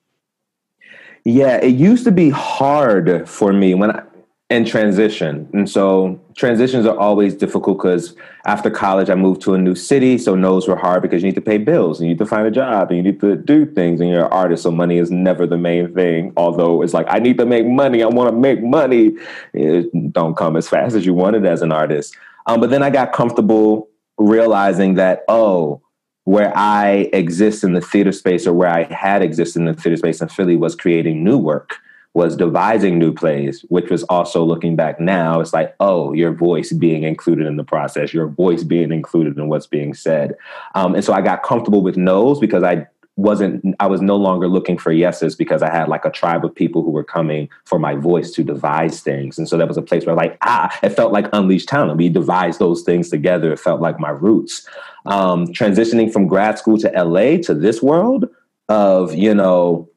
Yeah, 1.25 1.57
it 1.57 1.75
used 1.75 2.03
to 2.05 2.11
be 2.11 2.29
hard 2.29 3.27
for 3.27 3.53
me 3.53 3.73
when 3.73 3.91
I, 3.91 4.03
and 4.51 4.65
transition. 4.65 5.47
And 5.53 5.69
so 5.69 6.19
transitions 6.35 6.87
are 6.87 6.97
always 6.97 7.35
difficult 7.35 7.77
because 7.77 8.15
after 8.45 8.71
college, 8.71 9.09
I 9.09 9.15
moved 9.15 9.41
to 9.41 9.53
a 9.53 9.59
new 9.59 9.75
city. 9.75 10.17
So 10.17 10.33
no's 10.33 10.67
were 10.67 10.75
hard 10.75 11.03
because 11.03 11.21
you 11.21 11.27
need 11.27 11.35
to 11.35 11.41
pay 11.41 11.59
bills, 11.59 11.99
and 11.99 12.07
you 12.07 12.15
need 12.15 12.19
to 12.19 12.25
find 12.25 12.47
a 12.47 12.51
job, 12.51 12.89
and 12.89 12.97
you 12.97 13.03
need 13.03 13.19
to 13.21 13.35
do 13.35 13.65
things, 13.65 14.01
and 14.01 14.09
you're 14.09 14.25
an 14.25 14.31
artist. 14.31 14.63
So 14.63 14.71
money 14.71 14.97
is 14.97 15.11
never 15.11 15.45
the 15.45 15.57
main 15.57 15.93
thing. 15.93 16.33
Although 16.35 16.81
it's 16.81 16.93
like, 16.93 17.05
I 17.09 17.19
need 17.19 17.37
to 17.37 17.45
make 17.45 17.67
money. 17.67 18.01
I 18.01 18.07
want 18.07 18.29
to 18.31 18.35
make 18.35 18.63
money. 18.63 19.13
It 19.53 20.11
don't 20.11 20.35
come 20.35 20.55
as 20.55 20.67
fast 20.67 20.95
as 20.95 21.05
you 21.05 21.13
wanted 21.13 21.45
as 21.45 21.61
an 21.61 21.71
artist. 21.71 22.15
Um, 22.47 22.59
but 22.59 22.71
then 22.71 22.81
I 22.81 22.89
got 22.89 23.13
comfortable 23.13 23.87
realizing 24.17 24.95
that, 24.95 25.23
oh, 25.27 25.81
where 26.23 26.51
I 26.55 27.09
exist 27.13 27.63
in 27.63 27.73
the 27.73 27.81
theater 27.81 28.11
space 28.11 28.47
or 28.47 28.53
where 28.53 28.69
I 28.69 28.83
had 28.83 29.21
existed 29.21 29.59
in 29.59 29.65
the 29.65 29.73
theater 29.73 29.97
space 29.97 30.21
in 30.21 30.27
Philly 30.27 30.55
was 30.55 30.75
creating 30.75 31.23
new 31.23 31.37
work 31.37 31.77
was 32.13 32.35
devising 32.35 32.97
new 32.97 33.13
plays, 33.13 33.63
which 33.69 33.89
was 33.89 34.03
also 34.03 34.43
looking 34.43 34.75
back 34.75 34.99
now, 34.99 35.39
it's 35.39 35.53
like, 35.53 35.75
oh, 35.79 36.11
your 36.13 36.33
voice 36.33 36.71
being 36.73 37.03
included 37.03 37.45
in 37.45 37.55
the 37.55 37.63
process, 37.63 38.13
your 38.13 38.27
voice 38.27 38.63
being 38.63 38.91
included 38.91 39.37
in 39.37 39.47
what's 39.47 39.67
being 39.67 39.93
said. 39.93 40.35
Um, 40.73 40.95
and 40.95 41.03
so 41.03 41.13
I 41.13 41.21
got 41.21 41.43
comfortable 41.43 41.81
with 41.83 41.97
no's 41.97 42.39
because 42.39 42.63
I 42.63 42.87
wasn't 43.15 43.75
I 43.81 43.87
was 43.87 44.01
no 44.01 44.15
longer 44.15 44.47
looking 44.47 44.77
for 44.77 44.93
yeses 44.93 45.35
because 45.35 45.61
I 45.61 45.69
had 45.69 45.89
like 45.89 46.05
a 46.05 46.09
tribe 46.09 46.45
of 46.45 46.55
people 46.55 46.83
who 46.83 46.91
were 46.91 47.03
coming 47.03 47.49
for 47.65 47.77
my 47.77 47.95
voice 47.95 48.31
to 48.31 48.43
devise 48.43 49.01
things. 49.01 49.37
And 49.37 49.47
so 49.47 49.57
that 49.57 49.67
was 49.67 49.77
a 49.77 49.81
place 49.81 50.05
where 50.05 50.15
like, 50.15 50.37
ah, 50.41 50.75
it 50.81 50.91
felt 50.91 51.11
like 51.11 51.27
unleashed 51.33 51.67
talent. 51.67 51.97
We 51.97 52.09
devised 52.09 52.59
those 52.59 52.81
things 52.81 53.09
together. 53.09 53.51
It 53.51 53.59
felt 53.59 53.81
like 53.81 53.99
my 53.99 54.09
roots. 54.09 54.67
Um, 55.05 55.47
transitioning 55.47 56.11
from 56.11 56.27
grad 56.27 56.57
school 56.57 56.77
to 56.77 56.89
LA 56.91 57.37
to 57.43 57.53
this 57.53 57.83
world 57.83 58.25
of, 58.69 59.13
you 59.13 59.33
know, 59.33 59.89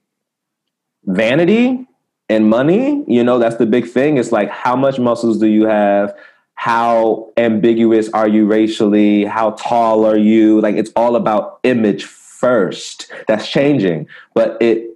vanity 1.05 1.87
and 2.28 2.48
money, 2.48 3.04
you 3.06 3.22
know, 3.22 3.38
that's 3.38 3.56
the 3.56 3.66
big 3.66 3.87
thing. 3.87 4.16
It's 4.16 4.32
like, 4.32 4.50
how 4.50 4.76
much 4.76 4.98
muscles 4.98 5.38
do 5.38 5.46
you 5.46 5.66
have? 5.66 6.16
How 6.54 7.32
ambiguous 7.37 8.08
are 8.11 8.28
you 8.28 8.46
racially? 8.46 9.24
How 9.24 9.50
tall 9.52 10.06
are 10.06 10.16
you? 10.16 10.61
Like, 10.61 10.76
it's 10.76 10.92
all 10.94 11.16
about 11.16 11.58
image 11.62 12.04
first. 12.04 13.12
That's 13.26 13.48
changing, 13.48 14.08
but 14.35 14.56
it 14.61 14.90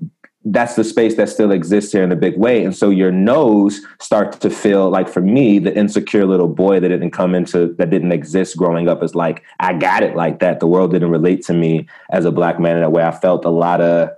that's 0.48 0.76
the 0.76 0.84
space 0.84 1.16
that 1.16 1.28
still 1.28 1.50
exists 1.50 1.90
here 1.90 2.04
in 2.04 2.12
a 2.12 2.16
big 2.16 2.38
way. 2.38 2.64
And 2.64 2.74
so 2.74 2.88
your 2.88 3.10
nose 3.10 3.80
starts 4.00 4.38
to 4.38 4.48
feel 4.48 4.88
like 4.88 5.08
for 5.08 5.20
me, 5.20 5.58
the 5.58 5.76
insecure 5.76 6.24
little 6.24 6.46
boy 6.48 6.78
that 6.78 6.88
didn't 6.88 7.10
come 7.10 7.34
into 7.34 7.74
that 7.74 7.90
didn't 7.90 8.12
exist 8.12 8.56
growing 8.56 8.88
up 8.88 9.02
is 9.02 9.16
like, 9.16 9.42
I 9.58 9.72
got 9.72 10.04
it 10.04 10.14
like 10.14 10.38
that. 10.38 10.60
The 10.60 10.68
world 10.68 10.92
didn't 10.92 11.10
relate 11.10 11.42
to 11.46 11.52
me 11.52 11.88
as 12.10 12.24
a 12.24 12.30
black 12.30 12.60
man 12.60 12.76
in 12.76 12.84
a 12.84 12.90
way. 12.90 13.02
I 13.02 13.10
felt 13.10 13.44
a 13.44 13.50
lot 13.50 13.80
of 13.80 14.10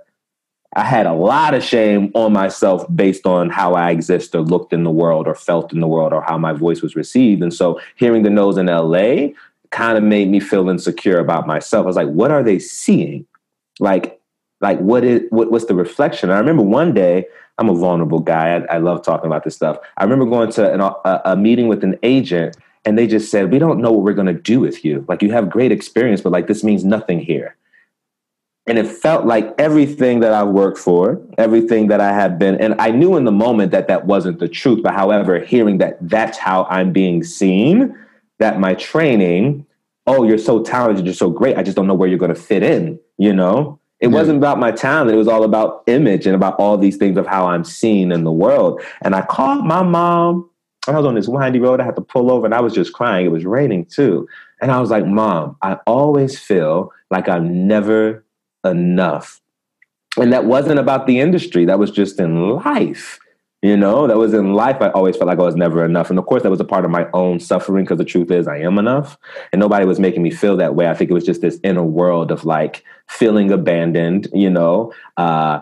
I 0.75 0.83
had 0.83 1.07
a 1.07 1.13
lot 1.13 1.55
of 1.55 1.63
shame 1.63 2.11
on 2.13 2.31
myself 2.31 2.85
based 2.95 3.25
on 3.25 3.49
how 3.49 3.73
I 3.73 3.89
exist 3.89 4.35
or 4.35 4.41
looked 4.41 4.71
in 4.71 4.83
the 4.83 4.91
world 4.91 5.27
or 5.27 5.33
felt 5.33 5.73
in 5.73 5.79
the 5.79 5.87
world 5.87 6.13
or 6.13 6.21
how 6.21 6.37
my 6.37 6.53
voice 6.53 6.81
was 6.81 6.95
received. 6.95 7.41
And 7.41 7.53
so 7.53 7.79
hearing 7.95 8.21
the 8.21 8.29
no's 8.29 8.57
in 8.57 8.67
LA 8.67 9.29
kind 9.71 9.97
of 9.97 10.03
made 10.03 10.29
me 10.29 10.39
feel 10.39 10.69
insecure 10.69 11.19
about 11.19 11.47
myself. 11.47 11.85
I 11.85 11.87
was 11.87 11.95
like, 11.95 12.09
what 12.09 12.31
are 12.31 12.43
they 12.43 12.59
seeing? 12.59 13.25
Like, 13.79 14.19
like 14.61 14.79
what 14.79 15.03
is 15.03 15.23
what, 15.29 15.51
what's 15.51 15.65
the 15.65 15.75
reflection? 15.75 16.29
I 16.29 16.37
remember 16.37 16.63
one 16.63 16.93
day, 16.93 17.25
I'm 17.57 17.69
a 17.69 17.75
vulnerable 17.75 18.19
guy. 18.19 18.55
I, 18.55 18.75
I 18.75 18.77
love 18.77 19.03
talking 19.03 19.27
about 19.27 19.43
this 19.43 19.55
stuff. 19.55 19.77
I 19.97 20.03
remember 20.03 20.25
going 20.25 20.51
to 20.53 20.73
an, 20.73 20.81
a, 20.81 21.21
a 21.25 21.35
meeting 21.35 21.67
with 21.67 21.83
an 21.83 21.97
agent, 22.03 22.57
and 22.85 22.97
they 22.97 23.07
just 23.07 23.31
said, 23.31 23.51
"We 23.51 23.59
don't 23.59 23.81
know 23.81 23.91
what 23.91 24.03
we're 24.03 24.13
going 24.13 24.27
to 24.27 24.33
do 24.33 24.59
with 24.59 24.85
you. 24.85 25.05
Like, 25.07 25.21
you 25.21 25.31
have 25.31 25.49
great 25.49 25.71
experience, 25.71 26.21
but 26.21 26.31
like 26.31 26.47
this 26.47 26.63
means 26.63 26.83
nothing 26.83 27.19
here." 27.19 27.55
And 28.69 28.77
it 28.77 28.87
felt 28.87 29.25
like 29.25 29.51
everything 29.57 30.19
that 30.19 30.31
I've 30.31 30.49
worked 30.49 30.77
for, 30.77 31.19
everything 31.39 31.87
that 31.87 31.99
I 31.99 32.13
had 32.13 32.37
been, 32.37 32.55
and 32.61 32.79
I 32.79 32.91
knew 32.91 33.17
in 33.17 33.25
the 33.25 33.31
moment 33.31 33.71
that 33.71 33.87
that 33.87 34.05
wasn't 34.05 34.37
the 34.37 34.47
truth. 34.47 34.83
But 34.83 34.93
however, 34.93 35.39
hearing 35.39 35.79
that 35.79 35.97
that's 36.01 36.37
how 36.37 36.65
I'm 36.69 36.93
being 36.93 37.23
seen, 37.23 37.97
that 38.37 38.59
my 38.59 38.75
training, 38.75 39.65
oh, 40.05 40.23
you're 40.23 40.37
so 40.37 40.61
talented, 40.61 41.05
you're 41.05 41.15
so 41.15 41.31
great. 41.31 41.57
I 41.57 41.63
just 41.63 41.75
don't 41.75 41.87
know 41.87 41.95
where 41.95 42.07
you're 42.07 42.19
going 42.19 42.33
to 42.33 42.39
fit 42.39 42.61
in, 42.61 42.99
you 43.17 43.33
know? 43.33 43.79
It 43.99 44.09
yeah. 44.09 44.13
wasn't 44.13 44.37
about 44.37 44.59
my 44.59 44.71
talent. 44.71 45.11
It 45.11 45.17
was 45.17 45.27
all 45.27 45.43
about 45.43 45.83
image 45.87 46.27
and 46.27 46.35
about 46.35 46.55
all 46.59 46.77
these 46.77 46.97
things 46.97 47.17
of 47.17 47.25
how 47.25 47.47
I'm 47.47 47.63
seen 47.63 48.11
in 48.11 48.23
the 48.23 48.31
world. 48.31 48.81
And 49.01 49.15
I 49.15 49.23
called 49.23 49.65
my 49.65 49.81
mom. 49.81 50.47
I 50.87 50.91
was 50.91 51.05
on 51.05 51.15
this 51.15 51.27
windy 51.27 51.59
road. 51.59 51.81
I 51.81 51.85
had 51.85 51.95
to 51.95 52.01
pull 52.01 52.31
over 52.31 52.45
and 52.45 52.53
I 52.53 52.61
was 52.61 52.73
just 52.73 52.93
crying. 52.93 53.25
It 53.25 53.29
was 53.29 53.45
raining 53.45 53.85
too. 53.85 54.27
And 54.61 54.71
I 54.71 54.79
was 54.79 54.89
like, 54.89 55.05
Mom, 55.05 55.57
I 55.61 55.73
always 55.85 56.39
feel 56.39 56.91
like 57.09 57.27
I'm 57.27 57.67
never 57.67 58.23
enough. 58.63 59.41
And 60.17 60.33
that 60.33 60.45
wasn't 60.45 60.79
about 60.79 61.07
the 61.07 61.19
industry, 61.19 61.65
that 61.65 61.79
was 61.79 61.91
just 61.91 62.19
in 62.19 62.55
life. 62.55 63.19
You 63.61 63.75
know, 63.75 64.07
that 64.07 64.17
was 64.17 64.33
in 64.33 64.53
life. 64.53 64.77
I 64.79 64.89
always 64.91 65.17
felt 65.17 65.27
like 65.27 65.37
I 65.37 65.43
was 65.43 65.55
never 65.55 65.83
enough. 65.83 66.09
And 66.09 66.17
of 66.17 66.25
course, 66.25 66.43
that 66.43 66.49
was 66.49 66.61
a 66.61 66.65
part 66.65 66.85
of 66.85 66.91
my 66.91 67.09
own 67.13 67.41
suffering 67.41 67.83
because 67.83 67.97
the 67.97 68.05
truth 68.05 68.31
is, 68.31 68.47
I 68.47 68.59
am 68.59 68.77
enough. 68.77 69.17
And 69.51 69.59
nobody 69.59 69.85
was 69.85 69.99
making 69.99 70.23
me 70.23 70.31
feel 70.31 70.55
that 70.57 70.75
way. 70.75 70.87
I 70.87 70.93
think 70.93 71.11
it 71.11 71.13
was 71.13 71.25
just 71.25 71.41
this 71.41 71.59
inner 71.61 71.83
world 71.83 72.31
of 72.31 72.45
like 72.45 72.85
feeling 73.09 73.51
abandoned, 73.51 74.29
you 74.33 74.49
know, 74.49 74.93
uh, 75.17 75.59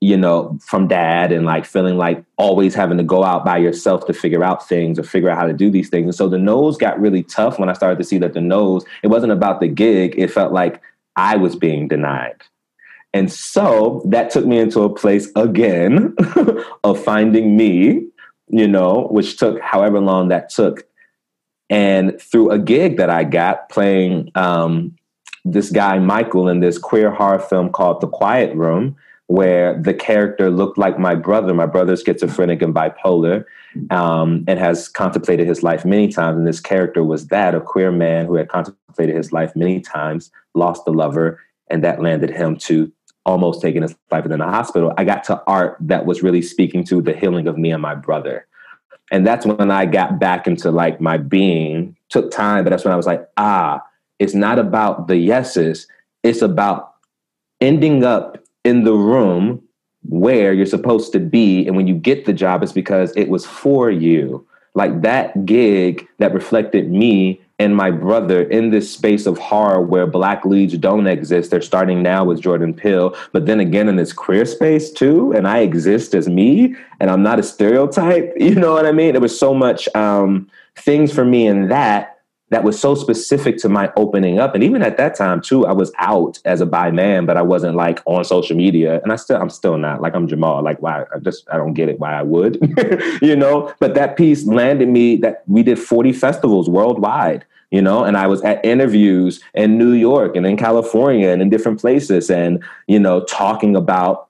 you 0.00 0.16
know, 0.16 0.58
from 0.62 0.88
dad 0.88 1.32
and 1.32 1.44
like 1.44 1.66
feeling 1.66 1.98
like 1.98 2.24
always 2.36 2.74
having 2.74 2.96
to 2.96 3.04
go 3.04 3.24
out 3.24 3.44
by 3.44 3.58
yourself 3.58 4.06
to 4.06 4.14
figure 4.14 4.42
out 4.42 4.66
things 4.66 4.98
or 4.98 5.02
figure 5.02 5.28
out 5.28 5.38
how 5.38 5.46
to 5.46 5.52
do 5.52 5.70
these 5.70 5.90
things. 5.90 6.04
And 6.04 6.14
so 6.14 6.28
the 6.28 6.38
no's 6.38 6.78
got 6.78 6.98
really 7.00 7.22
tough 7.22 7.58
when 7.58 7.68
I 7.68 7.74
started 7.74 7.98
to 7.98 8.04
see 8.04 8.18
that 8.18 8.32
the 8.32 8.40
nose, 8.40 8.84
it 9.02 9.08
wasn't 9.08 9.32
about 9.32 9.60
the 9.60 9.68
gig. 9.68 10.14
It 10.16 10.30
felt 10.30 10.52
like 10.52 10.80
I 11.16 11.36
was 11.36 11.56
being 11.56 11.88
denied. 11.88 12.42
And 13.12 13.32
so 13.32 14.02
that 14.06 14.30
took 14.30 14.44
me 14.44 14.58
into 14.58 14.80
a 14.80 14.92
place 14.92 15.30
again 15.36 16.16
of 16.84 17.02
finding 17.02 17.56
me, 17.56 18.06
you 18.48 18.66
know, 18.66 19.06
which 19.10 19.36
took 19.36 19.60
however 19.60 20.00
long 20.00 20.28
that 20.28 20.48
took. 20.48 20.84
And 21.70 22.20
through 22.20 22.50
a 22.50 22.58
gig 22.58 22.96
that 22.96 23.10
I 23.10 23.24
got 23.24 23.68
playing 23.68 24.32
um, 24.34 24.96
this 25.44 25.70
guy, 25.70 25.98
Michael, 25.98 26.48
in 26.48 26.60
this 26.60 26.78
queer 26.78 27.10
horror 27.10 27.38
film 27.38 27.70
called 27.70 28.00
The 28.00 28.08
Quiet 28.08 28.54
Room, 28.56 28.96
where 29.26 29.80
the 29.80 29.94
character 29.94 30.50
looked 30.50 30.76
like 30.76 30.98
my 30.98 31.14
brother. 31.14 31.54
My 31.54 31.66
brother's 31.66 32.02
schizophrenic 32.02 32.62
and 32.62 32.74
bipolar 32.74 33.44
um, 33.90 34.44
and 34.46 34.58
has 34.58 34.88
contemplated 34.88 35.46
his 35.46 35.62
life 35.62 35.84
many 35.84 36.08
times. 36.08 36.36
And 36.36 36.46
this 36.46 36.60
character 36.60 37.02
was 37.02 37.28
that 37.28 37.54
a 37.54 37.60
queer 37.60 37.92
man 37.92 38.26
who 38.26 38.34
had 38.34 38.48
contemplated 38.48 39.16
his 39.16 39.32
life 39.32 39.54
many 39.54 39.80
times, 39.80 40.30
lost 40.54 40.82
a 40.86 40.90
lover, 40.90 41.40
and 41.68 41.82
that 41.84 42.00
landed 42.00 42.30
him 42.30 42.56
to 42.56 42.92
almost 43.26 43.62
taking 43.62 43.82
his 43.82 43.96
life 44.10 44.24
in 44.24 44.38
the 44.38 44.44
hospital. 44.44 44.92
I 44.98 45.04
got 45.04 45.24
to 45.24 45.42
art 45.46 45.76
that 45.80 46.06
was 46.06 46.22
really 46.22 46.42
speaking 46.42 46.84
to 46.84 47.00
the 47.00 47.14
healing 47.14 47.46
of 47.46 47.56
me 47.56 47.70
and 47.70 47.82
my 47.82 47.94
brother. 47.94 48.46
And 49.10 49.26
that's 49.26 49.46
when 49.46 49.70
I 49.70 49.86
got 49.86 50.18
back 50.18 50.46
into 50.46 50.70
like 50.70 51.00
my 51.00 51.16
being, 51.16 51.96
took 52.08 52.30
time, 52.30 52.64
but 52.64 52.70
that's 52.70 52.84
when 52.84 52.92
I 52.92 52.96
was 52.96 53.06
like, 53.06 53.26
ah, 53.36 53.82
it's 54.18 54.34
not 54.34 54.58
about 54.58 55.08
the 55.08 55.16
yeses, 55.16 55.86
it's 56.22 56.42
about 56.42 56.94
ending 57.60 58.04
up 58.04 58.38
in 58.64 58.84
the 58.84 58.94
room 58.94 59.62
where 60.08 60.52
you're 60.52 60.66
supposed 60.66 61.12
to 61.12 61.20
be. 61.20 61.66
And 61.66 61.76
when 61.76 61.86
you 61.86 61.94
get 61.94 62.24
the 62.24 62.32
job, 62.32 62.62
it's 62.62 62.72
because 62.72 63.12
it 63.16 63.28
was 63.28 63.46
for 63.46 63.90
you. 63.90 64.46
Like 64.74 65.02
that 65.02 65.46
gig 65.46 66.06
that 66.18 66.34
reflected 66.34 66.90
me 66.90 67.40
and 67.58 67.76
my 67.76 67.90
brother 67.90 68.42
in 68.42 68.70
this 68.70 68.92
space 68.92 69.26
of 69.26 69.38
horror 69.38 69.80
where 69.80 70.06
black 70.06 70.44
leads 70.44 70.76
don't 70.76 71.06
exist. 71.06 71.50
They're 71.50 71.60
starting 71.60 72.02
now 72.02 72.24
with 72.24 72.40
Jordan 72.40 72.74
Peele, 72.74 73.16
but 73.32 73.46
then 73.46 73.60
again 73.60 73.88
in 73.88 73.96
this 73.96 74.12
queer 74.12 74.44
space 74.44 74.90
too. 74.90 75.32
And 75.32 75.46
I 75.46 75.58
exist 75.58 76.14
as 76.14 76.28
me 76.28 76.74
and 76.98 77.10
I'm 77.10 77.22
not 77.22 77.38
a 77.38 77.42
stereotype. 77.42 78.32
You 78.44 78.54
know 78.56 78.72
what 78.72 78.86
I 78.86 78.92
mean? 78.92 79.12
There 79.12 79.20
was 79.20 79.38
so 79.38 79.54
much 79.54 79.88
um, 79.94 80.50
things 80.76 81.12
for 81.12 81.24
me 81.24 81.46
in 81.46 81.68
that 81.68 82.13
that 82.54 82.62
was 82.62 82.78
so 82.78 82.94
specific 82.94 83.56
to 83.58 83.68
my 83.68 83.92
opening 83.96 84.38
up. 84.38 84.54
And 84.54 84.62
even 84.62 84.80
at 84.80 84.96
that 84.96 85.16
time 85.16 85.40
too, 85.40 85.66
I 85.66 85.72
was 85.72 85.90
out 85.98 86.38
as 86.44 86.60
a 86.60 86.66
bi 86.66 86.92
man, 86.92 87.26
but 87.26 87.36
I 87.36 87.42
wasn't 87.42 87.74
like 87.74 88.00
on 88.06 88.24
social 88.24 88.56
media. 88.56 89.00
And 89.02 89.10
I 89.10 89.16
still, 89.16 89.42
I'm 89.42 89.50
still 89.50 89.76
not 89.76 90.00
like 90.00 90.14
I'm 90.14 90.28
Jamal. 90.28 90.62
Like 90.62 90.80
why? 90.80 91.02
I 91.12 91.18
just, 91.18 91.48
I 91.52 91.56
don't 91.56 91.74
get 91.74 91.88
it 91.88 91.98
why 91.98 92.14
I 92.14 92.22
would, 92.22 92.60
you 93.22 93.34
know. 93.34 93.74
But 93.80 93.94
that 93.94 94.16
piece 94.16 94.46
landed 94.46 94.88
me. 94.88 95.16
That 95.16 95.42
we 95.48 95.64
did 95.64 95.80
40 95.80 96.12
festivals 96.12 96.70
worldwide, 96.70 97.44
you 97.72 97.82
know, 97.82 98.04
and 98.04 98.16
I 98.16 98.28
was 98.28 98.40
at 98.42 98.64
interviews 98.64 99.40
in 99.54 99.76
New 99.76 99.92
York 99.92 100.36
and 100.36 100.46
in 100.46 100.56
California 100.56 101.30
and 101.30 101.42
in 101.42 101.50
different 101.50 101.80
places, 101.80 102.30
and 102.30 102.62
you 102.86 103.00
know, 103.00 103.24
talking 103.24 103.74
about 103.74 104.28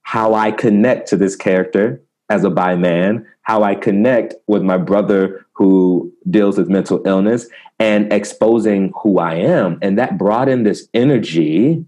how 0.00 0.32
I 0.32 0.52
connect 0.52 1.06
to 1.10 1.18
this 1.18 1.36
character 1.36 2.00
as 2.30 2.44
a 2.44 2.50
bi 2.50 2.76
man, 2.76 3.26
how 3.42 3.62
I 3.62 3.74
connect 3.74 4.34
with 4.46 4.62
my 4.62 4.78
brother 4.78 5.44
who 5.58 6.12
deals 6.30 6.56
with 6.56 6.68
mental 6.68 7.02
illness 7.04 7.48
and 7.80 8.12
exposing 8.12 8.92
who 9.02 9.18
I 9.18 9.34
am. 9.34 9.76
And 9.82 9.98
that 9.98 10.16
brought 10.16 10.48
in 10.48 10.62
this 10.62 10.88
energy 10.94 11.84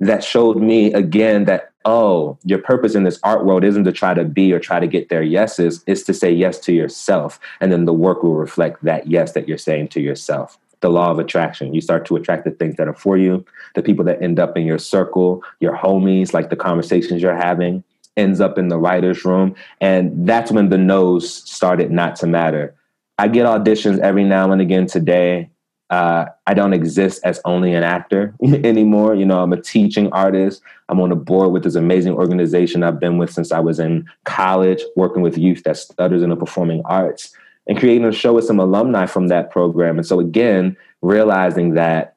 that 0.00 0.22
showed 0.22 0.58
me 0.58 0.92
again 0.92 1.46
that, 1.46 1.72
oh, 1.86 2.36
your 2.44 2.58
purpose 2.58 2.94
in 2.94 3.04
this 3.04 3.18
art 3.22 3.46
world 3.46 3.64
isn't 3.64 3.84
to 3.84 3.92
try 3.92 4.12
to 4.12 4.22
be 4.22 4.52
or 4.52 4.60
try 4.60 4.80
to 4.80 4.86
get 4.86 5.08
their 5.08 5.22
yeses, 5.22 5.82
it's 5.86 6.02
to 6.02 6.12
say 6.12 6.30
yes 6.30 6.58
to 6.58 6.74
yourself. 6.74 7.40
And 7.58 7.72
then 7.72 7.86
the 7.86 7.94
work 7.94 8.22
will 8.22 8.34
reflect 8.34 8.84
that 8.84 9.06
yes 9.06 9.32
that 9.32 9.48
you're 9.48 9.56
saying 9.56 9.88
to 9.88 10.02
yourself. 10.02 10.58
The 10.80 10.90
law 10.90 11.10
of 11.10 11.18
attraction. 11.18 11.72
You 11.72 11.80
start 11.80 12.04
to 12.06 12.16
attract 12.16 12.44
the 12.44 12.50
things 12.50 12.76
that 12.76 12.86
are 12.86 12.94
for 12.94 13.16
you, 13.16 13.46
the 13.74 13.82
people 13.82 14.04
that 14.04 14.22
end 14.22 14.38
up 14.38 14.58
in 14.58 14.66
your 14.66 14.78
circle, 14.78 15.42
your 15.58 15.74
homies, 15.74 16.34
like 16.34 16.50
the 16.50 16.56
conversations 16.56 17.22
you're 17.22 17.34
having 17.34 17.82
ends 18.16 18.40
up 18.40 18.58
in 18.58 18.68
the 18.68 18.78
writer's 18.78 19.24
room. 19.24 19.54
And 19.80 20.26
that's 20.26 20.50
when 20.50 20.68
the 20.68 20.78
no's 20.78 21.32
started 21.50 21.90
not 21.90 22.16
to 22.16 22.26
matter. 22.26 22.74
I 23.18 23.28
get 23.28 23.46
auditions 23.46 23.98
every 24.00 24.24
now 24.24 24.50
and 24.50 24.60
again 24.60 24.86
today. 24.86 25.50
Uh, 25.90 26.26
I 26.46 26.54
don't 26.54 26.72
exist 26.72 27.20
as 27.24 27.40
only 27.44 27.74
an 27.74 27.84
actor 27.84 28.34
anymore. 28.42 29.14
You 29.14 29.26
know, 29.26 29.42
I'm 29.42 29.52
a 29.52 29.60
teaching 29.60 30.10
artist. 30.12 30.62
I'm 30.88 31.00
on 31.00 31.12
a 31.12 31.16
board 31.16 31.52
with 31.52 31.62
this 31.62 31.74
amazing 31.74 32.14
organization 32.14 32.82
I've 32.82 32.98
been 32.98 33.18
with 33.18 33.32
since 33.32 33.52
I 33.52 33.60
was 33.60 33.78
in 33.78 34.08
college, 34.24 34.82
working 34.96 35.22
with 35.22 35.38
youth 35.38 35.62
that 35.64 35.76
stutters 35.76 36.22
in 36.22 36.30
the 36.30 36.36
performing 36.36 36.82
arts 36.84 37.34
and 37.66 37.78
creating 37.78 38.04
a 38.04 38.12
show 38.12 38.32
with 38.32 38.44
some 38.44 38.60
alumni 38.60 39.06
from 39.06 39.28
that 39.28 39.50
program. 39.50 39.98
And 39.98 40.06
so, 40.06 40.20
again, 40.20 40.76
realizing 41.02 41.74
that 41.74 42.13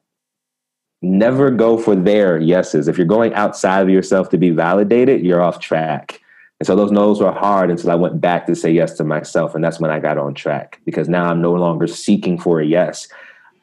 never 1.02 1.50
go 1.50 1.78
for 1.78 1.94
their 1.94 2.38
yeses. 2.38 2.88
If 2.88 2.98
you're 2.98 3.06
going 3.06 3.32
outside 3.34 3.82
of 3.82 3.90
yourself 3.90 4.28
to 4.30 4.38
be 4.38 4.50
validated, 4.50 5.24
you're 5.24 5.42
off 5.42 5.60
track. 5.60 6.20
And 6.60 6.66
so 6.66 6.74
those 6.74 6.90
no's 6.90 7.20
were 7.20 7.32
hard 7.32 7.70
until 7.70 7.90
I 7.90 7.94
went 7.94 8.20
back 8.20 8.46
to 8.46 8.56
say 8.56 8.72
yes 8.72 8.94
to 8.94 9.04
myself. 9.04 9.54
And 9.54 9.62
that's 9.62 9.78
when 9.78 9.92
I 9.92 10.00
got 10.00 10.18
on 10.18 10.34
track 10.34 10.80
because 10.84 11.08
now 11.08 11.26
I'm 11.26 11.40
no 11.40 11.52
longer 11.52 11.86
seeking 11.86 12.38
for 12.38 12.60
a 12.60 12.66
yes. 12.66 13.06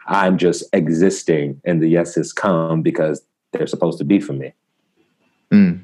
I'm 0.07 0.38
just 0.38 0.63
existing 0.71 1.61
and 1.65 1.81
the 1.81 1.89
yeses 1.89 2.31
come 2.31 2.81
because 2.81 3.21
they're 3.51 3.67
supposed 3.67 3.97
to 3.97 4.05
be 4.05 4.19
for 4.19 4.33
me. 4.33 4.53
Mm. 5.51 5.83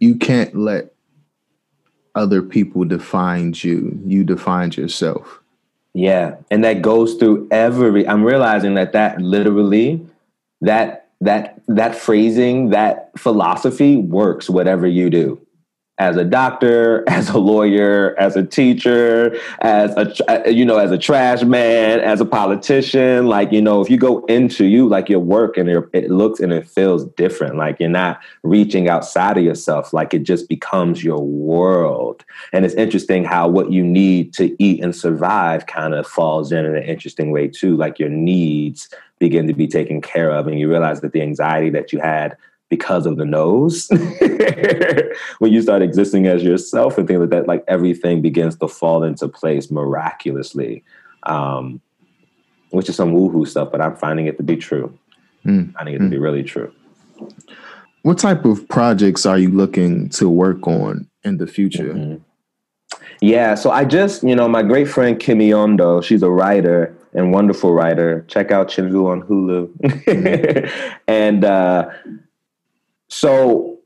You 0.00 0.14
can't 0.16 0.54
let 0.54 0.92
other 2.14 2.42
people 2.42 2.84
define 2.84 3.54
you. 3.56 4.00
You 4.04 4.22
define 4.22 4.72
yourself. 4.72 5.40
Yeah, 5.94 6.36
and 6.50 6.62
that 6.64 6.82
goes 6.82 7.14
through 7.14 7.48
every. 7.50 8.06
I'm 8.06 8.24
realizing 8.24 8.74
that 8.74 8.92
that 8.92 9.20
literally, 9.20 10.06
that 10.60 11.08
that 11.20 11.60
that 11.66 11.96
phrasing, 11.96 12.70
that 12.70 13.10
philosophy 13.16 13.96
works 13.96 14.48
whatever 14.48 14.86
you 14.86 15.10
do 15.10 15.40
as 15.98 16.16
a 16.16 16.24
doctor, 16.24 17.04
as 17.08 17.28
a 17.30 17.38
lawyer, 17.38 18.14
as 18.18 18.36
a 18.36 18.44
teacher, 18.44 19.38
as 19.60 19.90
a 19.96 20.46
uh, 20.46 20.48
you 20.48 20.64
know, 20.64 20.78
as 20.78 20.90
a 20.90 20.98
trash 20.98 21.42
man, 21.42 22.00
as 22.00 22.20
a 22.20 22.24
politician. 22.24 23.26
Like 23.26 23.52
you 23.52 23.60
know, 23.60 23.80
if 23.80 23.90
you 23.90 23.96
go 23.96 24.24
into 24.26 24.64
you 24.64 24.88
like 24.88 25.08
your 25.08 25.20
work 25.20 25.56
and 25.56 25.68
it 25.68 26.10
looks 26.10 26.40
and 26.40 26.52
it 26.52 26.68
feels 26.68 27.04
different. 27.04 27.56
Like 27.56 27.80
you're 27.80 27.88
not 27.88 28.20
reaching 28.42 28.88
outside 28.88 29.38
of 29.38 29.44
yourself. 29.44 29.92
Like 29.92 30.14
it 30.14 30.22
just 30.22 30.48
becomes 30.48 31.02
your 31.02 31.22
world. 31.22 32.24
And 32.52 32.64
it's 32.64 32.74
interesting 32.74 33.24
how 33.24 33.48
what 33.48 33.72
you 33.72 33.84
need 33.84 34.32
to 34.34 34.54
eat 34.62 34.82
and 34.82 34.94
survive 34.94 35.66
kind 35.66 35.94
of 35.94 36.06
falls 36.06 36.52
in 36.52 36.64
in 36.64 36.76
an 36.76 36.82
interesting 36.82 37.30
way 37.30 37.48
too. 37.48 37.76
Like 37.76 37.98
your 37.98 38.08
needs 38.08 38.88
begin 39.18 39.48
to 39.48 39.52
be 39.52 39.66
taken 39.66 40.00
care 40.00 40.30
of, 40.30 40.46
and 40.46 40.58
you 40.58 40.68
realize 40.68 41.00
that 41.00 41.12
the 41.12 41.22
anxiety 41.22 41.70
that 41.70 41.92
you 41.92 41.98
had 41.98 42.36
because 42.68 43.06
of 43.06 43.16
the 43.16 43.24
nose. 43.24 43.88
when 45.38 45.52
you 45.52 45.62
start 45.62 45.82
existing 45.82 46.26
as 46.26 46.42
yourself 46.42 46.98
and 46.98 47.08
things 47.08 47.20
like 47.20 47.30
that, 47.30 47.46
like 47.46 47.64
everything 47.68 48.20
begins 48.20 48.56
to 48.56 48.68
fall 48.68 49.02
into 49.02 49.28
place 49.28 49.70
miraculously, 49.70 50.84
um, 51.24 51.80
which 52.70 52.88
is 52.88 52.96
some 52.96 53.12
woohoo 53.12 53.46
stuff, 53.46 53.70
but 53.72 53.80
I'm 53.80 53.96
finding 53.96 54.26
it 54.26 54.36
to 54.36 54.42
be 54.42 54.56
true. 54.56 54.96
Mm. 55.44 55.72
I 55.76 55.84
need 55.84 55.94
it 55.94 56.00
mm. 56.00 56.06
to 56.06 56.10
be 56.10 56.18
really 56.18 56.42
true. 56.42 56.72
What 58.02 58.18
type 58.18 58.44
of 58.44 58.68
projects 58.68 59.26
are 59.26 59.38
you 59.38 59.50
looking 59.50 60.08
to 60.10 60.28
work 60.28 60.66
on 60.66 61.08
in 61.24 61.38
the 61.38 61.46
future? 61.46 61.94
Mm-hmm. 61.94 62.22
Yeah, 63.20 63.54
so 63.56 63.70
I 63.70 63.84
just, 63.84 64.22
you 64.22 64.36
know, 64.36 64.48
my 64.48 64.62
great 64.62 64.88
friend 64.88 65.18
Kimmy 65.18 65.56
Ondo, 65.56 66.00
she's 66.00 66.22
a 66.22 66.30
writer 66.30 66.96
and 67.14 67.32
wonderful 67.32 67.74
writer. 67.74 68.24
Check 68.28 68.50
out 68.52 68.68
Chinvu 68.68 69.10
on 69.10 69.22
Hulu. 69.22 69.66
mm-hmm. 69.78 70.98
and 71.08 71.44
uh, 71.44 71.90
so 73.08 73.78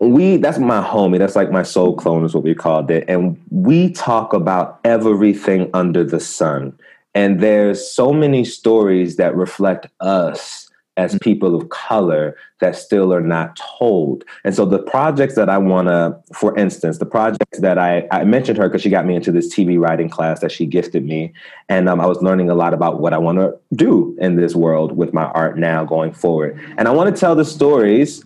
we 0.00 0.36
that's 0.36 0.58
my 0.58 0.82
homie 0.82 1.18
that's 1.18 1.36
like 1.36 1.50
my 1.50 1.62
soul 1.62 1.96
clone 1.96 2.24
is 2.24 2.34
what 2.34 2.44
we 2.44 2.54
called 2.54 2.90
it 2.90 3.04
and 3.08 3.40
we 3.50 3.90
talk 3.92 4.32
about 4.32 4.78
everything 4.84 5.70
under 5.72 6.04
the 6.04 6.20
sun 6.20 6.76
and 7.14 7.40
there's 7.40 7.90
so 7.90 8.12
many 8.12 8.44
stories 8.44 9.16
that 9.16 9.34
reflect 9.34 9.86
us 10.00 10.66
as 10.96 11.18
people 11.20 11.54
of 11.54 11.68
color 11.68 12.36
that 12.60 12.74
still 12.74 13.12
are 13.12 13.20
not 13.20 13.56
told. 13.78 14.24
And 14.44 14.54
so 14.54 14.64
the 14.64 14.78
projects 14.78 15.34
that 15.34 15.48
I 15.48 15.58
want 15.58 15.88
to, 15.88 16.18
for 16.34 16.56
instance, 16.58 16.98
the 16.98 17.06
projects 17.06 17.58
that 17.60 17.78
I, 17.78 18.06
I 18.10 18.24
mentioned 18.24 18.56
her 18.58 18.68
because 18.68 18.80
she 18.82 18.88
got 18.88 19.04
me 19.04 19.14
into 19.14 19.30
this 19.30 19.54
TV 19.54 19.78
writing 19.78 20.08
class 20.08 20.40
that 20.40 20.52
she 20.52 20.64
gifted 20.64 21.04
me. 21.04 21.32
And 21.68 21.88
um, 21.88 22.00
I 22.00 22.06
was 22.06 22.22
learning 22.22 22.48
a 22.48 22.54
lot 22.54 22.72
about 22.72 23.00
what 23.00 23.12
I 23.12 23.18
want 23.18 23.38
to 23.38 23.54
do 23.74 24.16
in 24.20 24.36
this 24.36 24.54
world 24.54 24.96
with 24.96 25.12
my 25.12 25.24
art 25.24 25.58
now 25.58 25.84
going 25.84 26.12
forward. 26.12 26.58
And 26.78 26.88
I 26.88 26.92
want 26.92 27.14
to 27.14 27.18
tell 27.18 27.34
the 27.34 27.44
stories 27.44 28.24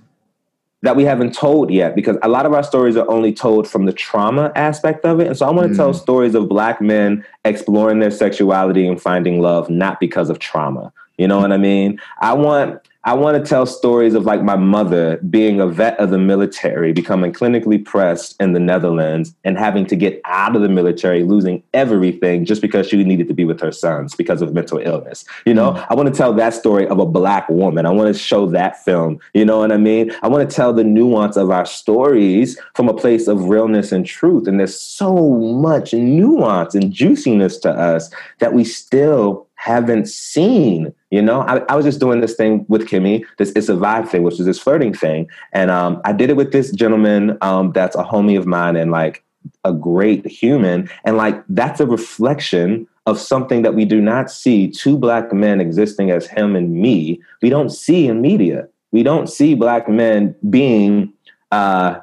that 0.83 0.97
we 0.97 1.05
haven't 1.05 1.35
told 1.35 1.71
yet 1.71 1.95
because 1.95 2.17
a 2.23 2.29
lot 2.29 2.47
of 2.47 2.55
our 2.55 2.63
stories 2.63 2.97
are 2.97 3.09
only 3.11 3.33
told 3.33 3.69
from 3.69 3.85
the 3.85 3.93
trauma 3.93 4.51
aspect 4.55 5.05
of 5.05 5.21
it. 5.21 5.27
And 5.27 5.37
so 5.37 5.47
I 5.47 5.51
want 5.51 5.69
to 5.69 5.75
mm. 5.75 5.77
tell 5.77 5.93
stories 5.93 6.35
of 6.35 6.49
black 6.49 6.81
men 6.81 7.25
exploring 7.45 7.99
their 7.99 8.11
sexuality 8.11 8.87
and 8.87 9.01
finding 9.01 9.41
love 9.41 9.69
not 9.69 10.01
because 10.01 10.31
of 10.31 10.39
trauma. 10.39 10.93
You 11.19 11.29
know 11.29 11.39
what 11.39 11.53
I 11.53 11.59
mean? 11.59 12.01
I 12.21 12.33
want 12.33 12.81
I 13.05 13.15
want 13.15 13.43
to 13.43 13.49
tell 13.49 13.65
stories 13.65 14.13
of 14.13 14.27
like 14.27 14.43
my 14.43 14.57
mother 14.57 15.17
being 15.31 15.59
a 15.59 15.67
vet 15.67 15.99
of 15.99 16.11
the 16.11 16.19
military, 16.19 16.93
becoming 16.93 17.33
clinically 17.33 17.83
pressed 17.83 18.37
in 18.41 18.53
the 18.53 18.61
Netherlands, 18.61 19.35
and 19.43 19.57
having 19.57 19.87
to 19.87 19.97
get 19.97 20.21
out 20.27 20.55
of 20.55 20.61
the 20.61 20.69
military, 20.69 21.23
losing 21.23 21.63
everything 21.73 22.45
just 22.45 22.61
because 22.61 22.89
she 22.89 23.03
needed 23.03 23.27
to 23.29 23.35
be 23.35 23.47
with 23.47 23.59
her 23.61 23.73
sons 23.73 24.15
because 24.15 24.43
of 24.43 24.53
mental 24.53 24.77
illness. 24.79 25.25
You 25.47 25.55
know, 25.55 25.73
mm-hmm. 25.73 25.91
I 25.91 25.95
want 25.95 26.13
to 26.13 26.15
tell 26.15 26.35
that 26.35 26.53
story 26.53 26.87
of 26.89 26.99
a 26.99 27.07
black 27.07 27.49
woman. 27.49 27.87
I 27.87 27.91
want 27.91 28.15
to 28.15 28.21
show 28.21 28.47
that 28.51 28.85
film. 28.85 29.19
You 29.33 29.47
know 29.47 29.61
what 29.61 29.73
I 29.73 29.79
mean? 29.79 30.13
I 30.23 30.29
want 30.29 30.49
to 30.49 30.55
tell 30.55 30.75
the 30.75 30.85
nuance 30.85 31.39
of 31.39 31.51
our 31.51 31.65
stories 31.65 32.59
from 32.75 32.91
a 32.91 32.95
place 32.95 33.29
of 33.29 33.45
realness 33.45 33.93
and 33.93 34.05
truth. 34.05 34.47
And 34.47 34.61
there's 34.61 34.79
so 34.79 35.37
much 35.39 35.95
nuance 35.95 36.75
and 36.75 36.93
juiciness 36.93 37.57
to 37.61 37.71
us 37.71 38.11
that 38.41 38.53
we 38.53 38.63
still 38.63 39.47
haven't 39.61 40.09
seen. 40.09 40.93
You 41.11 41.21
know, 41.21 41.43
I, 41.43 41.59
I, 41.69 41.77
was 41.77 41.85
just 41.85 42.01
doing 42.01 42.21
this 42.21 42.35
thing 42.35 42.65
with 42.69 42.89
Kimmy, 42.89 43.27
this 43.37 43.53
it's 43.55 43.69
a 43.69 43.75
vibe 43.75 44.09
thing, 44.09 44.23
which 44.23 44.41
is 44.41 44.47
this 44.47 44.59
flirting 44.59 44.95
thing. 44.95 45.29
And 45.53 45.71
um, 45.71 46.01
I 46.07 46.13
did 46.13 46.31
it 46.31 46.37
with 46.37 46.51
this 46.51 46.71
gentleman 46.71 47.37
um, 47.43 47.73
that's 47.73 47.95
a 47.95 48.03
homie 48.03 48.39
of 48.39 48.47
mine 48.47 48.77
and 48.77 48.91
like 48.91 49.23
a 49.65 49.73
great 49.75 50.27
human. 50.27 50.89
And 51.05 51.19
like 51.19 51.45
that's 51.51 51.79
a 51.79 51.87
reflection 51.87 52.89
of 53.05 53.21
something 53.21 53.61
that 53.61 53.75
we 53.75 53.85
do 53.85 54.01
not 54.01 54.31
see 54.31 54.71
two 54.71 54.97
black 54.97 55.31
men 55.31 55.61
existing 55.61 56.11
as 56.11 56.27
him 56.27 56.57
and 56.57 56.73
me. 56.73 57.21
We 57.43 57.51
don't 57.51 57.71
see 57.71 58.07
in 58.09 58.23
media. 58.23 58.67
We 58.93 59.03
don't 59.03 59.29
see 59.29 59.55
black 59.55 59.91
men 59.91 60.35
being 60.49 61.13
uh, 61.53 61.99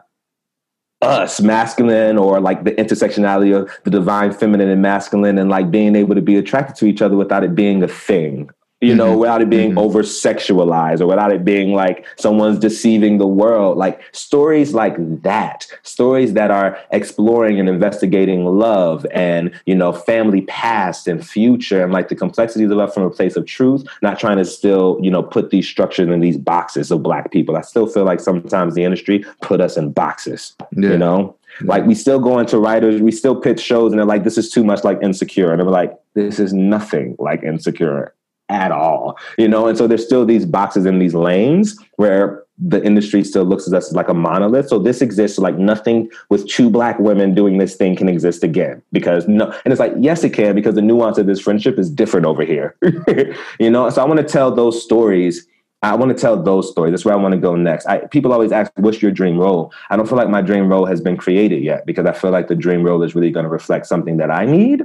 us 1.01 1.39
masculine 1.39 2.17
or 2.17 2.39
like 2.39 2.63
the 2.63 2.71
intersectionality 2.71 3.55
of 3.55 3.69
the 3.83 3.91
divine 3.91 4.33
feminine 4.33 4.69
and 4.69 4.81
masculine 4.81 5.37
and 5.37 5.49
like 5.49 5.69
being 5.69 5.95
able 5.95 6.15
to 6.15 6.21
be 6.21 6.37
attracted 6.37 6.75
to 6.75 6.85
each 6.85 7.01
other 7.01 7.15
without 7.15 7.43
it 7.43 7.53
being 7.53 7.83
a 7.83 7.87
thing 7.87 8.49
you 8.79 8.93
know, 8.93 9.11
mm-hmm. 9.11 9.19
without 9.21 9.41
it 9.41 9.49
being 9.49 9.71
mm-hmm. 9.71 9.79
over 9.79 10.03
sexualized 10.03 11.01
or 11.01 11.07
without 11.07 11.31
it 11.31 11.43
being 11.43 11.73
like 11.73 12.05
someone's 12.17 12.59
deceiving 12.59 13.17
the 13.17 13.25
world. 13.25 13.77
Like 13.77 13.99
stories 14.11 14.73
like 14.73 14.95
that, 15.23 15.65
stories 15.81 16.33
that 16.33 16.51
are 16.51 16.77
exploring 16.91 17.59
and 17.59 17.67
investigating 17.67 18.45
love 18.45 19.05
and, 19.11 19.51
you 19.65 19.73
know, 19.73 19.91
family 19.93 20.41
past 20.41 21.07
and 21.07 21.25
future 21.25 21.83
and 21.83 21.91
like 21.91 22.09
the 22.09 22.15
complexities 22.15 22.69
of 22.69 22.77
love 22.77 22.93
from 22.93 23.03
a 23.03 23.09
place 23.09 23.35
of 23.35 23.47
truth, 23.47 23.83
not 24.03 24.19
trying 24.19 24.37
to 24.37 24.45
still, 24.45 24.99
you 25.01 25.09
know, 25.09 25.23
put 25.23 25.49
these 25.49 25.67
structures 25.67 26.07
in 26.07 26.19
these 26.19 26.37
boxes 26.37 26.91
of 26.91 27.01
black 27.01 27.31
people. 27.31 27.57
I 27.57 27.61
still 27.61 27.87
feel 27.87 28.03
like 28.03 28.19
sometimes 28.19 28.75
the 28.75 28.83
industry 28.83 29.25
put 29.41 29.59
us 29.59 29.75
in 29.75 29.91
boxes, 29.91 30.55
yeah. 30.75 30.89
you 30.89 30.97
know? 30.97 31.35
Like 31.61 31.85
we 31.85 31.95
still 31.95 32.19
go 32.19 32.37
into 32.37 32.59
writers, 32.59 33.01
we 33.01 33.11
still 33.11 33.35
pitch 33.35 33.59
shows 33.59 33.91
and 33.91 33.97
they're 33.97 34.05
like, 34.05 34.23
this 34.23 34.37
is 34.37 34.51
too 34.51 34.63
much 34.63 34.83
like 34.83 34.99
insecure. 35.01 35.51
And 35.51 35.59
they're 35.59 35.67
like, 35.67 35.97
this 36.13 36.37
is 36.37 36.53
nothing 36.53 37.15
like 37.17 37.41
insecure 37.41 38.13
at 38.49 38.71
all, 38.71 39.17
you 39.37 39.47
know? 39.47 39.67
And 39.67 39.77
so 39.77 39.87
there's 39.87 40.05
still 40.05 40.25
these 40.25 40.45
boxes 40.45 40.85
in 40.85 40.99
these 40.99 41.13
lanes 41.13 41.77
where 41.95 42.43
the 42.57 42.83
industry 42.83 43.23
still 43.23 43.43
looks 43.43 43.67
at 43.67 43.73
us 43.73 43.91
like 43.93 44.07
a 44.07 44.13
monolith. 44.13 44.67
So 44.67 44.79
this 44.79 45.01
exists 45.01 45.37
like 45.37 45.57
nothing 45.57 46.09
with 46.29 46.47
two 46.47 46.69
black 46.69 46.97
women 46.99 47.35
doing 47.35 47.59
this 47.59 47.75
thing 47.75 47.95
can 47.95 48.09
exist 48.09 48.43
again 48.43 48.81
because 48.91 49.27
no, 49.27 49.51
and 49.63 49.71
it's 49.71 49.79
like, 49.79 49.93
yes, 49.99 50.23
it 50.23 50.33
can 50.33 50.55
because 50.55 50.75
the 50.75 50.81
nuance 50.81 51.17
of 51.17 51.27
this 51.27 51.39
friendship 51.39 51.77
is 51.77 51.89
different 51.89 52.25
over 52.25 52.43
here, 52.43 52.75
you 53.59 53.69
know? 53.69 53.89
So 53.89 54.01
I 54.01 54.05
want 54.05 54.19
to 54.19 54.25
tell 54.25 54.51
those 54.53 54.81
stories. 54.81 55.45
I 55.83 55.93
want 55.95 56.15
to 56.15 56.19
tell 56.19 56.41
those 56.41 56.71
stories. 56.71 56.91
That's 56.91 57.05
where 57.05 57.13
I 57.13 57.17
want 57.17 57.33
to 57.33 57.39
go 57.39 57.55
next. 57.55 57.85
I, 57.85 57.99
people 58.07 58.33
always 58.33 58.51
ask, 58.51 58.71
what's 58.77 59.01
your 59.01 59.11
dream 59.11 59.37
role? 59.37 59.71
I 59.91 59.95
don't 59.95 60.07
feel 60.09 60.17
like 60.17 60.29
my 60.29 60.41
dream 60.41 60.67
role 60.67 60.87
has 60.87 60.99
been 60.99 61.17
created 61.17 61.63
yet 61.63 61.85
because 61.85 62.07
I 62.07 62.13
feel 62.13 62.31
like 62.31 62.47
the 62.47 62.55
dream 62.55 62.81
role 62.83 63.03
is 63.03 63.13
really 63.13 63.29
going 63.29 63.43
to 63.43 63.49
reflect 63.49 63.85
something 63.85 64.17
that 64.17 64.31
I 64.31 64.45
need, 64.45 64.81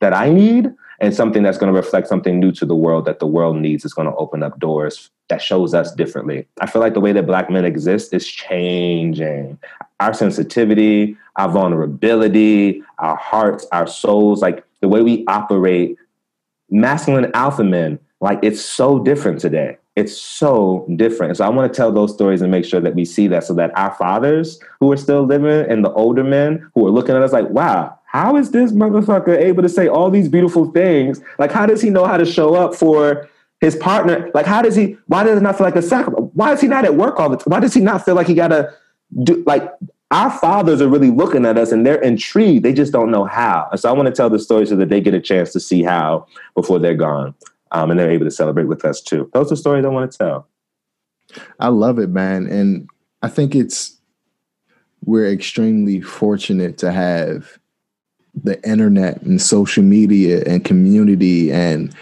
that 0.00 0.14
I 0.14 0.30
need, 0.30 0.72
and 1.00 1.14
something 1.14 1.42
that's 1.42 1.58
going 1.58 1.72
to 1.72 1.78
reflect 1.78 2.08
something 2.08 2.38
new 2.38 2.52
to 2.52 2.66
the 2.66 2.76
world 2.76 3.06
that 3.06 3.18
the 3.18 3.26
world 3.26 3.56
needs 3.56 3.84
is 3.84 3.94
going 3.94 4.06
to 4.08 4.14
open 4.16 4.42
up 4.42 4.58
doors 4.58 5.10
that 5.28 5.40
shows 5.40 5.72
us 5.72 5.92
differently. 5.92 6.46
I 6.60 6.66
feel 6.66 6.82
like 6.82 6.94
the 6.94 7.00
way 7.00 7.12
that 7.12 7.26
black 7.26 7.50
men 7.50 7.64
exist 7.64 8.12
is 8.12 8.26
changing. 8.26 9.58
Our 10.00 10.12
sensitivity, 10.12 11.16
our 11.36 11.48
vulnerability, 11.48 12.82
our 12.98 13.16
hearts, 13.16 13.66
our 13.72 13.86
souls, 13.86 14.42
like 14.42 14.64
the 14.80 14.88
way 14.88 15.02
we 15.02 15.24
operate, 15.26 15.96
masculine 16.68 17.30
alpha 17.34 17.64
men, 17.64 17.98
like 18.20 18.38
it's 18.42 18.60
so 18.60 18.98
different 18.98 19.40
today. 19.40 19.78
It's 19.96 20.16
so 20.16 20.86
different. 20.96 21.36
So 21.36 21.44
I 21.44 21.48
want 21.48 21.72
to 21.72 21.76
tell 21.76 21.92
those 21.92 22.12
stories 22.12 22.42
and 22.42 22.50
make 22.50 22.64
sure 22.64 22.80
that 22.80 22.94
we 22.94 23.04
see 23.04 23.26
that 23.28 23.44
so 23.44 23.54
that 23.54 23.76
our 23.76 23.94
fathers 23.94 24.60
who 24.78 24.92
are 24.92 24.96
still 24.96 25.24
living 25.24 25.70
and 25.70 25.84
the 25.84 25.92
older 25.92 26.24
men 26.24 26.70
who 26.74 26.86
are 26.86 26.90
looking 26.90 27.16
at 27.16 27.22
us 27.22 27.32
like, 27.32 27.48
wow, 27.48 27.98
how 28.12 28.36
is 28.36 28.50
this 28.50 28.72
motherfucker 28.72 29.38
able 29.38 29.62
to 29.62 29.68
say 29.68 29.86
all 29.86 30.10
these 30.10 30.28
beautiful 30.28 30.72
things? 30.72 31.20
Like, 31.38 31.52
how 31.52 31.64
does 31.64 31.80
he 31.80 31.90
know 31.90 32.06
how 32.06 32.16
to 32.16 32.26
show 32.26 32.56
up 32.56 32.74
for 32.74 33.30
his 33.60 33.76
partner? 33.76 34.28
Like, 34.34 34.46
how 34.46 34.62
does 34.62 34.74
he, 34.74 34.96
why 35.06 35.22
does 35.22 35.38
it 35.38 35.42
not 35.42 35.56
feel 35.56 35.64
like 35.64 35.76
a 35.76 35.82
sacrifice? 35.82 36.28
Why 36.34 36.52
is 36.52 36.60
he 36.60 36.66
not 36.66 36.84
at 36.84 36.96
work 36.96 37.20
all 37.20 37.28
the 37.28 37.36
time? 37.36 37.44
Why 37.46 37.60
does 37.60 37.72
he 37.72 37.80
not 37.80 38.04
feel 38.04 38.16
like 38.16 38.26
he 38.26 38.34
gotta 38.34 38.74
do, 39.22 39.44
like, 39.46 39.72
our 40.10 40.28
fathers 40.28 40.82
are 40.82 40.88
really 40.88 41.12
looking 41.12 41.46
at 41.46 41.56
us 41.56 41.70
and 41.70 41.86
they're 41.86 42.02
intrigued. 42.02 42.64
They 42.64 42.72
just 42.72 42.92
don't 42.92 43.12
know 43.12 43.26
how. 43.26 43.68
And 43.70 43.78
so 43.78 43.88
I 43.88 43.92
want 43.92 44.06
to 44.06 44.12
tell 44.12 44.28
the 44.28 44.40
story 44.40 44.66
so 44.66 44.74
that 44.74 44.88
they 44.88 45.00
get 45.00 45.14
a 45.14 45.20
chance 45.20 45.52
to 45.52 45.60
see 45.60 45.84
how 45.84 46.26
before 46.56 46.80
they're 46.80 46.96
gone. 46.96 47.32
Um, 47.70 47.92
and 47.92 48.00
they're 48.00 48.10
able 48.10 48.24
to 48.24 48.32
celebrate 48.32 48.64
with 48.64 48.84
us 48.84 49.00
too. 49.00 49.30
Those 49.34 49.52
are 49.52 49.56
stories 49.56 49.84
I 49.84 49.88
want 49.88 50.10
to 50.10 50.18
tell. 50.18 50.48
I 51.60 51.68
love 51.68 52.00
it, 52.00 52.08
man. 52.08 52.48
And 52.48 52.88
I 53.22 53.28
think 53.28 53.54
it's, 53.54 53.98
we're 55.04 55.30
extremely 55.30 56.00
fortunate 56.00 56.76
to 56.78 56.90
have 56.90 57.59
the 58.34 58.62
internet 58.68 59.20
and 59.22 59.40
social 59.40 59.82
media 59.82 60.42
and 60.46 60.64
community 60.64 61.52
and 61.52 61.94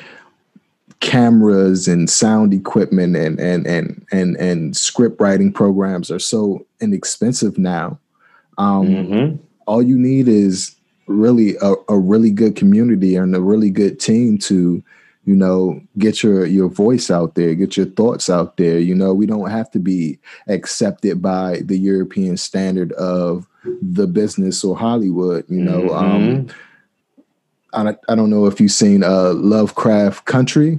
cameras 1.00 1.86
and 1.86 2.10
sound 2.10 2.52
equipment 2.52 3.16
and 3.16 3.38
and 3.38 3.66
and 3.66 4.04
and 4.10 4.36
and 4.36 4.76
script 4.76 5.20
writing 5.20 5.52
programs 5.52 6.10
are 6.10 6.18
so 6.18 6.66
inexpensive 6.80 7.56
now. 7.58 7.98
Um, 8.58 8.88
mm-hmm. 8.88 9.36
All 9.66 9.82
you 9.82 9.98
need 9.98 10.28
is 10.28 10.74
really 11.06 11.56
a, 11.62 11.74
a 11.88 11.98
really 11.98 12.30
good 12.30 12.56
community 12.56 13.16
and 13.16 13.34
a 13.34 13.40
really 13.40 13.70
good 13.70 14.00
team 14.00 14.38
to 14.38 14.82
you 15.28 15.36
know 15.36 15.78
get 15.98 16.22
your 16.22 16.46
your 16.46 16.70
voice 16.70 17.10
out 17.10 17.34
there 17.34 17.54
get 17.54 17.76
your 17.76 17.84
thoughts 17.84 18.30
out 18.30 18.56
there 18.56 18.78
you 18.78 18.94
know 18.94 19.12
we 19.12 19.26
don't 19.26 19.50
have 19.50 19.70
to 19.70 19.78
be 19.78 20.18
accepted 20.48 21.20
by 21.20 21.60
the 21.66 21.76
european 21.76 22.34
standard 22.34 22.92
of 22.92 23.46
the 23.82 24.06
business 24.06 24.64
or 24.64 24.74
hollywood 24.74 25.44
you 25.50 25.60
know 25.60 25.94
um, 25.94 26.46
mm-hmm. 26.46 26.50
um 27.78 27.88
I, 27.88 27.96
I 28.10 28.14
don't 28.14 28.30
know 28.30 28.46
if 28.46 28.58
you've 28.58 28.70
seen 28.72 29.04
uh 29.04 29.34
lovecraft 29.34 30.24
country 30.24 30.78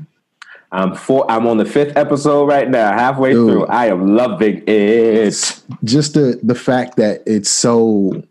I'm 0.72 0.94
four. 0.94 1.26
I'm 1.32 1.48
on 1.48 1.58
the 1.58 1.66
fifth 1.66 1.98
episode 1.98 2.46
right 2.46 2.70
now, 2.70 2.92
halfway 2.94 3.34
Dude, 3.34 3.50
through. 3.50 3.66
I 3.66 3.88
am 3.88 4.16
loving 4.16 4.62
it. 4.68 5.64
Just 5.84 6.14
the 6.14 6.40
the 6.44 6.54
fact 6.54 6.96
that 6.98 7.24
it's 7.26 7.50
so, 7.50 8.22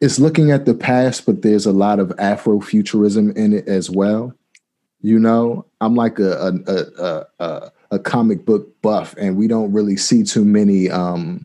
it's 0.00 0.18
looking 0.18 0.50
at 0.50 0.64
the 0.64 0.72
past, 0.72 1.26
but 1.26 1.42
there's 1.42 1.66
a 1.66 1.72
lot 1.72 2.00
of 2.00 2.08
Afrofuturism 2.16 3.36
in 3.36 3.52
it 3.52 3.68
as 3.68 3.90
well. 3.90 4.32
You 5.04 5.18
know, 5.18 5.66
I'm 5.82 5.94
like 5.94 6.18
a 6.18 6.32
a 6.32 6.52
a, 6.66 7.26
a, 7.38 7.72
a 7.90 7.98
comic 7.98 8.46
book 8.46 8.80
buff, 8.80 9.14
and 9.18 9.36
we 9.36 9.48
don't 9.48 9.70
really 9.70 9.98
see 9.98 10.24
too 10.24 10.46
many 10.46 10.88
um, 10.88 11.44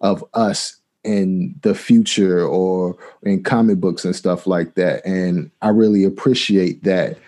of 0.00 0.24
us 0.32 0.76
in 1.04 1.54
the 1.60 1.74
future 1.74 2.46
or 2.46 2.96
in 3.22 3.42
comic 3.42 3.78
books 3.78 4.06
and 4.06 4.16
stuff 4.16 4.46
like 4.46 4.76
that. 4.76 5.04
And 5.04 5.50
I 5.60 5.68
really 5.68 6.02
appreciate 6.04 6.82
that 6.84 7.18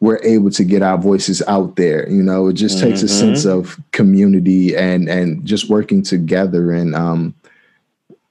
we're 0.00 0.20
able 0.24 0.50
to 0.50 0.64
get 0.64 0.82
our 0.82 0.98
voices 0.98 1.40
out 1.46 1.76
there. 1.76 2.10
You 2.10 2.24
know, 2.24 2.48
it 2.48 2.54
just 2.54 2.80
takes 2.80 2.98
mm-hmm. 2.98 3.06
a 3.06 3.08
sense 3.08 3.46
mm-hmm. 3.46 3.60
of 3.60 3.80
community 3.92 4.76
and 4.76 5.08
and 5.08 5.44
just 5.46 5.70
working 5.70 6.02
together 6.02 6.72
and 6.72 6.96
um 6.96 7.32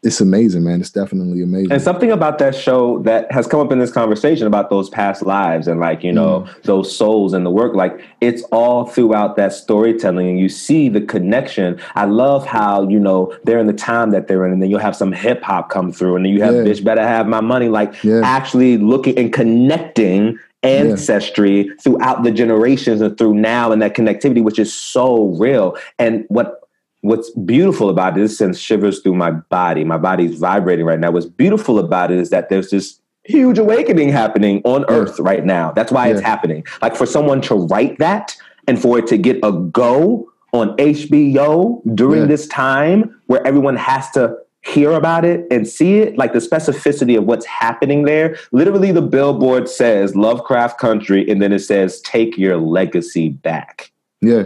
it's 0.06 0.22
amazing, 0.22 0.64
man. 0.64 0.82
It's 0.82 0.92
definitely 0.92 1.42
amazing. 1.42 1.72
And 1.72 1.82
something 1.82 2.12
about 2.12 2.38
that 2.38 2.54
show 2.54 3.00
that 3.00 3.32
has 3.32 3.48
come 3.48 3.60
up 3.60 3.72
in 3.72 3.80
this 3.80 3.92
conversation 3.92 4.46
about 4.46 4.70
those 4.70 4.88
past 4.88 5.24
lives 5.24 5.68
and 5.68 5.80
like, 5.80 6.04
you 6.04 6.12
know, 6.12 6.42
mm. 6.42 6.62
those 6.62 6.96
souls 6.96 7.34
and 7.34 7.44
the 7.44 7.50
work, 7.50 7.76
like 7.76 8.00
it's 8.22 8.44
all 8.52 8.86
throughout 8.86 9.36
that 9.38 9.52
storytelling 9.52 10.30
and 10.30 10.40
you 10.40 10.48
see 10.48 10.90
the 10.90 11.02
connection. 11.02 11.80
I 11.96 12.06
love 12.06 12.46
how, 12.46 12.88
you 12.88 13.00
know, 13.00 13.36
they're 13.46 13.58
in 13.58 13.66
the 13.66 13.74
time 13.74 14.12
that 14.12 14.28
they're 14.28 14.46
in 14.46 14.54
and 14.54 14.62
then 14.62 14.70
you'll 14.70 14.80
have 14.80 14.96
some 14.96 15.12
hip 15.12 15.42
hop 15.42 15.70
come 15.70 15.92
through 15.92 16.16
and 16.16 16.26
then 16.26 16.32
you 16.32 16.44
have 16.44 16.54
yeah. 16.54 16.62
bitch 16.62 16.84
better 16.84 17.02
have 17.02 17.28
my 17.28 17.42
money, 17.42 17.68
like 17.68 18.04
yeah. 18.04 18.22
actually 18.24 18.78
looking 18.78 19.18
and 19.18 19.34
connecting 19.34 20.38
ancestry 20.62 21.68
yeah. 21.68 21.74
throughout 21.82 22.24
the 22.24 22.32
generations 22.32 23.02
and 23.02 23.18
through 23.18 23.34
now 23.34 23.72
and 23.72 23.82
that 23.82 23.96
connectivity, 23.96 24.44
which 24.44 24.60
is 24.60 24.74
so 24.74 25.30
real. 25.30 25.78
And 25.98 26.26
what 26.28 26.65
what's 27.06 27.30
beautiful 27.32 27.90
about 27.90 28.18
it, 28.18 28.22
this 28.22 28.38
sends 28.38 28.60
shivers 28.60 29.00
through 29.00 29.16
my 29.16 29.32
body. 29.32 29.84
My 29.84 29.98
body's 29.98 30.38
vibrating 30.38 30.86
right 30.86 31.00
now. 31.00 31.12
What's 31.12 31.26
beautiful 31.26 31.80
about 31.80 32.12
it 32.12 32.18
is 32.18 32.30
that 32.32 32.50
there's 32.50 32.70
this 32.72 33.00
huge 33.24 33.58
awakening 33.58 34.10
happening 34.10 34.62
on 34.66 34.86
earth 34.90 35.20
right 35.20 35.46
now. 35.46 35.72
That's 35.72 35.92
why 35.92 36.08
yeah. 36.08 36.14
it's 36.14 36.22
happening. 36.22 36.66
Like 36.82 36.96
for 36.96 37.06
someone 37.06 37.42
to 37.42 37.56
write 37.56 37.98
that 38.00 38.36
and 38.68 38.82
for 38.82 39.00
it 39.00 39.08
to 39.08 39.18
get 39.18 39.38
a 39.44 39.52
go 39.52 40.32
on 40.54 40.76
HBO 40.78 41.82
during 41.96 42.22
yeah. 42.22 42.28
this 42.28 42.48
time 42.48 43.20
where 43.28 43.46
everyone 43.46 43.76
has 43.76 44.10
to 44.12 44.38
hear 44.62 44.92
about 44.94 45.26
it 45.26 45.46
and 45.52 45.68
see 45.68 46.00
it, 46.00 46.18
like 46.18 46.34
the 46.34 46.40
specificity 46.40 47.18
of 47.18 47.26
what's 47.26 47.46
happening 47.46 48.04
there. 48.04 48.38
Literally, 48.52 48.92
the 48.92 49.02
billboard 49.02 49.70
says 49.70 50.16
Lovecraft 50.16 50.80
Country, 50.80 51.30
and 51.30 51.42
then 51.42 51.52
it 51.52 51.60
says, 51.60 52.02
Take 52.02 52.38
your 52.38 52.58
legacy 52.58 53.30
back. 53.30 53.92
Yeah. 54.22 54.46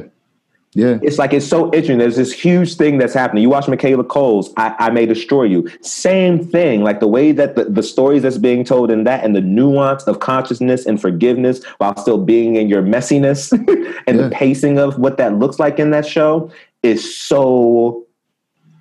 Yeah. 0.79 0.97
It's 1.01 1.17
like 1.17 1.33
it's 1.33 1.45
so 1.45 1.65
interesting. 1.65 1.97
There's 1.97 2.15
this 2.15 2.31
huge 2.31 2.75
thing 2.75 2.97
that's 2.99 3.13
happening. 3.13 3.43
You 3.43 3.49
watch 3.49 3.67
Michaela 3.67 4.05
Coel's 4.05 4.53
I, 4.55 4.73
I 4.79 4.89
May 4.91 5.05
Destroy 5.05 5.43
You. 5.43 5.69
Same 5.81 6.45
thing. 6.45 6.83
Like 6.83 7.01
the 7.01 7.07
way 7.07 7.33
that 7.33 7.57
the, 7.57 7.65
the 7.65 7.83
stories 7.83 8.21
that's 8.21 8.37
being 8.37 8.63
told 8.63 8.89
in 8.89 9.03
that 9.03 9.25
and 9.25 9.35
the 9.35 9.41
nuance 9.41 10.03
of 10.03 10.21
consciousness 10.21 10.85
and 10.85 11.01
forgiveness 11.01 11.63
while 11.79 11.97
still 11.97 12.17
being 12.17 12.55
in 12.55 12.69
your 12.69 12.81
messiness 12.81 13.51
and 14.07 14.17
yeah. 14.17 14.27
the 14.27 14.29
pacing 14.29 14.79
of 14.79 14.97
what 14.97 15.17
that 15.17 15.37
looks 15.37 15.59
like 15.59 15.79
in 15.79 15.91
that 15.91 16.05
show 16.05 16.49
is 16.81 17.17
so 17.17 18.05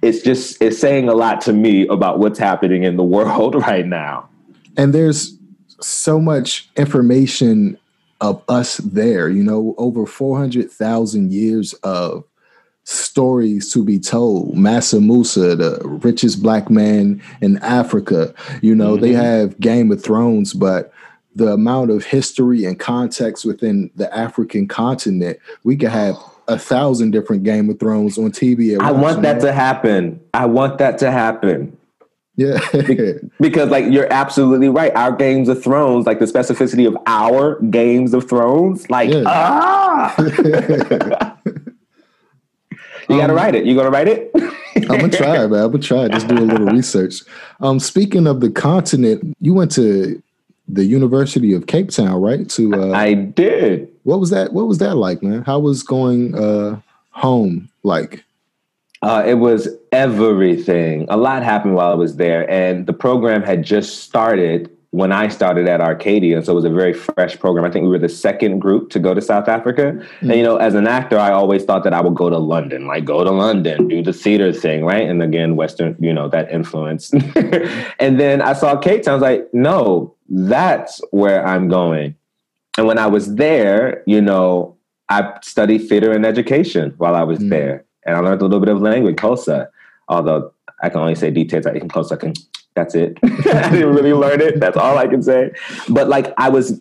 it's 0.01 0.23
just 0.23 0.63
it's 0.63 0.79
saying 0.79 1.09
a 1.09 1.15
lot 1.15 1.41
to 1.43 1.53
me 1.53 1.87
about 1.89 2.21
what's 2.21 2.39
happening 2.39 2.85
in 2.85 2.97
the 2.97 3.03
world 3.17 3.57
right 3.57 3.87
now. 3.87 4.29
And 4.77 4.95
there's 4.95 5.37
so 5.81 6.21
much 6.21 6.71
information 6.77 7.77
of 8.21 8.43
us 8.49 8.79
there, 8.79 9.29
you 9.29 9.43
know, 9.43 9.75
over 9.79 10.07
400,000 10.07 11.33
years 11.33 11.73
of 11.85 12.25
stories 12.85 13.73
to 13.73 13.85
be 13.85 13.99
told. 13.99 14.57
Mansa 14.57 15.01
Musa, 15.01 15.55
the 15.55 15.81
richest 15.85 16.43
black 16.43 16.71
man 16.71 17.23
in 17.41 17.59
Africa, 17.59 18.35
you 18.63 18.75
know, 18.75 18.95
mm-hmm. 18.95 19.03
they 19.03 19.13
have 19.13 19.59
Game 19.61 19.93
of 19.93 20.03
Thrones, 20.03 20.55
but 20.55 20.93
the 21.37 21.53
amount 21.53 21.91
of 21.91 22.05
history 22.05 22.65
and 22.65 22.79
context 22.79 23.45
within 23.45 23.91
the 23.95 24.13
African 24.17 24.67
continent, 24.67 25.39
we 25.63 25.77
could 25.77 25.91
have 25.91 26.17
a 26.49 26.59
thousand 26.59 27.13
different 27.13 27.45
Game 27.45 27.71
of 27.71 27.79
Thrones 27.79 28.19
on 28.19 28.33
TV. 28.33 28.81
I 28.81 28.91
want 28.91 29.23
that 29.23 29.41
to 29.43 29.53
happen. 29.53 30.21
I 30.35 30.47
want 30.47 30.79
that 30.79 30.99
to 30.99 31.11
happen. 31.11 31.78
Yeah. 32.39 32.61
because 33.41 33.69
like 33.69 33.87
you're 33.91 34.11
absolutely 34.13 34.69
right. 34.69 34.95
Our 34.95 35.11
Games 35.11 35.49
of 35.49 35.61
Thrones, 35.61 36.07
like 36.07 36.21
the 36.21 36.25
specificity 36.25 36.87
of 36.87 36.97
our 37.05 37.61
Games 37.63 38.15
of 38.15 38.29
Thrones, 38.29 38.89
like 38.89 39.11
yeah. 39.11 39.25
ah. 39.27 40.15
you 40.23 40.33
gotta 43.09 43.33
um, 43.33 43.37
write 43.37 43.57
it. 43.57 43.67
You 43.67 43.75
gonna 43.75 43.91
write 43.91 44.07
it? 44.07 44.31
I'm 44.89 45.01
gonna 45.01 45.09
try, 45.09 45.39
man. 45.49 45.65
I'm 45.65 45.73
gonna 45.73 45.83
try. 45.83 46.07
Just 46.07 46.29
do 46.29 46.39
a 46.39 46.47
little 46.47 46.67
research. 46.69 47.23
Um, 47.59 47.81
speaking 47.81 48.29
of 48.29 48.41
the 48.41 48.51
continent, 48.51 49.37
you 49.41 49.53
went 49.53 49.73
to 49.73 50.23
the 50.69 50.85
University 50.85 51.55
of 51.55 51.67
Cape 51.67 51.91
Town, 51.91 52.23
right? 52.23 52.49
To 52.51 52.73
uh, 52.73 52.93
I 52.93 53.15
did. 53.15 53.89
What 54.05 54.21
was 54.21 54.31
that? 54.31 54.53
What 54.53 54.69
was 54.69 54.79
that 54.79 54.95
like, 54.95 55.25
man? 55.25 55.43
How 55.43 55.59
was 55.59 55.83
going 55.83 56.37
uh, 56.37 56.81
home 57.11 57.69
like? 57.83 58.25
Uh, 59.03 59.23
it 59.27 59.35
was 59.35 59.69
everything. 59.93 61.07
A 61.09 61.17
lot 61.17 61.43
happened 61.43 61.75
while 61.75 61.91
I 61.91 61.95
was 61.95 62.17
there, 62.17 62.51
and 62.51 62.87
the 62.87 62.93
program 62.93 63.43
had 63.43 63.63
just 63.63 64.03
started 64.03 64.71
when 64.91 65.13
I 65.13 65.29
started 65.29 65.69
at 65.69 65.81
Arcadia, 65.81 66.37
and 66.37 66.47
so 66.47 66.53
it 66.53 66.55
was 66.55 66.65
a 66.65 66.71
very 66.71 66.95
fresh 66.95 67.39
program. 67.39 67.65
I 67.65 67.71
think 67.71 67.85
we 67.85 67.91
were 67.91 67.99
the 67.99 68.09
second 68.09 68.59
group 68.59 68.89
to 68.91 68.99
go 68.99 69.13
to 69.13 69.21
South 69.21 69.47
Africa. 69.47 69.93
Mm-hmm. 69.93 70.31
And 70.31 70.39
you 70.39 70.43
know, 70.43 70.57
as 70.57 70.75
an 70.75 70.87
actor, 70.87 71.19
I 71.19 71.31
always 71.31 71.65
thought 71.65 71.85
that 71.85 71.93
I 71.93 72.01
would 72.01 72.15
go 72.15 72.31
to 72.31 72.39
London, 72.39 72.87
like 72.87 73.05
go 73.05 73.23
to 73.23 73.31
London, 73.31 73.87
do 73.89 74.03
the 74.03 74.13
theater 74.13 74.53
thing, 74.53 74.85
right? 74.85 75.07
And 75.07 75.23
again, 75.23 75.57
Western, 75.57 75.95
you 76.01 76.13
know, 76.13 76.29
that 76.31 76.51
influence. 76.51 77.13
and 78.01 78.19
then 78.19 78.41
I 78.41 78.55
saw 78.55 78.77
Cape 78.79 79.03
Town. 79.03 79.13
I 79.13 79.17
was 79.17 79.23
like, 79.23 79.49
no, 79.53 80.15
that's 80.29 81.01
where 81.11 81.47
I'm 81.47 81.69
going. 81.69 82.17
And 82.79 82.87
when 82.87 82.99
I 82.99 83.09
was 83.09 83.35
there, 83.35 84.03
you 84.07 84.23
know, 84.23 84.77
I 85.11 85.39
studied 85.43 85.89
theater 85.89 86.13
and 86.13 86.25
education 86.25 86.95
while 86.97 87.15
I 87.15 87.25
was 87.25 87.39
mm-hmm. 87.41 87.51
there 87.51 87.85
and 88.09 88.17
I 88.17 88.21
learned 88.21 88.41
a 88.41 88.45
little 88.45 88.61
bit 88.61 88.71
of 88.71 88.81
language, 88.81 89.17
Xhosa. 89.17 89.69
Although 90.09 90.53
I 90.83 90.89
can 90.89 91.01
only 91.01 91.15
say 91.15 91.31
details 91.31 91.67
like 91.67 91.77
in 91.77 91.89
Xhosa. 91.89 92.19
Can 92.19 92.33
that's 92.75 92.95
it. 92.95 93.19
I 93.23 93.71
didn't 93.71 93.95
really 93.95 94.15
learn 94.15 94.41
it. 94.41 94.61
That's 94.61 94.77
all 94.77 94.97
I 94.97 95.07
can 95.07 95.23
say. 95.23 95.53
But 95.89 96.09
like 96.09 96.33
I 96.39 96.49
was 96.49 96.81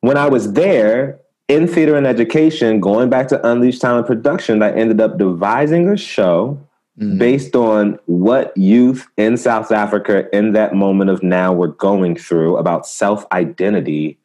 when 0.00 0.16
I 0.16 0.28
was 0.28 0.54
there 0.54 1.18
in 1.48 1.66
theater 1.66 1.96
and 1.96 2.06
education, 2.06 2.80
going 2.80 3.10
back 3.10 3.28
to 3.28 3.46
Unleashed 3.46 3.82
Talent 3.82 4.06
Production, 4.06 4.62
I 4.62 4.72
ended 4.72 5.00
up 5.00 5.18
devising 5.18 5.88
a 5.88 5.96
show 5.96 6.58
mm-hmm. 6.98 7.18
based 7.18 7.54
on 7.54 7.98
what 8.06 8.56
youth 8.56 9.06
in 9.18 9.36
South 9.36 9.72
Africa 9.72 10.34
in 10.34 10.52
that 10.52 10.74
moment 10.74 11.10
of 11.10 11.22
now 11.22 11.52
were 11.52 11.68
going 11.68 12.16
through 12.16 12.56
about 12.56 12.86
self 12.86 13.26
identity 13.32 14.16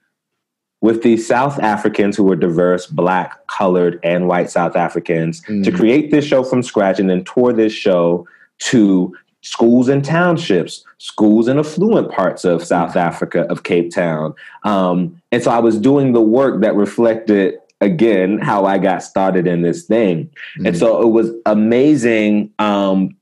with 0.81 1.03
these 1.03 1.25
South 1.27 1.59
Africans 1.59 2.15
who 2.15 2.23
were 2.23 2.35
diverse, 2.35 2.85
black, 2.85 3.47
colored, 3.47 3.99
and 4.03 4.27
white 4.27 4.49
South 4.49 4.75
Africans 4.75 5.41
mm. 5.41 5.63
to 5.63 5.71
create 5.71 6.11
this 6.11 6.25
show 6.25 6.43
from 6.43 6.61
scratch 6.61 6.99
and 6.99 7.09
then 7.09 7.23
tour 7.23 7.53
this 7.53 7.73
show 7.73 8.27
to 8.59 9.15
schools 9.41 9.89
and 9.89 10.03
townships, 10.03 10.83
schools 10.97 11.47
in 11.47 11.59
affluent 11.59 12.11
parts 12.11 12.45
of 12.45 12.63
South. 12.63 12.95
Africa, 12.95 13.41
of 13.43 13.63
Cape 13.63 13.93
Town. 13.93 14.33
Um, 14.63 15.21
and 15.31 15.43
so 15.43 15.51
I 15.51 15.59
was 15.59 15.79
doing 15.79 16.13
the 16.13 16.21
work 16.21 16.61
that 16.61 16.75
reflected 16.75 17.55
again 17.81 18.39
how 18.39 18.65
I 18.65 18.77
got 18.77 19.03
started 19.03 19.47
in 19.47 19.61
this 19.61 19.85
thing. 19.85 20.29
Mm. 20.59 20.67
And 20.67 20.77
so 20.77 21.01
it 21.01 21.09
was 21.09 21.31
amazing 21.45 22.51
um, 22.59 23.15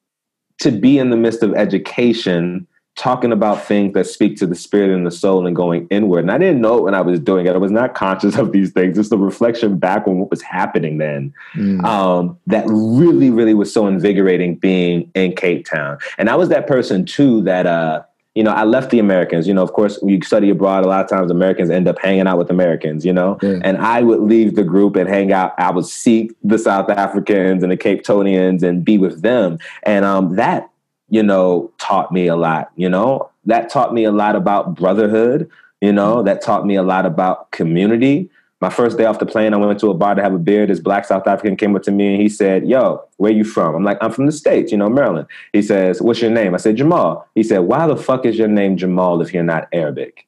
to 0.59 0.71
be 0.71 0.97
in 0.97 1.09
the 1.09 1.17
midst 1.17 1.43
of 1.43 1.53
education 1.55 2.67
talking 2.95 3.31
about 3.31 3.63
things 3.63 3.93
that 3.93 4.05
speak 4.05 4.37
to 4.37 4.45
the 4.45 4.55
spirit 4.55 4.91
and 4.91 5.05
the 5.05 5.11
soul 5.11 5.47
and 5.47 5.55
going 5.55 5.87
inward. 5.89 6.19
And 6.19 6.31
I 6.31 6.37
didn't 6.37 6.61
know 6.61 6.77
it 6.77 6.83
when 6.83 6.93
I 6.93 7.01
was 7.01 7.19
doing 7.19 7.47
it. 7.47 7.53
I 7.53 7.57
was 7.57 7.71
not 7.71 7.95
conscious 7.95 8.37
of 8.37 8.51
these 8.51 8.71
things. 8.71 8.97
It's 8.97 9.09
the 9.09 9.17
reflection 9.17 9.77
back 9.77 10.07
on 10.07 10.19
what 10.19 10.29
was 10.29 10.41
happening 10.41 10.99
then. 10.99 11.33
Mm. 11.55 11.83
Um, 11.83 12.37
that 12.47 12.65
really, 12.67 13.31
really 13.31 13.55
was 13.55 13.73
so 13.73 13.87
invigorating 13.87 14.55
being 14.55 15.09
in 15.15 15.35
Cape 15.35 15.65
Town. 15.65 15.97
And 16.17 16.29
I 16.29 16.35
was 16.35 16.49
that 16.49 16.67
person 16.67 17.05
too 17.05 17.41
that 17.43 17.65
uh, 17.65 18.03
you 18.35 18.43
know, 18.43 18.51
I 18.51 18.63
left 18.63 18.89
the 18.89 18.99
Americans. 18.99 19.47
You 19.47 19.53
know, 19.53 19.61
of 19.61 19.73
course, 19.73 19.99
when 19.99 20.09
you 20.09 20.21
study 20.23 20.49
abroad, 20.49 20.85
a 20.85 20.87
lot 20.87 21.03
of 21.03 21.09
times 21.09 21.29
Americans 21.29 21.69
end 21.69 21.87
up 21.87 21.99
hanging 21.99 22.25
out 22.25 22.39
with 22.39 22.49
Americans, 22.49 23.05
you 23.05 23.13
know, 23.13 23.37
yeah. 23.43 23.59
and 23.63 23.77
I 23.77 24.01
would 24.01 24.21
leave 24.21 24.55
the 24.55 24.63
group 24.63 24.95
and 24.95 25.07
hang 25.07 25.31
out. 25.31 25.53
I 25.59 25.71
would 25.71 25.85
seek 25.85 26.33
the 26.43 26.57
South 26.57 26.89
Africans 26.89 27.61
and 27.61 27.71
the 27.71 27.77
Cape 27.77 28.03
Townians 28.03 28.63
and 28.63 28.83
be 28.83 28.97
with 28.97 29.21
them. 29.21 29.59
And 29.83 30.03
um, 30.03 30.35
that 30.35 30.69
you 31.09 31.23
know, 31.23 31.71
taught 31.77 32.11
me 32.11 32.27
a 32.27 32.35
lot, 32.35 32.71
you 32.75 32.89
know, 32.89 33.29
that 33.45 33.69
taught 33.69 33.93
me 33.93 34.03
a 34.03 34.11
lot 34.11 34.35
about 34.35 34.75
brotherhood, 34.75 35.49
you 35.81 35.91
know, 35.91 36.17
mm-hmm. 36.17 36.25
that 36.25 36.41
taught 36.41 36.65
me 36.65 36.75
a 36.75 36.83
lot 36.83 37.05
about 37.05 37.51
community. 37.51 38.29
My 38.61 38.69
first 38.69 38.97
day 38.97 39.03
off 39.03 39.19
the 39.19 39.25
plane, 39.25 39.53
I 39.53 39.57
went 39.57 39.79
to 39.81 39.91
a 39.91 39.93
bar 39.93 40.15
to 40.15 40.23
have 40.23 40.33
a 40.33 40.37
beer. 40.37 40.65
This 40.65 40.79
black 40.79 41.03
South 41.03 41.27
African 41.27 41.57
came 41.57 41.75
up 41.75 41.83
to 41.83 41.91
me 41.91 42.13
and 42.13 42.21
he 42.21 42.29
said, 42.29 42.65
Yo, 42.65 43.03
where 43.17 43.33
you 43.33 43.43
from? 43.43 43.75
I'm 43.75 43.83
like, 43.83 43.97
I'm 43.99 44.11
from 44.11 44.25
the 44.25 44.31
States, 44.31 44.71
you 44.71 44.77
know, 44.77 44.89
Maryland. 44.89 45.27
He 45.51 45.61
says, 45.61 46.01
What's 46.01 46.21
your 46.21 46.31
name? 46.31 46.53
I 46.53 46.57
said, 46.57 46.77
Jamal. 46.77 47.27
He 47.35 47.43
said, 47.43 47.59
Why 47.59 47.85
the 47.87 47.97
fuck 47.97 48.25
is 48.25 48.37
your 48.37 48.47
name 48.47 48.77
Jamal 48.77 49.21
if 49.21 49.33
you're 49.33 49.43
not 49.43 49.67
Arabic? 49.73 50.25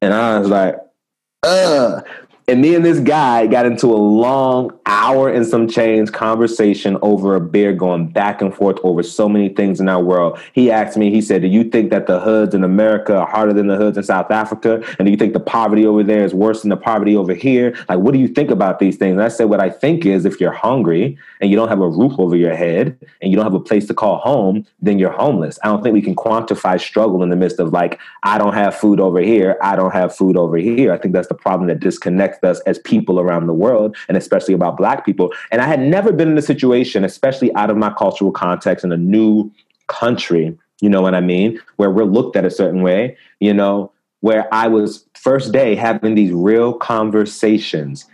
And 0.00 0.14
I 0.14 0.38
was 0.38 0.48
like, 0.48 0.76
Ugh. 1.42 2.06
And 2.46 2.60
me 2.60 2.74
and 2.74 2.84
this 2.84 3.00
guy 3.00 3.46
got 3.46 3.64
into 3.64 3.86
a 3.86 3.96
long 3.96 4.78
hour 4.84 5.30
and 5.30 5.46
some 5.46 5.66
change 5.66 6.12
conversation 6.12 6.98
over 7.00 7.36
a 7.36 7.40
beer, 7.40 7.72
going 7.72 8.08
back 8.08 8.42
and 8.42 8.54
forth 8.54 8.76
over 8.84 9.02
so 9.02 9.30
many 9.30 9.48
things 9.48 9.80
in 9.80 9.88
our 9.88 10.02
world. 10.02 10.38
He 10.52 10.70
asked 10.70 10.98
me, 10.98 11.10
he 11.10 11.22
said, 11.22 11.40
Do 11.40 11.48
you 11.48 11.64
think 11.64 11.90
that 11.90 12.06
the 12.06 12.20
hoods 12.20 12.54
in 12.54 12.62
America 12.62 13.16
are 13.16 13.26
harder 13.26 13.54
than 13.54 13.68
the 13.68 13.76
hoods 13.76 13.96
in 13.96 14.02
South 14.02 14.30
Africa? 14.30 14.84
And 14.98 15.06
do 15.06 15.10
you 15.10 15.16
think 15.16 15.32
the 15.32 15.40
poverty 15.40 15.86
over 15.86 16.02
there 16.02 16.22
is 16.22 16.34
worse 16.34 16.60
than 16.60 16.68
the 16.68 16.76
poverty 16.76 17.16
over 17.16 17.32
here? 17.32 17.74
Like, 17.88 18.00
what 18.00 18.12
do 18.12 18.20
you 18.20 18.28
think 18.28 18.50
about 18.50 18.78
these 18.78 18.98
things? 18.98 19.12
And 19.12 19.22
I 19.22 19.28
said, 19.28 19.44
What 19.44 19.60
I 19.60 19.70
think 19.70 20.04
is 20.04 20.26
if 20.26 20.38
you're 20.38 20.52
hungry 20.52 21.16
and 21.40 21.50
you 21.50 21.56
don't 21.56 21.68
have 21.68 21.80
a 21.80 21.88
roof 21.88 22.12
over 22.18 22.36
your 22.36 22.54
head 22.54 22.98
and 23.22 23.30
you 23.30 23.36
don't 23.36 23.46
have 23.46 23.54
a 23.54 23.60
place 23.60 23.86
to 23.86 23.94
call 23.94 24.18
home, 24.18 24.66
then 24.82 24.98
you're 24.98 25.12
homeless. 25.12 25.58
I 25.64 25.68
don't 25.68 25.82
think 25.82 25.94
we 25.94 26.02
can 26.02 26.14
quantify 26.14 26.78
struggle 26.78 27.22
in 27.22 27.30
the 27.30 27.36
midst 27.36 27.58
of 27.58 27.72
like, 27.72 27.98
I 28.22 28.36
don't 28.36 28.52
have 28.52 28.74
food 28.74 29.00
over 29.00 29.20
here, 29.20 29.56
I 29.62 29.76
don't 29.76 29.92
have 29.92 30.14
food 30.14 30.36
over 30.36 30.58
here. 30.58 30.92
I 30.92 30.98
think 30.98 31.14
that's 31.14 31.28
the 31.28 31.34
problem 31.34 31.68
that 31.68 31.80
disconnects 31.80 32.33
us 32.42 32.60
as 32.60 32.78
people 32.78 33.20
around 33.20 33.46
the 33.46 33.54
world, 33.54 33.96
and 34.08 34.16
especially 34.16 34.54
about 34.54 34.76
Black 34.76 35.04
people. 35.04 35.32
And 35.52 35.60
I 35.60 35.66
had 35.66 35.80
never 35.80 36.12
been 36.12 36.30
in 36.30 36.38
a 36.38 36.42
situation, 36.42 37.04
especially 37.04 37.54
out 37.54 37.70
of 37.70 37.76
my 37.76 37.92
cultural 37.92 38.32
context 38.32 38.84
in 38.84 38.92
a 38.92 38.96
new 38.96 39.52
country, 39.86 40.56
you 40.80 40.88
know 40.88 41.02
what 41.02 41.14
I 41.14 41.20
mean, 41.20 41.60
where 41.76 41.90
we're 41.90 42.04
looked 42.04 42.36
at 42.36 42.44
a 42.44 42.50
certain 42.50 42.82
way, 42.82 43.16
you 43.40 43.52
know, 43.52 43.92
where 44.20 44.52
I 44.52 44.68
was 44.68 45.06
first 45.14 45.52
day 45.52 45.74
having 45.74 46.14
these 46.14 46.32
real 46.32 46.72
conversations, 46.72 48.06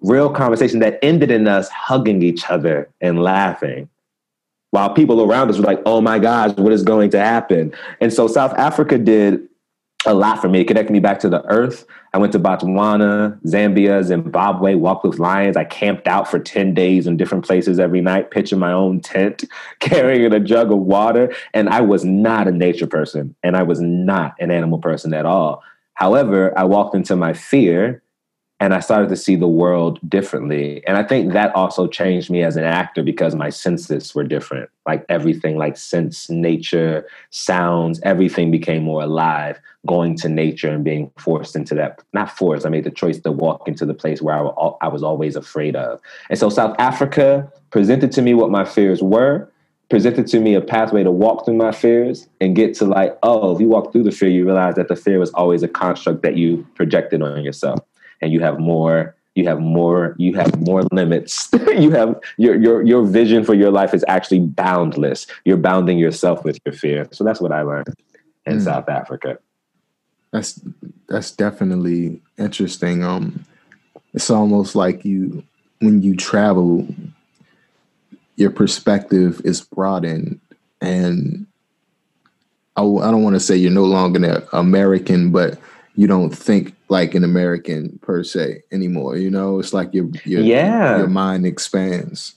real 0.00 0.28
conversations 0.28 0.80
that 0.80 0.98
ended 1.02 1.30
in 1.30 1.46
us 1.46 1.68
hugging 1.68 2.22
each 2.22 2.50
other 2.50 2.90
and 3.00 3.22
laughing 3.22 3.88
while 4.74 4.92
people 4.92 5.22
around 5.22 5.48
us 5.48 5.56
were 5.56 5.62
like, 5.62 5.80
oh 5.86 6.00
my 6.00 6.18
gosh, 6.18 6.50
what 6.56 6.72
is 6.72 6.82
going 6.82 7.08
to 7.08 7.20
happen? 7.20 7.72
And 8.00 8.12
so 8.12 8.26
South 8.26 8.52
Africa 8.54 8.98
did 8.98 9.48
a 10.06 10.14
lot 10.14 10.40
for 10.40 10.48
me. 10.48 10.60
It 10.60 10.68
connected 10.68 10.92
me 10.92 11.00
back 11.00 11.18
to 11.20 11.28
the 11.28 11.44
earth. 11.46 11.86
I 12.12 12.18
went 12.18 12.32
to 12.32 12.38
Botswana, 12.38 13.40
Zambia, 13.42 14.04
Zimbabwe, 14.04 14.74
walked 14.74 15.04
with 15.04 15.18
lions. 15.18 15.56
I 15.56 15.64
camped 15.64 16.06
out 16.06 16.28
for 16.30 16.38
10 16.38 16.74
days 16.74 17.06
in 17.06 17.16
different 17.16 17.44
places 17.44 17.78
every 17.78 18.00
night, 18.00 18.30
pitching 18.30 18.58
my 18.58 18.72
own 18.72 19.00
tent, 19.00 19.44
carrying 19.80 20.32
a 20.32 20.40
jug 20.40 20.70
of 20.70 20.78
water. 20.78 21.34
And 21.52 21.68
I 21.68 21.80
was 21.80 22.04
not 22.04 22.46
a 22.46 22.52
nature 22.52 22.86
person 22.86 23.34
and 23.42 23.56
I 23.56 23.64
was 23.64 23.80
not 23.80 24.34
an 24.38 24.50
animal 24.50 24.78
person 24.78 25.12
at 25.12 25.26
all. 25.26 25.62
However, 25.94 26.56
I 26.58 26.64
walked 26.64 26.94
into 26.94 27.16
my 27.16 27.32
fear 27.32 28.02
and 28.64 28.72
I 28.72 28.80
started 28.80 29.10
to 29.10 29.16
see 29.16 29.36
the 29.36 29.46
world 29.46 29.98
differently. 30.08 30.82
And 30.86 30.96
I 30.96 31.02
think 31.02 31.34
that 31.34 31.54
also 31.54 31.86
changed 31.86 32.30
me 32.30 32.42
as 32.42 32.56
an 32.56 32.64
actor 32.64 33.02
because 33.02 33.34
my 33.34 33.50
senses 33.50 34.14
were 34.14 34.24
different. 34.24 34.70
Like 34.86 35.04
everything, 35.10 35.58
like 35.58 35.76
sense, 35.76 36.30
nature, 36.30 37.06
sounds, 37.28 38.00
everything 38.04 38.50
became 38.50 38.82
more 38.82 39.02
alive. 39.02 39.60
Going 39.86 40.16
to 40.16 40.30
nature 40.30 40.70
and 40.70 40.82
being 40.82 41.10
forced 41.18 41.56
into 41.56 41.74
that, 41.74 42.02
not 42.14 42.30
forced, 42.30 42.64
I 42.64 42.70
made 42.70 42.84
the 42.84 42.90
choice 42.90 43.18
to 43.20 43.32
walk 43.32 43.68
into 43.68 43.84
the 43.84 43.92
place 43.92 44.22
where 44.22 44.34
I, 44.34 44.70
I 44.80 44.88
was 44.88 45.02
always 45.02 45.36
afraid 45.36 45.76
of. 45.76 46.00
And 46.30 46.38
so 46.38 46.48
South 46.48 46.74
Africa 46.78 47.52
presented 47.70 48.12
to 48.12 48.22
me 48.22 48.32
what 48.32 48.50
my 48.50 48.64
fears 48.64 49.02
were, 49.02 49.46
presented 49.90 50.26
to 50.28 50.40
me 50.40 50.54
a 50.54 50.62
pathway 50.62 51.02
to 51.02 51.10
walk 51.10 51.44
through 51.44 51.58
my 51.58 51.70
fears 51.70 52.28
and 52.40 52.56
get 52.56 52.74
to 52.76 52.86
like, 52.86 53.18
oh, 53.22 53.54
if 53.54 53.60
you 53.60 53.68
walk 53.68 53.92
through 53.92 54.04
the 54.04 54.10
fear, 54.10 54.30
you 54.30 54.46
realize 54.46 54.76
that 54.76 54.88
the 54.88 54.96
fear 54.96 55.18
was 55.18 55.30
always 55.32 55.62
a 55.62 55.68
construct 55.68 56.22
that 56.22 56.38
you 56.38 56.66
projected 56.76 57.20
on 57.20 57.44
yourself 57.44 57.80
and 58.20 58.32
you 58.32 58.40
have 58.40 58.58
more 58.58 59.14
you 59.34 59.46
have 59.48 59.60
more 59.60 60.14
you 60.18 60.34
have 60.34 60.60
more 60.60 60.82
limits. 60.92 61.50
You 61.74 61.90
have 61.90 62.20
your 62.36 62.54
your 62.54 62.82
your 62.82 63.02
vision 63.02 63.44
for 63.44 63.54
your 63.54 63.72
life 63.72 63.94
is 63.94 64.04
actually 64.06 64.40
boundless. 64.40 65.26
You're 65.44 65.56
bounding 65.56 65.98
yourself 65.98 66.44
with 66.44 66.58
your 66.64 66.72
fear. 66.72 67.08
So 67.10 67.24
that's 67.24 67.40
what 67.40 67.50
i 67.50 67.62
learned 67.62 67.94
in 68.46 68.58
mm. 68.58 68.62
south 68.62 68.88
africa. 68.88 69.38
That's 70.32 70.60
that's 71.08 71.32
definitely 71.32 72.22
interesting. 72.38 73.02
Um 73.02 73.44
it's 74.12 74.30
almost 74.30 74.76
like 74.76 75.04
you 75.04 75.42
when 75.80 76.02
you 76.02 76.14
travel 76.14 76.86
your 78.36 78.50
perspective 78.50 79.40
is 79.44 79.60
broadened 79.60 80.40
and 80.80 81.46
I, 82.76 82.82
I 82.82 83.10
don't 83.10 83.22
want 83.22 83.34
to 83.34 83.40
say 83.40 83.56
you're 83.56 83.70
no 83.70 83.84
longer 83.84 84.24
an 84.24 84.42
american 84.52 85.30
but 85.30 85.58
you 85.96 86.06
don't 86.06 86.30
think 86.30 86.74
like 86.94 87.16
an 87.16 87.24
American 87.24 87.98
per 88.02 88.22
se 88.22 88.62
anymore. 88.70 89.16
You 89.16 89.28
know, 89.28 89.58
it's 89.58 89.74
like 89.74 89.92
your 89.92 90.06
your 90.24 90.42
yeah. 90.42 90.98
your 90.98 91.08
mind 91.08 91.44
expands. 91.44 92.36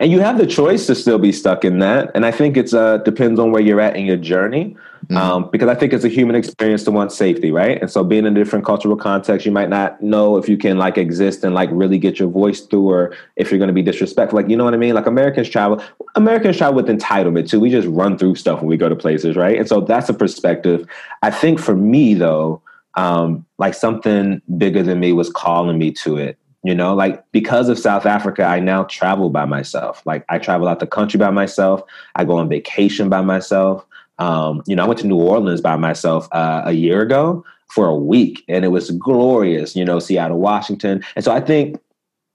And 0.00 0.10
you 0.10 0.20
have 0.20 0.36
the 0.36 0.46
choice 0.46 0.86
to 0.88 0.94
still 0.94 1.18
be 1.18 1.32
stuck 1.32 1.64
in 1.64 1.78
that. 1.78 2.10
And 2.14 2.26
I 2.26 2.30
think 2.30 2.58
it's 2.58 2.74
uh 2.74 2.98
depends 2.98 3.40
on 3.40 3.52
where 3.52 3.62
you're 3.62 3.80
at 3.80 3.96
in 3.96 4.04
your 4.04 4.18
journey. 4.18 4.76
Mm-hmm. 5.06 5.16
Um, 5.16 5.48
because 5.52 5.68
I 5.68 5.76
think 5.76 5.92
it's 5.92 6.04
a 6.04 6.08
human 6.08 6.36
experience 6.36 6.82
to 6.84 6.90
want 6.90 7.12
safety, 7.12 7.52
right? 7.52 7.80
And 7.80 7.88
so 7.88 8.02
being 8.02 8.26
in 8.26 8.36
a 8.36 8.40
different 8.42 8.64
cultural 8.64 8.96
context, 8.96 9.46
you 9.46 9.52
might 9.52 9.68
not 9.68 10.02
know 10.02 10.36
if 10.36 10.48
you 10.48 10.58
can 10.58 10.78
like 10.78 10.98
exist 10.98 11.44
and 11.44 11.54
like 11.54 11.70
really 11.72 11.98
get 12.06 12.18
your 12.18 12.28
voice 12.28 12.60
through 12.62 12.86
or 12.90 13.14
if 13.36 13.50
you're 13.50 13.60
gonna 13.60 13.80
be 13.80 13.86
disrespectful. 13.90 14.36
Like, 14.38 14.50
you 14.50 14.56
know 14.58 14.64
what 14.64 14.74
I 14.74 14.78
mean? 14.84 14.94
Like 14.94 15.06
Americans 15.06 15.48
travel, 15.48 15.80
Americans 16.16 16.58
travel 16.58 16.74
with 16.74 16.88
entitlement 16.88 17.48
too. 17.48 17.60
We 17.60 17.70
just 17.70 17.88
run 17.88 18.18
through 18.18 18.34
stuff 18.34 18.58
when 18.60 18.68
we 18.68 18.76
go 18.76 18.90
to 18.90 18.96
places, 18.96 19.36
right? 19.36 19.56
And 19.56 19.68
so 19.68 19.80
that's 19.80 20.10
a 20.10 20.14
perspective. 20.14 20.86
I 21.22 21.30
think 21.30 21.60
for 21.60 21.76
me 21.76 22.14
though, 22.14 22.60
um, 22.96 23.44
like 23.58 23.74
something 23.74 24.40
bigger 24.56 24.82
than 24.82 25.00
me 25.00 25.12
was 25.12 25.30
calling 25.30 25.78
me 25.78 25.92
to 25.92 26.16
it. 26.16 26.38
You 26.64 26.74
know, 26.74 26.94
like 26.94 27.22
because 27.30 27.68
of 27.68 27.78
South 27.78 28.06
Africa, 28.06 28.42
I 28.42 28.58
now 28.58 28.84
travel 28.84 29.30
by 29.30 29.44
myself. 29.44 30.02
Like 30.04 30.24
I 30.28 30.38
travel 30.38 30.66
out 30.66 30.80
the 30.80 30.86
country 30.86 31.16
by 31.16 31.30
myself. 31.30 31.82
I 32.16 32.24
go 32.24 32.38
on 32.38 32.48
vacation 32.48 33.08
by 33.08 33.20
myself. 33.20 33.86
Um, 34.18 34.62
you 34.66 34.74
know, 34.74 34.84
I 34.84 34.88
went 34.88 34.98
to 35.00 35.06
New 35.06 35.20
Orleans 35.20 35.60
by 35.60 35.76
myself 35.76 36.28
uh, 36.32 36.62
a 36.64 36.72
year 36.72 37.02
ago 37.02 37.44
for 37.68 37.86
a 37.86 37.94
week, 37.94 38.42
and 38.48 38.64
it 38.64 38.68
was 38.68 38.90
glorious. 38.92 39.76
You 39.76 39.84
know, 39.84 40.00
Seattle, 40.00 40.40
Washington, 40.40 41.04
and 41.14 41.24
so 41.24 41.30
I 41.30 41.40
think 41.40 41.78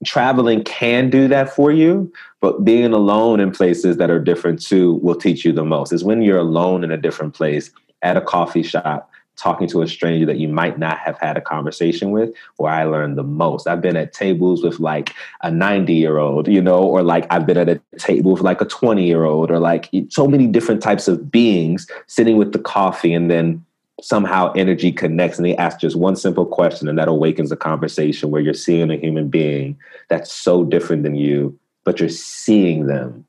traveling 0.05 0.63
can 0.63 1.09
do 1.09 1.27
that 1.27 1.49
for 1.53 1.71
you, 1.71 2.11
but 2.39 2.63
being 2.63 2.93
alone 2.93 3.39
in 3.39 3.51
places 3.51 3.97
that 3.97 4.09
are 4.09 4.19
different 4.19 4.61
too 4.61 4.93
will 5.03 5.15
teach 5.15 5.43
you 5.43 5.51
the 5.51 5.65
most. 5.65 5.91
Is 5.91 6.05
when 6.05 6.21
you're 6.21 6.39
alone 6.39 6.85
in 6.85 6.91
a 6.91 6.97
different 6.97 7.33
place 7.33 7.69
at 8.01 8.15
a 8.15 8.21
coffee 8.21 8.63
shop 8.63 9.10
talking 9.37 9.67
to 9.67 9.81
a 9.81 9.87
stranger 9.87 10.25
that 10.25 10.37
you 10.37 10.47
might 10.47 10.77
not 10.77 10.97
have 10.99 11.17
had 11.19 11.37
a 11.37 11.41
conversation 11.41 12.11
with 12.11 12.31
where 12.57 12.71
I 12.71 12.83
learned 12.83 13.17
the 13.17 13.23
most. 13.23 13.67
I've 13.67 13.81
been 13.81 13.97
at 13.97 14.13
tables 14.13 14.63
with 14.63 14.79
like 14.79 15.13
a 15.41 15.49
90 15.49 15.93
year 15.93 16.17
old, 16.17 16.47
you 16.47 16.61
know, 16.61 16.79
or 16.83 17.01
like 17.01 17.25
I've 17.29 17.45
been 17.45 17.57
at 17.57 17.69
a 17.69 17.81
table 17.97 18.33
with 18.33 18.41
like 18.41 18.61
a 18.61 18.65
20 18.65 19.05
year 19.05 19.25
old, 19.25 19.49
or 19.51 19.59
like 19.59 19.89
so 20.09 20.27
many 20.27 20.47
different 20.47 20.81
types 20.81 21.07
of 21.07 21.31
beings 21.31 21.87
sitting 22.07 22.37
with 22.37 22.53
the 22.53 22.59
coffee 22.59 23.13
and 23.13 23.31
then 23.31 23.65
somehow 24.01 24.51
energy 24.53 24.91
connects 24.91 25.37
and 25.37 25.45
they 25.45 25.55
ask 25.57 25.79
just 25.79 25.95
one 25.95 26.15
simple 26.15 26.45
question 26.45 26.87
and 26.87 26.97
that 26.97 27.07
awakens 27.07 27.51
a 27.51 27.55
conversation 27.55 28.31
where 28.31 28.41
you're 28.41 28.53
seeing 28.53 28.89
a 28.89 28.97
human 28.97 29.29
being 29.29 29.77
that's 30.09 30.31
so 30.31 30.63
different 30.63 31.03
than 31.03 31.15
you, 31.15 31.57
but 31.83 31.99
you're 31.99 32.09
seeing 32.09 32.87
them. 32.87 33.25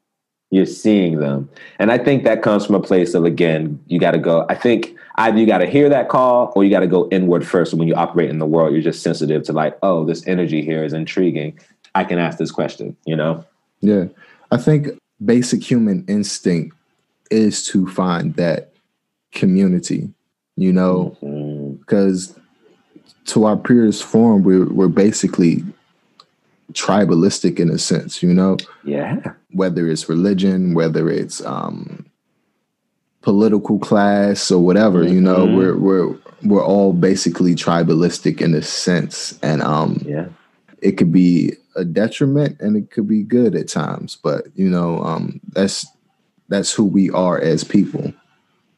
You're 0.53 0.67
seeing 0.67 1.19
them. 1.19 1.49
And 1.79 1.91
I 1.91 1.97
think 1.97 2.25
that 2.25 2.43
comes 2.43 2.67
from 2.67 2.75
a 2.75 2.81
place 2.81 3.15
of, 3.15 3.25
again, 3.25 3.83
you 3.87 3.99
got 3.99 4.11
to 4.11 4.19
go. 4.19 4.45
I 4.51 4.55
think 4.55 4.95
either 5.17 5.39
you 5.39 5.47
got 5.47 5.59
to 5.59 5.67
hear 5.67 5.89
that 5.89 6.11
call 6.11 6.53
or 6.55 6.63
you 6.63 6.69
got 6.69 6.81
to 6.81 6.87
go 6.87 7.09
inward 7.09 7.47
first. 7.47 7.73
When 7.73 7.89
you 7.89 7.95
operate 7.95 8.29
in 8.29 8.39
the 8.39 8.45
world, 8.45 8.75
you're 8.75 8.83
just 8.83 9.03
sensitive 9.03 9.45
to 9.45 9.55
like, 9.55 9.79
oh, 9.83 10.05
this 10.05 10.27
energy 10.29 10.63
here 10.63 10.85
is 10.85 10.93
intriguing. 10.93 11.59
I 11.95 12.05
can 12.05 12.19
ask 12.19 12.37
this 12.37 12.51
question, 12.51 12.95
you 13.07 13.17
know? 13.17 13.47
Yeah. 13.81 14.05
I 14.51 14.59
think 14.59 14.89
basic 15.25 15.63
human 15.63 16.05
instinct 16.07 16.77
is 17.31 17.67
to 17.69 17.89
find 17.89 18.35
that 18.37 18.75
community, 19.33 20.13
you 20.57 20.71
know, 20.71 21.17
because 21.81 22.29
mm-hmm. 22.29 23.25
to 23.25 23.45
our 23.45 23.57
peers 23.57 24.03
form, 24.03 24.43
we're, 24.43 24.67
we're 24.67 24.89
basically 24.89 25.65
tribalistic 26.73 27.59
in 27.59 27.71
a 27.71 27.79
sense, 27.79 28.23
you 28.23 28.33
know? 28.33 28.57
Yeah. 28.85 29.35
Whether 29.51 29.89
it's 29.89 30.09
religion, 30.09 30.75
whether 30.75 31.09
it's 31.09 31.45
um, 31.45 32.07
political 33.23 33.79
class 33.79 34.51
or 34.51 34.63
whatever 34.63 35.05
mm-hmm. 35.05 35.15
you 35.15 35.21
know 35.21 35.47
mm-hmm. 35.47 35.57
we're 35.57 35.79
we're 35.79 36.19
we're 36.43 36.65
all 36.65 36.93
basically 36.93 37.55
tribalistic 37.55 38.41
in 38.41 38.53
a 38.55 38.63
sense 38.63 39.39
and 39.43 39.63
um 39.63 40.03
yeah 40.05 40.27
it 40.81 40.93
could 40.93 41.13
be 41.13 41.53
a 41.77 41.85
detriment 41.85 42.61
and 42.61 42.77
it 42.77 42.91
could 42.91 43.09
be 43.09 43.23
good 43.23 43.55
at 43.55 43.69
times 43.69 44.19
but 44.23 44.47
you 44.57 44.69
know 44.69 45.03
um 45.05 45.41
that's 45.53 45.87
that's 46.49 46.73
who 46.73 46.85
we 46.85 47.09
are 47.11 47.41
as 47.41 47.65
people 47.65 48.13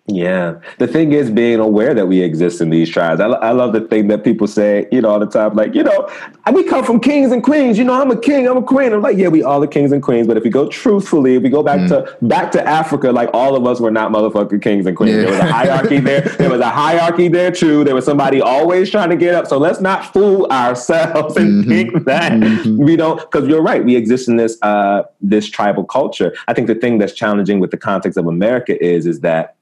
yeah. 0.07 0.57
The 0.79 0.87
thing 0.87 1.13
is 1.13 1.31
being 1.31 1.61
aware 1.61 1.95
that 1.95 2.07
we 2.07 2.21
exist 2.21 2.61
in 2.61 2.69
these 2.69 2.91
tribes. 2.91 3.23
I, 3.23 3.29
I 3.29 3.53
love 3.53 3.73
the 3.73 3.81
thing 3.81 4.09
that 4.09 4.23
people 4.23 4.47
say, 4.47 4.87
you 4.93 5.01
know, 5.01 5.09
all 5.09 5.19
the 5.19 5.27
time, 5.27 5.55
like, 5.55 5.75
you 5.75 5.83
know, 5.83 6.11
we 6.53 6.63
come 6.63 6.85
from 6.85 7.01
kings 7.01 7.33
and 7.33 7.43
queens. 7.43 7.79
You 7.79 7.85
know, 7.85 7.95
I'm 7.95 8.11
a 8.11 8.21
king, 8.21 8.47
I'm 8.47 8.59
a 8.59 8.63
queen. 8.63 8.93
I'm 8.93 9.01
like, 9.01 9.17
yeah, 9.17 9.29
we 9.29 9.43
all 9.43 9.65
are 9.65 9.67
kings 9.67 9.93
and 9.93 10.03
queens. 10.03 10.27
But 10.27 10.37
if 10.37 10.45
we 10.45 10.51
go 10.51 10.69
truthfully, 10.69 11.37
if 11.37 11.43
we 11.43 11.49
go 11.49 11.63
back 11.63 11.81
mm. 11.81 11.89
to 11.89 12.27
back 12.27 12.53
to 12.53 12.63
Africa, 12.69 13.13
like 13.13 13.31
all 13.33 13.57
of 13.57 13.67
us 13.67 13.81
were 13.81 13.91
not 13.91 14.13
motherfucking 14.13 14.61
kings 14.61 14.85
and 14.85 14.95
queens. 14.95 15.17
Yeah. 15.17 15.23
There 15.23 15.31
was 15.31 15.41
a 15.41 15.53
hierarchy 15.53 16.01
there. 16.01 16.21
There 16.45 16.51
was 16.51 16.61
a 16.61 16.69
hierarchy 16.69 17.29
there 17.29 17.51
too. 17.51 17.85
There 17.85 17.95
was 17.95 18.05
somebody 18.05 18.43
always 18.43 18.91
trying 18.91 19.09
to 19.09 19.17
get 19.17 19.35
up. 19.35 19.47
So 19.47 19.57
let's 19.57 19.81
not 19.81 20.13
fool 20.13 20.47
ourselves 20.51 21.37
and 21.39 21.65
mm-hmm. 21.65 21.71
think 21.71 22.05
that 22.05 22.33
mm-hmm. 22.33 22.77
we 22.77 22.97
don't 22.97 23.19
because 23.19 23.49
you're 23.49 23.63
right. 23.63 23.83
We 23.83 23.97
exist 23.97 24.29
in 24.29 24.37
this 24.37 24.59
uh 24.61 25.05
this 25.23 25.49
tribal 25.49 25.85
culture. 25.85 26.35
I 26.47 26.53
think 26.53 26.67
the 26.67 26.75
thing 26.75 26.99
that's 26.99 27.15
challenging 27.15 27.59
with 27.59 27.71
the 27.71 27.79
context 27.79 28.19
of 28.19 28.27
America 28.27 28.83
is 28.85 29.07
is 29.07 29.21
that 29.21 29.54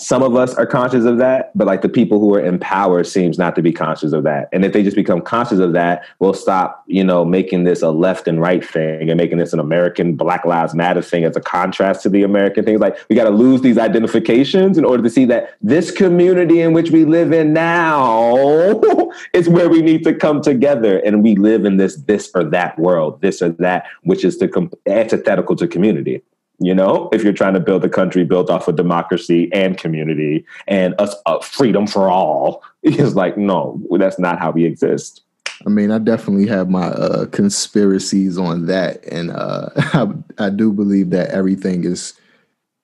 some 0.00 0.22
of 0.22 0.34
us 0.34 0.54
are 0.54 0.64
conscious 0.64 1.04
of 1.04 1.18
that, 1.18 1.50
but 1.54 1.66
like 1.66 1.82
the 1.82 1.88
people 1.88 2.18
who 2.18 2.34
are 2.34 2.40
in 2.40 2.58
power 2.58 3.04
seems 3.04 3.36
not 3.36 3.54
to 3.54 3.60
be 3.60 3.70
conscious 3.70 4.14
of 4.14 4.24
that. 4.24 4.48
And 4.50 4.64
if 4.64 4.72
they 4.72 4.82
just 4.82 4.96
become 4.96 5.20
conscious 5.20 5.58
of 5.58 5.74
that, 5.74 6.06
we'll 6.20 6.32
stop, 6.32 6.82
you 6.86 7.04
know, 7.04 7.22
making 7.22 7.64
this 7.64 7.82
a 7.82 7.90
left 7.90 8.26
and 8.26 8.40
right 8.40 8.64
thing 8.64 9.10
and 9.10 9.18
making 9.18 9.36
this 9.36 9.52
an 9.52 9.58
American 9.58 10.16
Black 10.16 10.46
Lives 10.46 10.74
Matter 10.74 11.02
thing 11.02 11.24
as 11.24 11.36
a 11.36 11.40
contrast 11.40 12.02
to 12.04 12.08
the 12.08 12.22
American 12.22 12.64
things. 12.64 12.80
Like 12.80 12.96
we 13.10 13.14
got 13.14 13.24
to 13.24 13.30
lose 13.30 13.60
these 13.60 13.76
identifications 13.76 14.78
in 14.78 14.86
order 14.86 15.02
to 15.02 15.10
see 15.10 15.26
that 15.26 15.56
this 15.60 15.90
community 15.90 16.62
in 16.62 16.72
which 16.72 16.90
we 16.90 17.04
live 17.04 17.34
in 17.34 17.52
now 17.52 18.80
is 19.34 19.50
where 19.50 19.68
we 19.68 19.82
need 19.82 20.02
to 20.04 20.14
come 20.14 20.40
together 20.40 20.98
and 21.00 21.22
we 21.22 21.36
live 21.36 21.66
in 21.66 21.76
this 21.76 21.96
this 22.06 22.30
or 22.34 22.42
that 22.44 22.78
world, 22.78 23.20
this 23.20 23.42
or 23.42 23.50
that, 23.50 23.84
which 24.04 24.24
is 24.24 24.38
the 24.38 24.70
antithetical 24.86 25.56
to 25.56 25.68
community 25.68 26.22
you 26.60 26.74
know 26.74 27.08
if 27.12 27.24
you're 27.24 27.32
trying 27.32 27.54
to 27.54 27.60
build 27.60 27.84
a 27.84 27.88
country 27.88 28.24
built 28.24 28.50
off 28.50 28.68
of 28.68 28.76
democracy 28.76 29.50
and 29.52 29.78
community 29.78 30.44
and 30.68 30.94
us 30.98 31.14
uh, 31.26 31.38
freedom 31.40 31.86
for 31.86 32.08
all 32.10 32.62
it's 32.82 33.14
like 33.14 33.36
no 33.36 33.80
that's 33.98 34.18
not 34.18 34.38
how 34.38 34.50
we 34.50 34.64
exist. 34.64 35.22
I 35.66 35.68
mean 35.68 35.90
i 35.90 35.98
definitely 35.98 36.46
have 36.46 36.70
my 36.70 36.86
uh, 36.86 37.26
conspiracies 37.26 38.38
on 38.38 38.66
that. 38.66 39.04
And 39.04 39.30
uh, 39.30 39.68
I, 39.76 40.08
I 40.38 40.50
do 40.50 40.72
believe 40.72 41.10
that 41.10 41.30
everything 41.30 41.84
is 41.84 42.14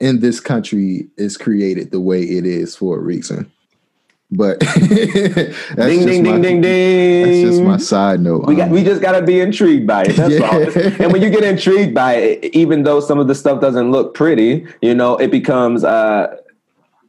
in 0.00 0.20
this 0.20 0.40
country 0.40 1.08
is 1.16 1.36
created 1.36 1.90
the 1.90 2.00
way 2.00 2.22
it 2.22 2.44
is 2.44 2.76
for 2.76 2.96
a 2.96 3.00
reason. 3.00 3.50
But 4.30 4.58
ding 4.78 6.04
ding 6.04 6.22
ding 6.24 6.42
ding 6.42 6.60
ding. 6.60 7.45
Just 7.45 7.45
my 7.76 7.82
side 7.82 8.20
note. 8.20 8.46
We 8.46 8.56
got, 8.56 8.70
we 8.70 8.82
just 8.82 9.00
gotta 9.00 9.22
be 9.22 9.40
intrigued 9.40 9.86
by 9.86 10.04
it. 10.04 10.16
That's 10.16 10.34
yeah. 10.38 10.48
all. 10.48 11.02
And 11.02 11.12
when 11.12 11.22
you 11.22 11.30
get 11.30 11.44
intrigued 11.44 11.94
by 11.94 12.14
it, 12.14 12.44
even 12.54 12.82
though 12.82 13.00
some 13.00 13.18
of 13.18 13.28
the 13.28 13.34
stuff 13.34 13.60
doesn't 13.60 13.90
look 13.90 14.14
pretty, 14.14 14.66
you 14.82 14.94
know, 14.94 15.16
it 15.16 15.30
becomes 15.30 15.84
uh 15.84 16.36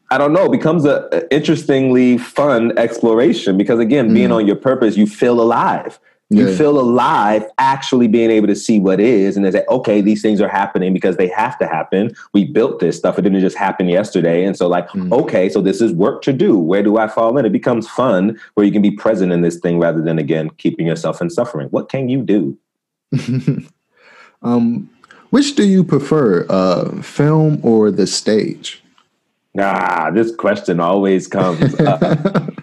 I 0.09 0.17
don't 0.17 0.31
know, 0.31 0.45
it 0.45 0.51
becomes 0.51 0.85
a, 0.85 1.27
interestingly 1.33 2.17
fun 2.17 2.77
exploration 2.77 3.57
because 3.57 3.79
again, 3.79 4.09
mm. 4.09 4.13
being 4.13 4.31
on 4.31 4.47
your 4.47 4.55
purpose, 4.55 4.95
you 4.95 5.05
feel 5.05 5.41
alive. 5.41 5.99
You 6.29 6.49
yeah. 6.49 6.57
feel 6.57 6.77
alive 6.77 7.45
actually 7.57 8.09
being 8.09 8.31
able 8.31 8.47
to 8.47 8.55
see 8.55 8.81
what 8.81 8.99
is 8.99 9.37
and 9.37 9.45
they 9.45 9.51
say, 9.51 9.63
okay, 9.69 10.01
these 10.01 10.21
things 10.21 10.41
are 10.41 10.49
happening 10.49 10.93
because 10.93 11.15
they 11.15 11.29
have 11.29 11.57
to 11.59 11.67
happen. 11.67 12.13
We 12.33 12.43
built 12.43 12.79
this 12.79 12.97
stuff. 12.97 13.17
It 13.17 13.21
didn't 13.21 13.39
just 13.39 13.55
happen 13.55 13.87
yesterday. 13.87 14.43
And 14.43 14.57
so 14.57 14.67
like, 14.67 14.89
mm. 14.89 15.09
okay, 15.13 15.47
so 15.47 15.61
this 15.61 15.79
is 15.79 15.93
work 15.93 16.21
to 16.23 16.33
do. 16.33 16.57
Where 16.57 16.83
do 16.83 16.97
I 16.97 17.07
fall 17.07 17.37
in? 17.37 17.45
It 17.45 17.53
becomes 17.53 17.87
fun 17.87 18.37
where 18.55 18.65
you 18.65 18.73
can 18.73 18.81
be 18.81 18.91
present 18.91 19.31
in 19.31 19.41
this 19.41 19.57
thing 19.57 19.79
rather 19.79 20.01
than 20.01 20.19
again 20.19 20.49
keeping 20.57 20.85
yourself 20.85 21.21
in 21.21 21.29
suffering. 21.29 21.69
What 21.69 21.87
can 21.87 22.09
you 22.09 22.21
do? 22.21 22.57
um, 24.41 24.89
which 25.29 25.55
do 25.55 25.65
you 25.65 25.83
prefer, 25.83 26.45
uh, 26.49 27.01
film 27.01 27.61
or 27.63 27.89
the 27.89 28.07
stage? 28.07 28.83
Ah, 29.57 30.11
this 30.11 30.35
question 30.35 30.79
always 30.79 31.27
comes 31.27 31.73
up. 31.79 32.53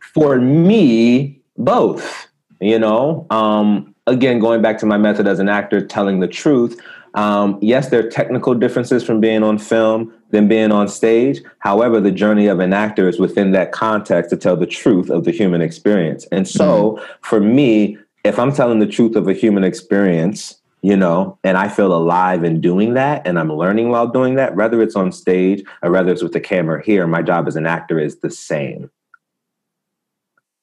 For 0.00 0.40
me, 0.40 1.40
both 1.56 2.27
you 2.60 2.78
know 2.78 3.26
um, 3.30 3.94
again 4.06 4.38
going 4.38 4.62
back 4.62 4.78
to 4.78 4.86
my 4.86 4.98
method 4.98 5.26
as 5.26 5.38
an 5.38 5.48
actor 5.48 5.84
telling 5.84 6.20
the 6.20 6.28
truth 6.28 6.80
um, 7.14 7.58
yes 7.60 7.88
there 7.88 8.06
are 8.06 8.10
technical 8.10 8.54
differences 8.54 9.04
from 9.04 9.20
being 9.20 9.42
on 9.42 9.58
film 9.58 10.12
than 10.30 10.46
being 10.46 10.70
on 10.70 10.86
stage. 10.88 11.40
However 11.60 12.02
the 12.02 12.10
journey 12.10 12.48
of 12.48 12.60
an 12.60 12.74
actor 12.74 13.08
is 13.08 13.18
within 13.18 13.52
that 13.52 13.72
context 13.72 14.28
to 14.28 14.36
tell 14.36 14.56
the 14.56 14.66
truth 14.66 15.08
of 15.08 15.24
the 15.24 15.30
human 15.30 15.62
experience. 15.62 16.26
And 16.32 16.46
so 16.46 16.92
mm-hmm. 16.92 17.04
for 17.22 17.40
me 17.40 17.96
if 18.24 18.38
i'm 18.38 18.52
telling 18.52 18.78
the 18.78 18.86
truth 18.86 19.16
of 19.16 19.28
a 19.28 19.32
human 19.32 19.64
experience 19.64 20.60
you 20.82 20.96
know 20.96 21.38
and 21.44 21.56
i 21.56 21.68
feel 21.68 21.92
alive 21.92 22.44
in 22.44 22.60
doing 22.60 22.94
that 22.94 23.26
and 23.26 23.38
i'm 23.38 23.52
learning 23.52 23.88
while 23.90 24.06
doing 24.06 24.34
that 24.34 24.54
whether 24.56 24.82
it's 24.82 24.96
on 24.96 25.10
stage 25.10 25.62
or 25.82 25.90
whether 25.90 26.12
it's 26.12 26.22
with 26.22 26.32
the 26.32 26.40
camera 26.40 26.82
here 26.84 27.06
my 27.06 27.22
job 27.22 27.48
as 27.48 27.56
an 27.56 27.66
actor 27.66 27.98
is 27.98 28.18
the 28.20 28.30
same 28.30 28.90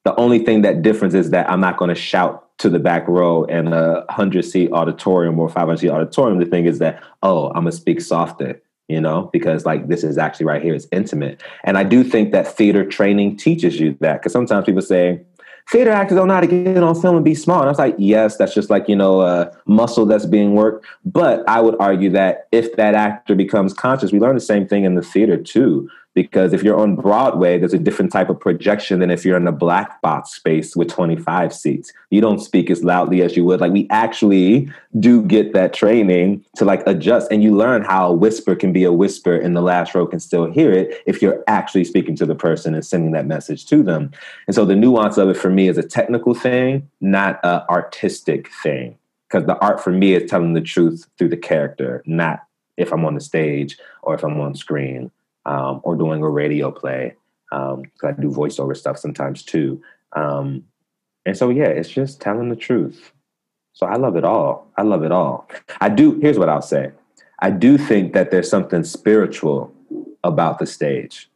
the 0.05 0.15
only 0.15 0.39
thing 0.39 0.61
that 0.61 0.83
difference 0.83 1.13
is 1.13 1.31
that 1.31 1.49
I'm 1.49 1.59
not 1.59 1.77
going 1.77 1.89
to 1.89 1.95
shout 1.95 2.45
to 2.59 2.69
the 2.69 2.79
back 2.79 3.07
row 3.07 3.43
in 3.45 3.73
a 3.73 4.05
hundred 4.09 4.43
seat 4.45 4.71
auditorium 4.71 5.37
or 5.39 5.49
500 5.49 5.77
seat 5.77 5.89
auditorium. 5.89 6.39
The 6.39 6.45
thing 6.45 6.65
is 6.65 6.79
that, 6.79 7.03
oh, 7.21 7.47
I'm 7.49 7.63
gonna 7.63 7.73
speak 7.73 7.99
softer, 7.99 8.61
you 8.87 9.01
know, 9.01 9.29
because 9.33 9.65
like 9.65 9.87
this 9.87 10.03
is 10.03 10.17
actually 10.17 10.45
right 10.45 10.61
here, 10.61 10.73
it's 10.73 10.87
intimate. 10.91 11.43
And 11.65 11.77
I 11.77 11.83
do 11.83 12.03
think 12.03 12.31
that 12.31 12.47
theater 12.47 12.85
training 12.85 13.37
teaches 13.37 13.79
you 13.79 13.97
that 13.99 14.21
because 14.21 14.31
sometimes 14.31 14.65
people 14.65 14.81
say, 14.81 15.21
theater 15.69 15.91
actors 15.91 16.17
don't 16.17 16.27
know 16.27 16.35
how 16.35 16.39
to 16.41 16.47
get 16.47 16.81
on 16.81 17.01
film 17.01 17.15
and 17.17 17.25
be 17.25 17.35
small. 17.35 17.59
And 17.59 17.65
I 17.65 17.71
was 17.71 17.79
like, 17.79 17.95
yes, 17.97 18.37
that's 18.37 18.53
just 18.53 18.69
like, 18.69 18.87
you 18.87 18.95
know, 18.95 19.21
a 19.21 19.51
muscle 19.65 20.05
that's 20.05 20.25
being 20.25 20.53
worked. 20.53 20.85
But 21.03 21.43
I 21.49 21.59
would 21.59 21.75
argue 21.79 22.11
that 22.11 22.47
if 22.53 22.75
that 22.77 22.93
actor 22.93 23.35
becomes 23.35 23.73
conscious, 23.73 24.13
we 24.13 24.19
learn 24.19 24.35
the 24.35 24.41
same 24.41 24.65
thing 24.65 24.85
in 24.85 24.95
the 24.95 25.01
theater 25.01 25.35
too 25.35 25.89
because 26.15 26.53
if 26.53 26.63
you're 26.63 26.79
on 26.79 26.95
Broadway, 26.95 27.59
there's 27.59 27.73
a 27.73 27.77
different 27.77 28.11
type 28.11 28.29
of 28.29 28.39
projection 28.39 28.99
than 28.99 29.11
if 29.11 29.25
you're 29.25 29.35
in 29.35 29.47
a 29.47 29.51
black 29.51 30.01
box 30.01 30.31
space 30.31 30.73
with 30.73 30.87
25 30.87 31.53
seats. 31.53 31.91
You 32.09 32.21
don't 32.21 32.39
speak 32.39 32.71
as 32.71 32.85
loudly 32.85 33.21
as 33.21 33.35
you 33.35 33.43
would. 33.43 33.59
Like 33.59 33.73
we 33.73 33.85
actually 33.89 34.71
do 34.97 35.21
get 35.21 35.53
that 35.53 35.73
training 35.73 36.43
to 36.55 36.63
like 36.63 36.87
adjust 36.87 37.29
and 37.31 37.43
you 37.43 37.53
learn 37.53 37.83
how 37.83 38.07
a 38.07 38.13
whisper 38.13 38.55
can 38.55 38.71
be 38.71 38.85
a 38.85 38.93
whisper 38.93 39.35
and 39.35 39.55
the 39.55 39.61
last 39.61 39.93
row 39.93 40.07
can 40.07 40.21
still 40.21 40.49
hear 40.49 40.71
it 40.71 41.03
if 41.05 41.21
you're 41.21 41.43
actually 41.47 41.83
speaking 41.83 42.15
to 42.15 42.25
the 42.25 42.33
person 42.33 42.73
and 42.73 42.85
sending 42.85 43.11
that 43.11 43.27
message 43.27 43.65
to 43.65 43.83
them. 43.83 44.09
And 44.47 44.55
so 44.55 44.63
the 44.63 44.75
nuance 44.75 45.17
of 45.17 45.29
it 45.29 45.37
for 45.37 45.49
me 45.49 45.67
is 45.67 45.77
a 45.77 45.83
technical 45.83 46.33
thing, 46.33 46.89
not 47.01 47.41
an 47.43 47.61
artistic 47.69 48.49
thing. 48.63 48.97
Because 49.27 49.47
the 49.47 49.57
art 49.57 49.83
for 49.83 49.91
me 49.91 50.13
is 50.13 50.29
telling 50.29 50.53
the 50.53 50.61
truth 50.61 51.07
through 51.17 51.29
the 51.29 51.37
character, 51.37 52.03
not 52.05 52.43
if 52.77 52.93
I'm 52.93 53.03
on 53.03 53.15
the 53.15 53.21
stage 53.21 53.77
or 54.03 54.15
if 54.15 54.23
I'm 54.23 54.39
on 54.39 54.55
screen 54.55 55.11
um, 55.45 55.81
or 55.83 55.95
doing 55.95 56.21
a 56.21 56.29
radio 56.29 56.71
play. 56.71 57.15
Um, 57.51 57.83
I 58.03 58.11
do 58.11 58.29
voiceover 58.29 58.75
stuff 58.75 58.97
sometimes 58.97 59.43
too. 59.43 59.81
Um, 60.13 60.63
and 61.25 61.37
so, 61.37 61.49
yeah, 61.49 61.65
it's 61.65 61.89
just 61.89 62.21
telling 62.21 62.49
the 62.49 62.55
truth. 62.55 63.11
So 63.73 63.85
I 63.85 63.95
love 63.95 64.15
it 64.15 64.23
all. 64.23 64.71
I 64.77 64.83
love 64.83 65.03
it 65.03 65.11
all. 65.11 65.49
I 65.81 65.89
do. 65.89 66.19
Here's 66.19 66.39
what 66.39 66.49
I'll 66.49 66.61
say 66.61 66.91
I 67.39 67.49
do 67.49 67.77
think 67.77 68.13
that 68.13 68.31
there's 68.31 68.49
something 68.49 68.83
spiritual 68.83 69.73
about 70.23 70.59
the 70.59 70.65
stage 70.65 71.29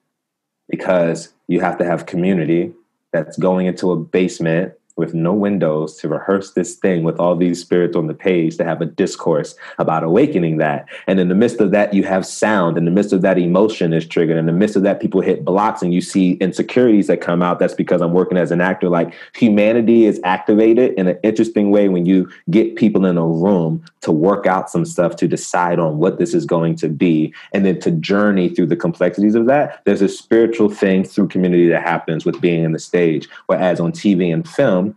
because 0.70 1.34
you 1.48 1.60
have 1.60 1.78
to 1.78 1.86
have 1.86 2.06
community 2.06 2.74
that's 3.12 3.38
going 3.38 3.66
into 3.68 3.92
a 3.92 3.96
basement 3.96 4.74
with 5.00 5.14
no 5.14 5.34
windows 5.34 5.96
to 5.98 6.08
rehearse 6.08 6.52
this 6.52 6.76
thing 6.76 7.04
with 7.04 7.20
all 7.20 7.36
these 7.36 7.60
spirits 7.60 7.96
on 7.96 8.08
the 8.08 8.14
page 8.14 8.58
to 8.58 8.64
have 8.64 8.82
a 8.82 8.86
discourse 8.86 9.56
about 9.80 10.04
awakening 10.04 10.58
that. 10.58 10.88
And 11.08 11.20
in 11.20 11.30
the 11.30 11.36
midst 11.36 11.60
of 11.60 11.72
that, 11.72 11.94
you 11.94 12.04
have 12.04 12.26
sound. 12.26 12.78
In 12.78 12.86
the 12.86 12.92
midst 12.92 13.14
of 13.14 13.22
that, 13.22 13.38
emotion 13.38 13.94
is 13.94 14.06
triggered. 14.06 14.38
In 14.38 14.46
the 14.46 14.52
midst 14.52 14.76
of 14.76 14.84
that, 14.84 15.00
people 15.00 15.22
hit 15.22 15.44
blocks 15.46 15.82
and 15.82 15.94
you 15.94 16.02
see 16.02 16.34
insecurities 16.34 17.08
that 17.08 17.22
come 17.22 17.42
out. 17.42 17.60
That's 17.60 17.74
because 17.74 18.02
I'm 18.02 18.14
working 18.14 18.38
as 18.38 18.52
an 18.52 18.62
actor. 18.62 18.90
Like 18.90 19.14
humanity 19.34 20.06
is 20.06 20.20
activated 20.24 20.94
in 20.94 21.08
an 21.08 21.18
interesting 21.24 21.72
way 21.72 21.90
when 21.90 22.06
you 22.06 22.30
get 22.50 22.76
people 22.76 23.06
in 23.06 23.18
a 23.18 23.26
room 23.26 23.84
to 24.02 24.12
work 24.12 24.46
out 24.46 24.70
some 24.70 24.86
stuff 24.86 25.16
to 25.18 25.28
decide 25.28 25.80
on 25.80 25.98
what 25.98 26.20
this 26.20 26.34
is 26.34 26.46
going 26.46 26.76
to 26.76 26.90
be 26.90 27.34
and 27.54 27.66
then 27.66 27.80
to 27.80 27.92
journey 27.92 28.50
through 28.50 28.68
the 28.68 28.76
complexities 28.76 29.36
of 29.36 29.46
that. 29.46 29.82
There's 29.86 30.02
a 30.02 30.10
spiritual 30.10 30.70
thing 30.70 31.04
through 31.04 31.30
community 31.30 31.70
that 31.70 31.84
happens 31.84 32.26
with 32.26 32.42
being 32.42 32.64
in 32.64 32.74
the 32.74 32.80
stage. 32.80 33.28
Whereas 33.48 33.80
on 33.80 33.92
TV 33.92 34.34
and 34.34 34.48
film, 34.48 34.89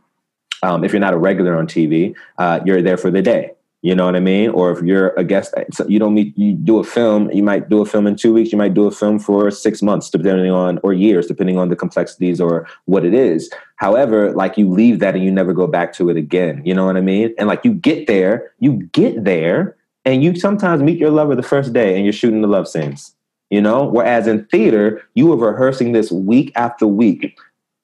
um, 0.63 0.85
if 0.85 0.93
you're 0.93 1.01
not 1.01 1.15
a 1.15 1.19
regular 1.19 1.57
on 1.57 1.67
TV, 1.67 2.15
uh, 2.39 2.61
you're 2.65 2.83
there 2.83 2.97
for 2.97 3.11
the 3.11 3.23
day. 3.23 3.53
You 3.83 3.97
know 3.97 4.07
what 4.07 4.15
I 4.15 4.21
mean? 4.21 4.51
Or 4.51 4.71
if 4.71 4.81
you're 4.85 5.09
a 5.15 5.25
guest, 5.25 5.53
you 5.89 5.99
don't 5.99 6.15
meet, 6.15 6.39
you 6.39 6.53
do 6.53 6.79
a 6.79 6.85
film, 6.85 7.29
you 7.33 7.43
might 7.43 7.69
do 7.69 7.83
a 7.83 7.85
film 7.85 8.07
in 8.07 8.15
two 8.15 8.33
weeks, 8.33 8.53
you 8.53 8.59
might 8.59 8.75
do 8.75 8.87
a 8.87 8.93
film 8.93 9.19
for 9.19 9.51
six 9.51 9.83
months, 9.83 10.09
depending 10.09 10.53
on, 10.53 10.79
or 10.85 10.93
years, 10.93 11.27
depending 11.27 11.59
on 11.59 11.69
the 11.69 11.75
complexities 11.75 12.41
or 12.41 12.69
what 12.85 13.05
it 13.05 13.13
is. 13.13 13.51
However, 13.77 14.33
like 14.35 14.57
you 14.57 14.71
leave 14.71 15.01
that 15.01 15.17
and 15.17 15.25
you 15.25 15.33
never 15.33 15.53
go 15.53 15.67
back 15.67 15.93
to 15.95 16.11
it 16.11 16.17
again. 16.17 16.63
You 16.65 16.75
know 16.75 16.87
what 16.87 16.97
I 16.97 17.01
mean? 17.01 17.35
And 17.39 17.49
like 17.49 17.65
you 17.65 17.75
get 17.75 18.07
there, 18.07 18.53
you 18.61 18.89
get 18.93 19.25
there, 19.25 19.77
and 20.05 20.23
you 20.23 20.37
sometimes 20.37 20.81
meet 20.81 20.99
your 20.99 21.11
lover 21.11 21.35
the 21.35 21.43
first 21.43 21.73
day 21.73 21.97
and 21.97 22.05
you're 22.05 22.13
shooting 22.13 22.41
the 22.41 22.49
love 22.49 22.69
scenes. 22.69 23.15
You 23.51 23.61
know, 23.61 23.85
whereas 23.85 24.27
in 24.29 24.47
theater, 24.47 25.03
you 25.15 25.27
were 25.27 25.37
rehearsing 25.37 25.93
this 25.93 26.11
week 26.11 26.53
after 26.55 26.87
week 26.87 27.37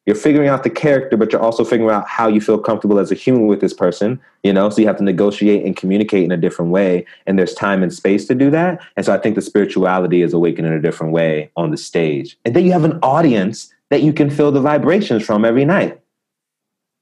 you're 0.09 0.17
figuring 0.17 0.49
out 0.49 0.63
the 0.63 0.71
character, 0.71 1.19
but 1.19 1.31
you're 1.31 1.43
also 1.43 1.67
figuring 1.67 1.95
out 1.95 2.09
how 2.09 2.29
you 2.29 2.41
feel 2.41 2.59
comfortable 2.59 2.99
as 2.99 3.13
a 3.13 3.15
human 3.15 3.47
with 3.47 3.61
this 3.61 3.75
person, 3.75 4.19
you 4.43 4.55
know? 4.55 4.71
So 4.71 4.81
you 4.81 4.87
have 4.87 4.97
to 4.97 5.05
negotiate 5.05 5.67
and 5.67 5.77
communicate 5.77 6.25
in 6.25 6.33
a 6.33 6.37
different 6.39 6.71
way. 6.71 7.05
And 7.27 7.39
there's 7.39 7.53
time 7.53 7.83
and 7.83 7.93
space 7.93 8.27
to 8.29 8.35
do 8.35 8.51
that. 8.51 8.81
And 8.97 9.05
so 9.05 9.13
I 9.13 9.19
think 9.19 9.35
the 9.35 9.43
spirituality 9.43 10.23
is 10.23 10.33
awakened 10.33 10.67
in 10.67 10.73
a 10.73 10.81
different 10.81 11.13
way 11.13 11.51
on 11.59 11.73
the 11.73 11.77
stage. 11.77 12.39
And 12.47 12.57
then 12.57 12.65
you 12.65 12.73
have 12.73 12.85
an 12.85 12.99
audience 13.03 13.71
that 13.91 14.01
you 14.01 14.15
can 14.15 14.31
feel 14.31 14.51
the 14.51 14.63
vibrations 14.63 15.27
from 15.27 15.45
every 15.45 15.67
night 15.67 16.01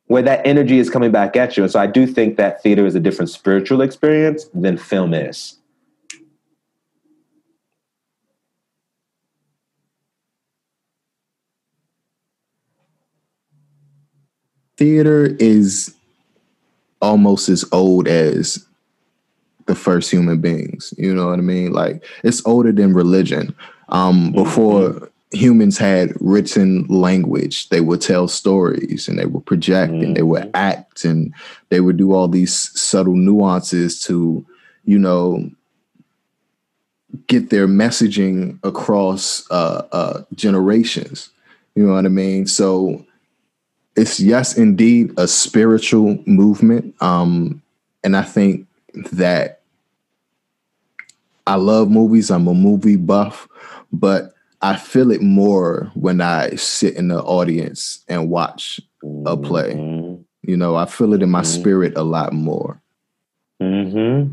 where 0.07 0.23
that 0.23 0.45
energy 0.45 0.81
is 0.81 0.91
coming 0.91 1.13
back 1.13 1.37
at 1.37 1.57
you. 1.57 1.63
And 1.63 1.71
so 1.71 1.79
I 1.79 1.87
do 1.87 2.09
think 2.09 2.37
that 2.39 2.61
theater 2.61 2.87
is 2.87 2.97
a 2.97 3.01
different 3.01 3.31
spiritual 3.31 3.83
experience 3.83 4.51
than 4.53 4.77
film 4.79 5.15
is. 5.15 5.59
Theater 14.77 15.37
is 15.39 15.95
almost 17.01 17.49
as 17.49 17.65
old 17.73 18.09
as 18.09 18.65
the 19.67 19.75
first 19.75 20.11
human 20.11 20.41
beings. 20.41 20.95
You 20.97 21.15
know 21.15 21.29
what 21.29 21.39
I 21.39 21.43
mean? 21.43 21.73
Like 21.73 22.05
it's 22.23 22.45
older 22.47 22.73
than 22.73 22.95
religion. 22.95 23.55
Um, 23.89 24.33
before 24.33 24.91
mm-hmm. 24.91 25.37
humans 25.37 25.79
had 25.79 26.13
written 26.21 26.87
language, 26.89 27.69
they 27.69 27.81
would 27.81 28.01
tell 28.01 28.29
stories 28.29 29.09
and 29.09 29.19
they 29.19 29.27
would 29.27 29.47
project 29.47 29.93
mm-hmm. 29.93 30.05
and 30.05 30.17
they 30.17 30.23
would 30.23 30.43
mm-hmm. 30.43 30.57
act 30.57 31.05
and 31.05 31.35
they 31.69 31.81
would 31.81 31.97
do 31.97 32.13
all 32.13 32.29
these 32.29 32.55
subtle 32.79 33.17
nuances 33.17 34.01
to, 34.05 34.45
you 34.85 34.99
know, 34.99 35.51
get 37.27 37.51
their 37.51 37.67
messaging 37.67 38.59
across 38.63 39.49
uh, 39.51 39.87
uh, 39.93 40.23
generations. 40.35 41.31
You 41.75 41.87
know 41.87 41.95
what 41.95 42.07
I 42.07 42.09
mean? 42.09 42.47
So 42.47 43.05
it's 43.97 44.21
yes, 44.21 44.57
indeed, 44.57 45.13
a 45.17 45.27
spiritual 45.27 46.23
movement. 46.27 46.95
Um, 47.03 47.63
and 48.05 48.17
I 48.17 48.23
think 48.23 48.67
that 49.13 49.61
I 51.47 51.57
love 51.57 51.91
movies. 51.91 52.31
I'm 52.31 52.47
a 52.47 52.55
movie 52.55 52.97
buff, 52.97 53.49
but 53.93 54.35
I 54.63 54.77
feel 54.77 55.11
it 55.11 55.23
more 55.23 55.91
when 55.95 56.21
I 56.21 56.51
sit 56.57 56.97
in 56.97 57.09
the 57.09 57.23
audience 57.23 58.05
and 58.09 58.31
watch 58.31 58.81
a 59.25 59.37
play. 59.37 59.75
Mm-hmm. 59.75 60.23
You 60.43 60.57
know, 60.57 60.77
I 60.77 60.87
feel 60.87 61.15
it 61.15 61.23
in 61.23 61.31
my 61.31 61.43
mm-hmm. 61.43 61.61
spirit 61.61 61.93
a 61.97 62.03
lot 62.03 62.33
more. 62.33 62.81
Mm-hmm. 63.63 64.33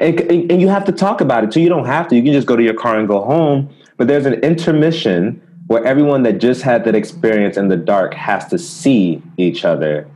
And, 0.00 0.20
and 0.20 0.60
you 0.60 0.68
have 0.68 0.84
to 0.84 0.92
talk 0.92 1.20
about 1.20 1.44
it 1.44 1.52
too. 1.52 1.60
You 1.60 1.68
don't 1.68 1.86
have 1.86 2.08
to. 2.08 2.16
You 2.16 2.22
can 2.22 2.32
just 2.32 2.46
go 2.46 2.56
to 2.56 2.62
your 2.62 2.74
car 2.74 2.98
and 2.98 3.06
go 3.06 3.22
home. 3.24 3.70
But 3.96 4.08
there's 4.08 4.26
an 4.26 4.34
intermission 4.34 5.40
where 5.66 5.84
everyone 5.84 6.22
that 6.22 6.38
just 6.38 6.62
had 6.62 6.84
that 6.84 6.94
experience 6.94 7.56
in 7.56 7.68
the 7.68 7.76
dark 7.76 8.14
has 8.14 8.46
to 8.48 8.58
see 8.58 9.22
each 9.36 9.64
other, 9.64 10.08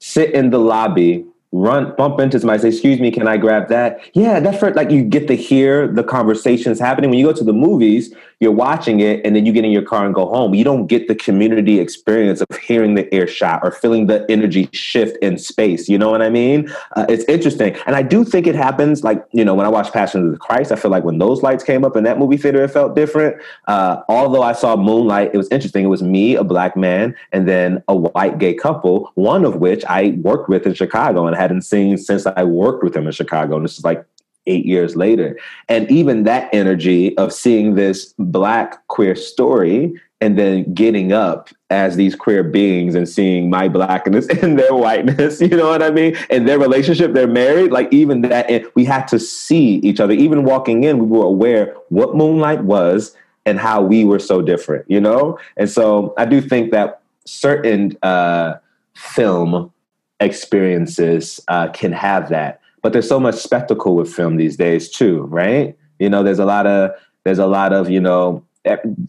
sit 0.00 0.32
in 0.32 0.50
the 0.50 0.58
lobby, 0.58 1.24
run, 1.52 1.94
bump 1.96 2.20
into 2.20 2.38
somebody, 2.38 2.60
say, 2.60 2.68
"Excuse 2.68 3.00
me, 3.00 3.10
can 3.10 3.28
I 3.28 3.36
grab 3.36 3.68
that?" 3.68 4.00
Yeah, 4.14 4.40
that's 4.40 4.58
for 4.58 4.72
like 4.74 4.90
you 4.90 5.02
get 5.02 5.28
to 5.28 5.34
hear 5.34 5.86
the 5.86 6.04
conversations 6.04 6.80
happening. 6.80 7.10
When 7.10 7.18
you 7.18 7.26
go 7.26 7.32
to 7.32 7.44
the 7.44 7.52
movies, 7.52 8.14
you're 8.40 8.52
watching 8.52 9.00
it 9.00 9.20
and 9.24 9.34
then 9.34 9.44
you 9.44 9.52
get 9.52 9.64
in 9.64 9.70
your 9.70 9.82
car 9.82 10.06
and 10.06 10.14
go 10.14 10.26
home. 10.26 10.54
You 10.54 10.64
don't 10.64 10.86
get 10.86 11.08
the 11.08 11.14
community 11.14 11.80
experience 11.80 12.40
of 12.40 12.56
hearing 12.58 12.94
the 12.94 13.12
earshot 13.14 13.60
or 13.62 13.72
feeling 13.72 14.06
the 14.06 14.24
energy 14.30 14.68
shift 14.72 15.16
in 15.18 15.38
space. 15.38 15.88
You 15.88 15.98
know 15.98 16.10
what 16.10 16.22
I 16.22 16.30
mean? 16.30 16.72
Uh, 16.94 17.06
it's 17.08 17.24
interesting. 17.24 17.76
And 17.86 17.96
I 17.96 18.02
do 18.02 18.24
think 18.24 18.46
it 18.46 18.54
happens 18.54 19.02
like, 19.02 19.24
you 19.32 19.44
know, 19.44 19.54
when 19.54 19.66
I 19.66 19.68
watch 19.68 19.92
Passion 19.92 20.26
of 20.26 20.32
the 20.32 20.38
Christ, 20.38 20.70
I 20.70 20.76
feel 20.76 20.90
like 20.90 21.02
when 21.02 21.18
those 21.18 21.42
lights 21.42 21.64
came 21.64 21.84
up 21.84 21.96
in 21.96 22.04
that 22.04 22.18
movie 22.18 22.36
theater, 22.36 22.62
it 22.62 22.68
felt 22.68 22.94
different. 22.94 23.42
Uh, 23.66 24.02
although 24.08 24.42
I 24.42 24.52
saw 24.52 24.76
Moonlight, 24.76 25.32
it 25.34 25.36
was 25.36 25.48
interesting. 25.50 25.84
It 25.84 25.88
was 25.88 26.02
me, 26.02 26.36
a 26.36 26.44
black 26.44 26.76
man, 26.76 27.16
and 27.32 27.48
then 27.48 27.82
a 27.88 27.96
white 27.96 28.38
gay 28.38 28.54
couple, 28.54 29.10
one 29.14 29.44
of 29.44 29.56
which 29.56 29.84
I 29.86 30.16
worked 30.22 30.48
with 30.48 30.64
in 30.64 30.74
Chicago 30.74 31.26
and 31.26 31.36
hadn't 31.36 31.62
seen 31.62 31.98
since 31.98 32.24
I 32.24 32.44
worked 32.44 32.84
with 32.84 32.94
him 32.94 33.06
in 33.06 33.12
Chicago. 33.12 33.56
And 33.56 33.64
this 33.64 33.78
is 33.78 33.84
like 33.84 34.04
eight 34.48 34.66
years 34.66 34.96
later. 34.96 35.38
And 35.68 35.90
even 35.90 36.24
that 36.24 36.48
energy 36.52 37.16
of 37.18 37.32
seeing 37.32 37.74
this 37.74 38.14
black 38.18 38.86
queer 38.88 39.14
story 39.14 40.00
and 40.20 40.36
then 40.36 40.72
getting 40.74 41.12
up 41.12 41.50
as 41.70 41.96
these 41.96 42.16
queer 42.16 42.42
beings 42.42 42.94
and 42.94 43.08
seeing 43.08 43.48
my 43.50 43.68
blackness 43.68 44.26
and 44.42 44.58
their 44.58 44.74
whiteness, 44.74 45.40
you 45.40 45.48
know 45.48 45.68
what 45.68 45.82
I 45.82 45.90
mean? 45.90 46.16
And 46.30 46.48
their 46.48 46.58
relationship, 46.58 47.12
they're 47.12 47.28
married. 47.28 47.70
Like 47.70 47.92
even 47.92 48.22
that, 48.22 48.50
we 48.74 48.84
had 48.84 49.06
to 49.08 49.18
see 49.18 49.76
each 49.76 50.00
other. 50.00 50.14
Even 50.14 50.44
walking 50.44 50.84
in, 50.84 50.98
we 50.98 51.18
were 51.18 51.26
aware 51.26 51.74
what 51.90 52.16
Moonlight 52.16 52.64
was 52.64 53.14
and 53.46 53.58
how 53.58 53.80
we 53.80 54.04
were 54.04 54.18
so 54.18 54.42
different, 54.42 54.84
you 54.88 55.00
know? 55.00 55.38
And 55.56 55.70
so 55.70 56.14
I 56.18 56.24
do 56.24 56.40
think 56.40 56.70
that 56.72 57.00
certain 57.24 57.96
uh, 58.02 58.54
film 58.94 59.72
experiences 60.20 61.40
uh, 61.48 61.68
can 61.68 61.92
have 61.92 62.28
that 62.30 62.57
but 62.82 62.92
there's 62.92 63.08
so 63.08 63.20
much 63.20 63.36
spectacle 63.36 63.94
with 63.96 64.12
film 64.12 64.36
these 64.36 64.56
days 64.56 64.90
too, 64.90 65.22
right? 65.22 65.76
You 65.98 66.08
know, 66.08 66.22
there's 66.22 66.38
a 66.38 66.44
lot 66.44 66.66
of 66.66 66.90
there's 67.24 67.38
a 67.38 67.46
lot 67.46 67.72
of 67.72 67.90
you 67.90 68.00
know 68.00 68.44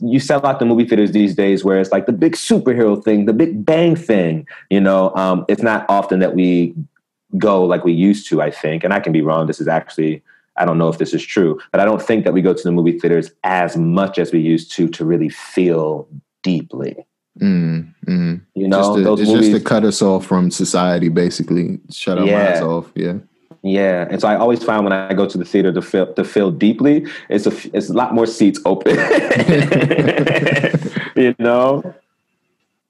you 0.01 0.19
sell 0.19 0.45
out 0.45 0.59
the 0.59 0.65
movie 0.65 0.85
theaters 0.85 1.11
these 1.11 1.35
days 1.35 1.63
where 1.63 1.79
it's 1.79 1.91
like 1.91 2.05
the 2.05 2.13
big 2.13 2.33
superhero 2.33 3.03
thing, 3.03 3.25
the 3.25 3.33
big 3.33 3.65
bang 3.65 3.95
thing. 3.95 4.47
You 4.69 4.81
know, 4.81 5.13
um, 5.15 5.45
it's 5.47 5.61
not 5.61 5.85
often 5.89 6.19
that 6.19 6.35
we 6.35 6.73
go 7.37 7.63
like 7.63 7.83
we 7.83 7.93
used 7.93 8.27
to. 8.29 8.41
I 8.41 8.51
think, 8.51 8.83
and 8.83 8.93
I 8.93 8.99
can 8.99 9.13
be 9.13 9.21
wrong. 9.21 9.47
This 9.47 9.61
is 9.61 9.67
actually 9.67 10.23
I 10.57 10.65
don't 10.65 10.77
know 10.77 10.89
if 10.89 10.97
this 10.97 11.13
is 11.13 11.25
true, 11.25 11.59
but 11.71 11.79
I 11.79 11.85
don't 11.85 12.01
think 12.01 12.25
that 12.25 12.33
we 12.33 12.41
go 12.41 12.53
to 12.53 12.63
the 12.63 12.71
movie 12.71 12.99
theaters 12.99 13.31
as 13.43 13.77
much 13.77 14.19
as 14.19 14.31
we 14.31 14.39
used 14.39 14.71
to 14.73 14.87
to 14.89 15.05
really 15.05 15.29
feel 15.29 16.07
deeply. 16.43 17.05
Mm, 17.39 17.93
mm. 18.05 18.41
You 18.55 18.67
know, 18.67 18.77
just 18.77 18.93
to, 18.95 18.99
it's 18.99 19.29
movies, 19.29 19.49
just 19.49 19.51
to 19.51 19.61
cut 19.61 19.85
us 19.85 20.01
off 20.01 20.25
from 20.25 20.51
society, 20.51 21.07
basically, 21.07 21.79
shut 21.89 22.17
our 22.17 22.25
yeah. 22.25 22.43
minds 22.43 22.61
off. 22.61 22.91
Yeah. 22.95 23.19
Yeah, 23.61 24.07
and 24.09 24.21
so 24.21 24.27
I 24.27 24.37
always 24.37 24.63
find 24.63 24.85
when 24.85 24.93
I 24.93 25.13
go 25.13 25.27
to 25.27 25.37
the 25.37 25.43
theater 25.43 25.73
to 25.73 25.81
feel 25.81 26.13
to 26.13 26.23
feel 26.23 26.49
deeply, 26.49 27.05
it's 27.27 27.45
a 27.45 27.51
it's 27.75 27.89
a 27.89 27.93
lot 27.93 28.13
more 28.13 28.25
seats 28.25 28.59
open. 28.65 28.95
you 31.15 31.35
know. 31.39 31.93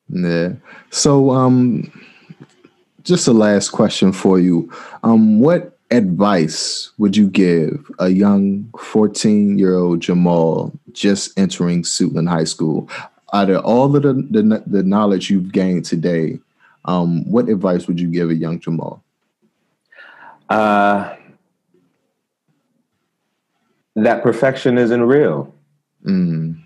Yeah. 0.10 0.54
So, 0.92 1.32
um, 1.32 1.92
just 3.04 3.28
a 3.28 3.34
last 3.34 3.70
question 3.70 4.12
for 4.12 4.40
you. 4.40 4.72
Um, 5.04 5.40
what 5.40 5.78
advice 5.92 6.92
would 6.98 7.18
you 7.18 7.28
give 7.28 7.90
a 7.98 8.10
young 8.10 8.70
14 8.80 9.58
year 9.58 9.76
old 9.76 10.02
Jamal 10.02 10.72
just 10.92 11.38
entering 11.38 11.84
Suitland 11.84 12.30
High 12.30 12.44
School? 12.44 12.90
Out 13.34 13.50
of 13.50 13.64
all 13.64 13.96
of 13.96 14.04
the, 14.04 14.14
the, 14.14 14.64
the 14.66 14.84
knowledge 14.84 15.30
you've 15.30 15.52
gained 15.52 15.86
today, 15.86 16.40
um, 16.86 17.30
what 17.30 17.50
advice 17.50 17.88
would 17.88 18.00
you 18.00 18.08
give 18.08 18.30
a 18.30 18.36
young 18.36 18.60
Jamal? 18.60 19.04
Uh, 20.50 21.16
that 23.96 24.24
perfection 24.24 24.78
isn't 24.78 25.04
real. 25.04 25.54
Mm. 26.06 26.62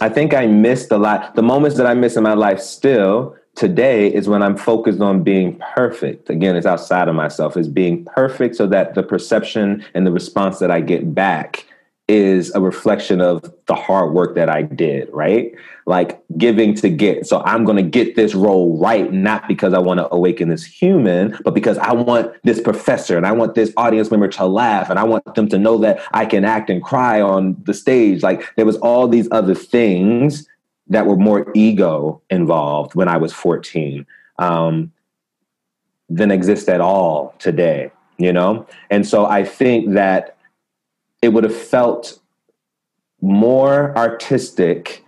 I 0.00 0.08
think 0.08 0.34
I 0.34 0.46
missed 0.46 0.90
a 0.90 0.98
lot. 0.98 1.34
The 1.34 1.42
moments 1.42 1.76
that 1.76 1.86
I 1.86 1.94
miss 1.94 2.16
in 2.16 2.22
my 2.22 2.34
life 2.34 2.60
still 2.60 3.36
today 3.54 4.12
is 4.12 4.28
when 4.28 4.42
I'm 4.42 4.56
focused 4.56 5.00
on 5.00 5.22
being 5.22 5.60
perfect. 5.74 6.30
Again, 6.30 6.56
it's 6.56 6.66
outside 6.66 7.08
of 7.08 7.14
myself, 7.14 7.56
is 7.56 7.68
being 7.68 8.04
perfect 8.06 8.56
so 8.56 8.66
that 8.68 8.94
the 8.94 9.02
perception 9.02 9.84
and 9.94 10.06
the 10.06 10.12
response 10.12 10.58
that 10.58 10.70
I 10.70 10.80
get 10.80 11.14
back 11.14 11.66
is 12.12 12.54
a 12.54 12.60
reflection 12.60 13.22
of 13.22 13.42
the 13.66 13.74
hard 13.74 14.12
work 14.12 14.34
that 14.34 14.50
I 14.50 14.60
did, 14.60 15.08
right? 15.12 15.50
Like 15.86 16.22
giving 16.36 16.74
to 16.74 16.90
get. 16.90 17.26
So 17.26 17.42
I'm 17.46 17.64
going 17.64 17.78
to 17.78 17.82
get 17.82 18.16
this 18.16 18.34
role 18.34 18.78
right, 18.78 19.10
not 19.10 19.48
because 19.48 19.72
I 19.72 19.78
want 19.78 19.98
to 19.98 20.12
awaken 20.12 20.50
this 20.50 20.62
human, 20.62 21.38
but 21.42 21.54
because 21.54 21.78
I 21.78 21.92
want 21.92 22.30
this 22.44 22.60
professor 22.60 23.16
and 23.16 23.26
I 23.26 23.32
want 23.32 23.54
this 23.54 23.72
audience 23.78 24.10
member 24.10 24.28
to 24.28 24.44
laugh 24.44 24.90
and 24.90 24.98
I 24.98 25.04
want 25.04 25.34
them 25.34 25.48
to 25.48 25.58
know 25.58 25.78
that 25.78 26.02
I 26.12 26.26
can 26.26 26.44
act 26.44 26.68
and 26.68 26.82
cry 26.82 27.22
on 27.22 27.56
the 27.64 27.72
stage. 27.72 28.22
Like 28.22 28.54
there 28.56 28.66
was 28.66 28.76
all 28.76 29.08
these 29.08 29.28
other 29.32 29.54
things 29.54 30.46
that 30.88 31.06
were 31.06 31.16
more 31.16 31.50
ego 31.54 32.20
involved 32.28 32.94
when 32.94 33.08
I 33.08 33.16
was 33.16 33.32
14 33.32 34.06
um, 34.38 34.92
than 36.10 36.30
exist 36.30 36.68
at 36.68 36.82
all 36.82 37.34
today, 37.38 37.90
you 38.18 38.34
know? 38.34 38.66
And 38.90 39.06
so 39.06 39.24
I 39.24 39.44
think 39.44 39.94
that 39.94 40.36
it 41.22 41.28
would 41.32 41.44
have 41.44 41.56
felt 41.56 42.18
more 43.20 43.96
artistic 43.96 45.02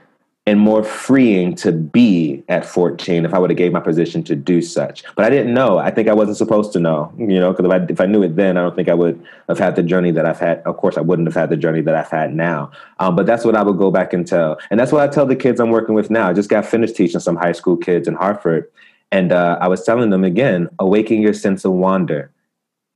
and 0.46 0.60
more 0.60 0.84
freeing 0.84 1.54
to 1.54 1.72
be 1.72 2.44
at 2.48 2.66
14 2.66 3.24
if 3.24 3.32
I 3.32 3.38
would 3.38 3.48
have 3.48 3.56
gave 3.56 3.72
my 3.72 3.80
position 3.80 4.22
to 4.24 4.36
do 4.36 4.60
such. 4.60 5.02
But 5.16 5.24
I 5.24 5.30
didn't 5.30 5.54
know. 5.54 5.78
I 5.78 5.90
think 5.90 6.06
I 6.06 6.12
wasn't 6.12 6.36
supposed 6.36 6.72
to 6.74 6.80
know, 6.80 7.10
you 7.16 7.40
know, 7.40 7.52
because 7.52 7.64
if 7.64 7.72
I, 7.72 7.92
if 7.92 8.00
I 8.00 8.06
knew 8.06 8.22
it 8.22 8.36
then, 8.36 8.58
I 8.58 8.62
don't 8.62 8.76
think 8.76 8.90
I 8.90 8.94
would 8.94 9.24
have 9.48 9.58
had 9.58 9.74
the 9.74 9.82
journey 9.82 10.10
that 10.10 10.26
I've 10.26 10.38
had. 10.38 10.58
Of 10.60 10.76
course, 10.76 10.98
I 10.98 11.00
wouldn't 11.00 11.26
have 11.28 11.34
had 11.34 11.48
the 11.48 11.56
journey 11.56 11.80
that 11.80 11.94
I've 11.94 12.10
had 12.10 12.34
now. 12.34 12.70
Um, 13.00 13.16
but 13.16 13.24
that's 13.24 13.44
what 13.44 13.56
I 13.56 13.62
would 13.62 13.78
go 13.78 13.90
back 13.90 14.12
and 14.12 14.26
tell. 14.26 14.58
And 14.70 14.78
that's 14.78 14.92
what 14.92 15.00
I 15.00 15.10
tell 15.10 15.24
the 15.24 15.34
kids 15.34 15.60
I'm 15.60 15.70
working 15.70 15.94
with 15.94 16.10
now. 16.10 16.28
I 16.28 16.34
just 16.34 16.50
got 16.50 16.66
finished 16.66 16.94
teaching 16.94 17.20
some 17.20 17.36
high 17.36 17.52
school 17.52 17.78
kids 17.78 18.06
in 18.06 18.14
Hartford. 18.14 18.70
And 19.10 19.32
uh, 19.32 19.56
I 19.62 19.68
was 19.68 19.82
telling 19.82 20.10
them 20.10 20.24
again, 20.24 20.68
awaken 20.78 21.22
your 21.22 21.34
sense 21.34 21.64
of 21.64 21.72
wonder. 21.72 22.30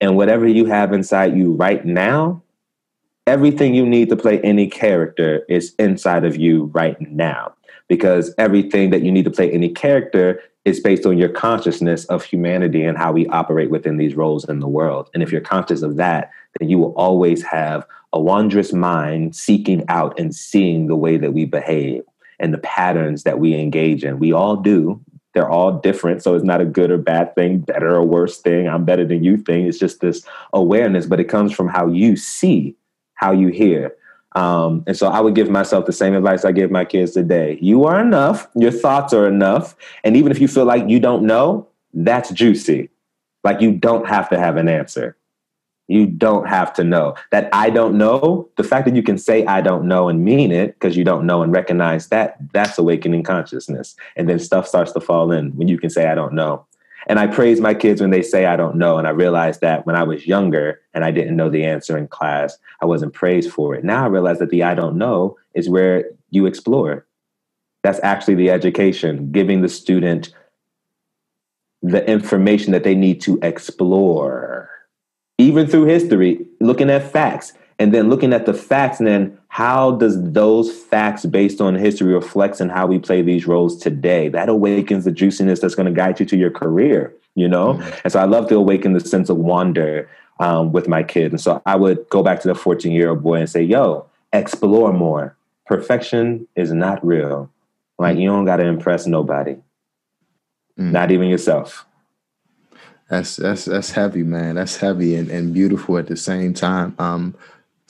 And 0.03 0.17
whatever 0.17 0.47
you 0.47 0.67
have 0.67 0.93
inside 0.93 1.35
you 1.35 1.53
right 1.55 1.85
now, 1.85 2.43
everything 3.29 3.75
you 3.75 3.85
need 3.85 4.09
to 4.09 4.17
play 4.17 4.41
any 4.41 4.67
character 4.67 5.45
is 5.51 5.75
inside 5.79 6.25
of 6.25 6.37
you 6.37 6.65
right 6.75 6.99
now 7.13 7.53
because 7.87 8.35
everything 8.39 8.89
that 8.89 9.03
you 9.03 9.13
need 9.13 9.25
to 9.25 9.31
play 9.31 9.51
any 9.51 9.69
character 9.69 10.41
is 10.65 10.81
based 10.81 11.05
on 11.05 11.19
your 11.19 11.29
consciousness 11.29 12.07
of 12.07 12.25
humanity 12.25 12.83
and 12.83 12.97
how 12.97 13.13
we 13.13 13.27
operate 13.29 13.71
within 13.71 13.99
these 13.99 14.15
roles 14.15 14.49
in 14.49 14.61
the 14.61 14.67
world. 14.67 15.11
And 15.13 15.23
if 15.23 15.31
you're 15.31 15.43
conscious 15.43 15.83
of 15.83 15.97
that, 15.97 16.31
then 16.59 16.71
you 16.71 16.79
will 16.79 16.95
always 16.95 17.43
have 17.43 17.87
a 18.15 18.21
wondrous 18.21 18.73
mind 18.73 19.37
seeking 19.37 19.85
out 19.89 20.19
and 20.19 20.35
seeing 20.35 20.87
the 20.87 20.97
way 20.97 21.19
that 21.19 21.35
we 21.35 21.45
behave 21.45 22.03
and 22.39 22.55
the 22.55 22.59
patterns 22.59 23.25
that 23.25 23.39
we 23.39 23.55
engage 23.55 24.05
in. 24.05 24.19
We 24.19 24.33
all 24.33 24.57
do. 24.57 25.03
They're 25.35 25.51
all 25.51 25.73
different. 25.73 26.23
So 26.23 26.35
it's 26.35 26.45
not 26.45 26.63
a 26.63 26.67
good 26.67 26.91
or 26.91 26.99
bad 26.99 27.35
thing, 27.35 27.59
better 27.59 27.95
or 27.95 28.05
worse 28.05 28.41
thing, 28.41 28.69
I'm 28.69 28.87
better 28.87 29.05
than 29.05 29.23
you 29.23 29.37
thing. 29.37 29.67
It's 29.67 29.79
just 29.79 30.01
this 30.01 30.25
awareness, 30.55 31.05
but 31.05 31.21
it 31.21 31.25
comes 31.25 31.53
from 31.53 31.69
how 31.69 31.89
you 31.89 32.17
see 32.17 32.75
how 33.19 33.33
you 33.33 33.49
hear. 33.49 33.95
Um, 34.35 34.85
and 34.87 34.97
so 34.97 35.09
I 35.09 35.21
would 35.21 35.35
give 35.35 35.51
myself 35.51 35.87
the 35.87 35.93
same 35.93 36.15
advice 36.15 36.45
I 36.45 36.53
give 36.53 36.71
my 36.71 36.85
kids 36.85 37.13
today. 37.13 37.59
You 37.61 37.85
are 37.85 38.01
enough. 38.01 38.49
Your 38.55 38.71
thoughts 38.71 39.13
are 39.13 39.27
enough. 39.27 39.75
And 40.05 40.17
even 40.17 40.31
if 40.31 40.41
you 40.41 40.49
feel 40.49 40.65
like 40.65 40.89
you 40.89 41.01
don't 41.01 41.25
know, 41.25 41.67
that's 41.93 42.31
juicy. 42.31 42.91
Like 43.43 43.61
you 43.61 43.73
don't 43.73 44.07
have 44.07 44.29
to 44.31 44.39
have 44.39 44.57
an 44.57 44.69
answer. 44.69 45.17
You 45.89 46.07
don't 46.07 46.47
have 46.47 46.73
to 46.75 46.85
know. 46.85 47.15
That 47.33 47.49
I 47.53 47.71
don't 47.71 47.97
know, 47.97 48.49
the 48.57 48.63
fact 48.63 48.85
that 48.87 48.95
you 48.95 49.03
can 49.03 49.19
say 49.19 49.45
I 49.47 49.63
don't 49.63 49.89
know 49.89 50.09
and 50.09 50.25
mean 50.25 50.53
it 50.53 50.75
because 50.75 50.97
you 50.97 51.05
don't 51.05 51.27
know 51.27 51.43
and 51.43 51.51
recognize 51.51 52.09
that, 52.09 52.37
that's 52.53 52.79
awakening 52.79 53.23
consciousness. 53.23 53.97
And 54.15 54.29
then 54.29 54.39
stuff 54.39 54.69
starts 54.69 54.93
to 54.93 55.01
fall 55.01 55.33
in 55.33 55.57
when 55.57 55.67
you 55.67 55.79
can 55.79 55.91
say 55.91 56.07
I 56.07 56.15
don't 56.15 56.35
know. 56.35 56.67
And 57.09 57.19
I 57.19 57.27
praise 57.27 57.61
my 57.61 57.73
kids 57.73 58.01
when 58.01 58.11
they 58.11 58.23
say 58.23 58.45
I 58.45 58.57
don't 58.57 58.77
know. 58.77 58.99
And 58.99 59.07
I 59.07 59.11
realized 59.11 59.63
that 59.63 59.87
when 59.87 59.97
I 59.97 60.03
was 60.03 60.27
younger 60.27 60.81
and 60.93 61.05
I 61.05 61.11
didn't 61.11 61.37
know 61.37 61.49
the 61.49 61.65
answer 61.65 61.97
in 61.97 62.07
class, 62.07 62.59
I 62.83 62.87
wasn't 62.87 63.15
praised 63.15 63.51
for 63.51 63.75
it. 63.75 63.83
Now 63.83 64.05
I 64.05 64.09
realize 64.09 64.39
that 64.41 64.51
the 64.51 64.63
I 64.63 64.75
don't 64.75 64.99
know 64.99 65.37
is 65.55 65.71
where 65.71 66.05
you 66.31 66.45
explore. 66.45 67.07
That's 67.83 68.01
actually 68.03 68.35
the 68.35 68.51
education, 68.51 69.33
giving 69.33 69.63
the 69.63 69.69
student 69.69 70.35
the 71.81 72.09
information 72.11 72.73
that 72.73 72.85
they 72.85 72.95
need 72.95 73.21
to 73.23 73.39
explore, 73.41 74.69
even 75.39 75.67
through 75.67 75.85
history, 75.85 76.45
looking 76.61 76.91
at 76.91 77.11
facts 77.11 77.53
and 77.79 77.95
then 77.95 78.09
looking 78.09 78.33
at 78.33 78.47
the 78.47 78.55
facts 78.55 78.99
and 78.99 79.07
then 79.07 79.39
how 79.49 79.93
does 79.93 80.21
those 80.33 80.71
facts 80.71 81.25
based 81.27 81.61
on 81.61 81.75
history 81.75 82.13
reflects 82.13 82.61
in 82.61 82.69
how 82.69 82.87
we 82.87 82.99
play 82.99 83.23
these 83.23 83.47
roles 83.47 83.77
today? 83.79 84.29
That 84.29 84.49
awakens 84.49 85.05
the 85.05 85.13
juiciness 85.13 85.61
that's 85.61 85.75
going 85.75 85.87
to 85.87 85.93
guide 85.93 86.21
you 86.21 86.27
to 86.27 86.37
your 86.37 86.51
career 86.51 87.15
you 87.39 87.47
know? 87.47 87.75
Mm-hmm. 87.75 88.01
and 88.03 88.13
so 88.13 88.19
i 88.19 88.25
love 88.25 88.49
to 88.49 88.57
awaken 88.57 88.95
the 88.95 89.01
sense 89.01 89.31
of 89.31 89.37
wonder 89.37 90.11
um, 90.41 90.71
with 90.73 90.87
my 90.87 91.03
kids. 91.03 91.33
And 91.33 91.41
so 91.41 91.63
i 91.67 91.77
would 91.77 92.09
go 92.09 92.23
back 92.23 92.41
to 92.41 92.49
the 92.49 92.55
14 92.55 92.93
year 92.93 93.11
old 93.11 93.23
boy 93.23 93.37
and 93.37 93.49
say 93.49 93.63
yo 93.63 94.07
explore 94.33 94.93
more. 94.93 95.37
Perfection 95.67 96.47
is 96.57 96.73
not 96.73 97.05
real. 97.05 97.51
Like 97.99 98.19
you 98.19 98.29
don't 98.29 98.45
got 98.45 98.57
to 98.57 98.65
impress 98.65 99.07
nobody. 99.07 99.57
Mm. 100.79 100.93
not 100.93 101.11
even 101.11 101.29
yourself. 101.29 101.87
That's 103.11 103.37
that's 103.37 103.65
that's 103.65 103.91
heavy 103.91 104.23
man. 104.23 104.55
That's 104.55 104.77
heavy 104.77 105.17
and, 105.17 105.31
and 105.31 105.53
beautiful 105.53 105.99
at 105.99 106.07
the 106.07 106.17
same 106.17 106.55
time. 106.55 106.95
Um 106.99 107.35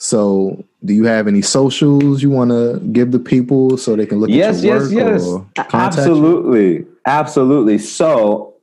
so, 0.01 0.63
do 0.85 0.93
you 0.93 1.03
have 1.03 1.27
any 1.27 1.41
socials 1.41 2.23
you 2.23 2.29
want 2.29 2.51
to 2.51 2.79
give 2.93 3.11
the 3.11 3.19
people 3.19 3.77
so 3.77 3.97
they 3.97 4.05
can 4.05 4.19
look 4.19 4.29
yes, 4.29 4.59
at 4.59 4.63
your 4.63 4.79
work? 4.79 4.91
Yes, 4.91 5.27
yes, 5.57 5.65
Absolutely. 5.73 6.73
You? 6.73 6.97
Absolutely. 7.05 7.77
So, 7.79 8.55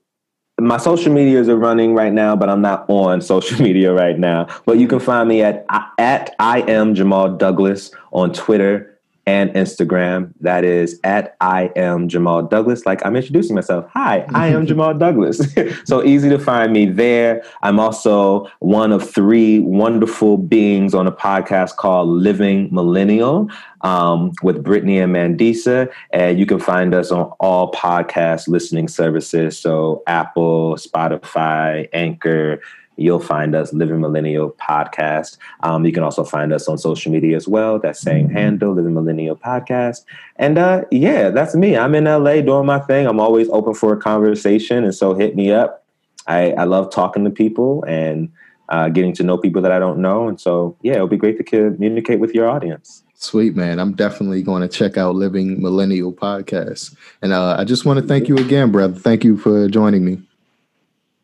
my 0.59 0.79
social 0.79 1.13
medias 1.13 1.51
are 1.51 1.57
running 1.57 1.95
right 1.95 2.15
now, 2.15 2.37
but 2.37 2.49
I'm 2.49 2.63
not 2.63 2.89
on 2.89 3.21
social 3.35 3.63
media 3.63 3.93
right 3.93 4.19
now. 4.19 4.47
But 4.65 4.79
you 4.79 4.89
can 4.89 4.99
find 4.99 5.29
me 5.29 5.43
at 5.43 5.67
at 5.99 6.35
I 6.39 6.63
am 6.63 6.95
Jamal 6.95 7.37
Douglas 7.37 7.91
on 8.13 8.33
Twitter 8.33 8.96
and 9.27 9.51
Instagram. 9.51 10.33
That 10.41 10.65
is 10.65 11.01
at 11.03 11.37
I 11.41 11.73
am 11.75 12.09
Jamal 12.09 12.43
Douglas. 12.43 12.87
Like 12.87 13.05
I'm 13.05 13.17
introducing 13.17 13.57
myself. 13.57 13.87
Hi, 13.93 14.25
I 14.33 14.49
am 14.49 14.67
Jamal 14.71 14.95
Douglas. 14.95 15.41
so 15.85 16.05
easy 16.05 16.29
to 16.29 16.39
find 16.39 16.73
me 16.73 16.87
there. 16.87 17.43
I'm 17.63 17.81
also 17.81 18.49
one 18.61 18.93
of 18.93 19.09
three 19.09 19.59
wonderful 19.59 20.37
beings 20.37 20.95
on 20.95 21.07
a 21.07 21.13
podcast 21.13 21.77
called 21.77 22.09
Living 22.09 22.69
Millennial 22.73 23.51
um, 23.81 24.33
with 24.43 24.63
Brittany 24.63 24.99
and 24.99 25.15
Mandisa. 25.15 25.93
And 26.11 26.39
you 26.39 26.47
can 26.47 26.61
find 26.61 26.95
us 26.95 27.11
on 27.11 27.33
all 27.41 27.73
podcast 27.73 28.49
listening 28.49 28.87
services. 28.89 29.59
So 29.59 30.03
Apple, 30.07 30.77
Spotify, 30.77 31.89
Anchor, 31.93 32.61
You'll 32.97 33.21
find 33.21 33.55
us 33.55 33.73
Living 33.73 34.01
Millennial 34.01 34.51
Podcast. 34.51 35.39
Um, 35.61 35.85
you 35.85 35.93
can 35.93 36.03
also 36.03 36.25
find 36.25 36.53
us 36.53 36.69
on 36.69 36.79
social 36.79 37.13
media 37.13 37.37
as 37.37 37.47
well. 37.47 37.79
That 37.79 37.97
same 37.97 38.29
handle, 38.29 38.73
Living 38.75 38.95
Millennial 38.95 39.37
Podcast. 39.37 40.05
And 40.37 40.59
uh, 40.59 40.85
yeah, 40.91 41.31
that's 41.31 41.55
me. 41.55 41.77
I'm 41.77 41.95
in 41.95 42.05
LA 42.05 42.41
doing 42.41 42.67
my 42.67 42.81
thing. 42.81 43.07
I'm 43.07 43.21
always 43.21 43.49
open 43.51 43.75
for 43.75 43.93
a 43.93 43.97
conversation. 43.97 44.85
And 44.85 44.95
so 44.95 45.15
hit 45.15 45.37
me 45.37 45.53
up. 45.53 45.85
I, 46.27 46.53
I 46.53 46.65
love 46.65 46.91
talking 46.91 47.25
to 47.25 47.31
people 47.31 47.85
and 47.87 48.33
uh, 48.69 48.89
getting 48.89 49.13
to 49.15 49.23
know 49.23 49.39
people 49.39 49.63
that 49.63 49.73
I 49.73 49.79
don't 49.79 49.99
know. 49.99 50.29
And 50.29 50.41
so, 50.41 50.77
yeah, 50.83 50.95
it'll 50.95 51.07
be 51.07 51.17
great 51.17 51.39
to 51.39 51.45
communicate 51.45 52.21
with 52.21 52.35
your 52.35 52.49
audience. 52.49 53.05
Sweet 53.19 53.57
man, 53.57 53.79
I'm 53.79 53.95
definitely 53.95 54.43
going 54.43 54.61
to 54.61 54.69
check 54.69 54.99
out 54.99 55.15
Living 55.15 55.63
Millennial 55.63 56.13
Podcast, 56.13 56.95
and 57.23 57.33
uh, 57.33 57.57
I 57.59 57.65
just 57.65 57.87
want 57.87 57.99
to 57.99 58.07
thank 58.07 58.29
you 58.29 58.37
again, 58.37 58.71
brother. 58.71 58.95
Thank 58.95 59.25
you 59.25 59.39
for 59.39 59.69
joining 59.69 60.05
me. 60.05 60.19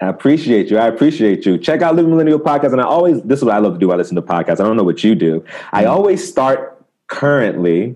I 0.03 0.09
appreciate 0.09 0.68
you. 0.68 0.78
I 0.78 0.88
appreciate 0.88 1.46
you. 1.46 1.57
Check 1.57 1.80
out 1.80 1.94
Living 1.94 2.11
Millennial 2.11 2.40
Podcast. 2.40 2.72
And 2.72 2.80
I 2.80 2.84
always, 2.84 3.22
this 3.22 3.38
is 3.38 3.44
what 3.44 3.55
I 3.55 3.59
love 3.59 3.74
to 3.74 3.78
do. 3.78 3.92
I 3.92 3.96
listen 3.96 4.16
to 4.16 4.22
podcasts. 4.22 4.59
I 4.59 4.64
don't 4.64 4.76
know 4.76 4.82
what 4.82 5.05
you 5.05 5.14
do. 5.14 5.40
Mm-hmm. 5.40 5.76
I 5.76 5.84
always 5.84 6.28
start 6.28 6.84
currently 7.07 7.94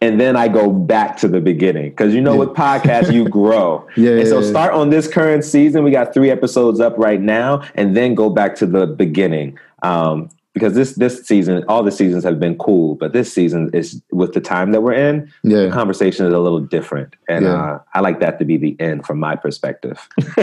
and 0.00 0.20
then 0.20 0.36
I 0.36 0.48
go 0.48 0.70
back 0.70 1.16
to 1.18 1.28
the 1.28 1.40
beginning. 1.40 1.90
Because 1.90 2.14
you 2.14 2.20
know, 2.20 2.32
yeah. 2.32 2.40
with 2.40 2.48
podcasts, 2.50 3.12
you 3.12 3.28
grow. 3.28 3.86
yeah. 3.96 4.10
And 4.10 4.28
so 4.28 4.42
start 4.42 4.72
on 4.72 4.90
this 4.90 5.08
current 5.08 5.44
season. 5.44 5.84
We 5.84 5.90
got 5.90 6.12
three 6.12 6.30
episodes 6.30 6.80
up 6.80 6.98
right 6.98 7.20
now, 7.20 7.62
and 7.76 7.96
then 7.96 8.14
go 8.14 8.28
back 8.28 8.56
to 8.56 8.66
the 8.66 8.86
beginning. 8.86 9.58
Um, 9.82 10.28
because 10.56 10.72
this 10.72 10.94
this 10.94 11.20
season, 11.20 11.62
all 11.68 11.82
the 11.82 11.92
seasons 11.92 12.24
have 12.24 12.40
been 12.40 12.56
cool, 12.56 12.94
but 12.94 13.12
this 13.12 13.30
season 13.30 13.68
is 13.74 14.00
with 14.10 14.32
the 14.32 14.40
time 14.40 14.72
that 14.72 14.80
we're 14.80 14.94
in. 14.94 15.30
Yeah. 15.42 15.66
The 15.66 15.70
conversation 15.70 16.24
is 16.24 16.32
a 16.32 16.38
little 16.38 16.60
different, 16.60 17.14
and 17.28 17.44
yeah. 17.44 17.62
uh, 17.62 17.80
I 17.92 18.00
like 18.00 18.20
that 18.20 18.38
to 18.38 18.46
be 18.46 18.56
the 18.56 18.74
end 18.80 19.04
from 19.04 19.18
my 19.18 19.36
perspective. 19.36 20.08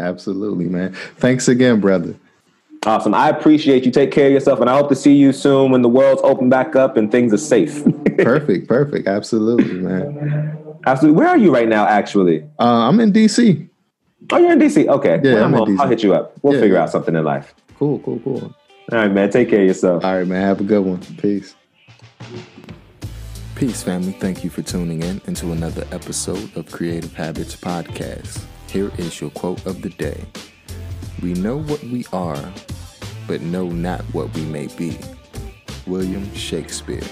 Absolutely, 0.00 0.64
man. 0.64 0.92
Thanks 1.18 1.46
again, 1.46 1.78
brother. 1.78 2.16
Awesome. 2.84 3.14
I 3.14 3.28
appreciate 3.28 3.84
you. 3.84 3.92
Take 3.92 4.10
care 4.10 4.26
of 4.26 4.32
yourself, 4.32 4.60
and 4.60 4.68
I 4.68 4.76
hope 4.76 4.88
to 4.88 4.96
see 4.96 5.14
you 5.14 5.32
soon 5.32 5.70
when 5.70 5.82
the 5.82 5.88
world's 5.88 6.22
open 6.22 6.48
back 6.48 6.74
up 6.74 6.96
and 6.96 7.08
things 7.12 7.32
are 7.32 7.38
safe. 7.38 7.84
perfect. 8.18 8.66
Perfect. 8.66 9.06
Absolutely, 9.06 9.74
man. 9.74 10.58
Absolutely. 10.84 11.16
Where 11.16 11.28
are 11.28 11.38
you 11.38 11.54
right 11.54 11.68
now? 11.68 11.86
Actually, 11.86 12.42
uh, 12.58 12.88
I'm 12.88 12.98
in 12.98 13.12
DC. 13.12 13.68
Oh, 14.32 14.38
you're 14.38 14.50
in 14.50 14.58
DC. 14.58 14.88
Okay. 14.88 15.20
Yeah, 15.22 15.44
I'm, 15.44 15.54
I'm 15.54 15.60
home, 15.60 15.80
I'll 15.80 15.88
hit 15.88 16.02
you 16.02 16.12
up. 16.12 16.34
We'll 16.42 16.54
yeah, 16.54 16.60
figure 16.60 16.76
out 16.76 16.90
something 16.90 17.14
in 17.14 17.22
life. 17.22 17.54
Cool. 17.78 18.00
Cool. 18.00 18.18
Cool. 18.24 18.52
All 18.92 18.98
right, 18.98 19.10
man. 19.10 19.30
Take 19.30 19.50
care 19.50 19.62
of 19.62 19.66
yourself. 19.66 20.04
All 20.04 20.16
right, 20.18 20.26
man. 20.26 20.42
Have 20.42 20.60
a 20.60 20.64
good 20.64 20.84
one. 20.84 21.00
Peace. 21.16 21.56
Peace, 23.56 23.82
family. 23.82 24.12
Thank 24.12 24.44
you 24.44 24.50
for 24.50 24.62
tuning 24.62 25.02
in 25.02 25.20
into 25.26 25.50
another 25.50 25.84
episode 25.90 26.56
of 26.56 26.70
Creative 26.70 27.12
Habits 27.12 27.56
Podcast. 27.56 28.44
Here 28.68 28.92
is 28.96 29.20
your 29.20 29.30
quote 29.30 29.66
of 29.66 29.82
the 29.82 29.88
day 29.90 30.24
We 31.20 31.34
know 31.34 31.58
what 31.62 31.82
we 31.82 32.06
are, 32.12 32.52
but 33.26 33.40
know 33.40 33.68
not 33.68 34.02
what 34.12 34.32
we 34.34 34.42
may 34.42 34.68
be. 34.68 34.96
William 35.88 36.32
Shakespeare. 36.34 37.02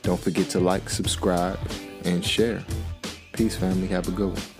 Don't 0.00 0.20
forget 0.20 0.48
to 0.50 0.60
like, 0.60 0.88
subscribe, 0.88 1.58
and 2.06 2.24
share. 2.24 2.64
Peace, 3.34 3.56
family. 3.56 3.88
Have 3.88 4.08
a 4.08 4.12
good 4.12 4.32
one. 4.32 4.57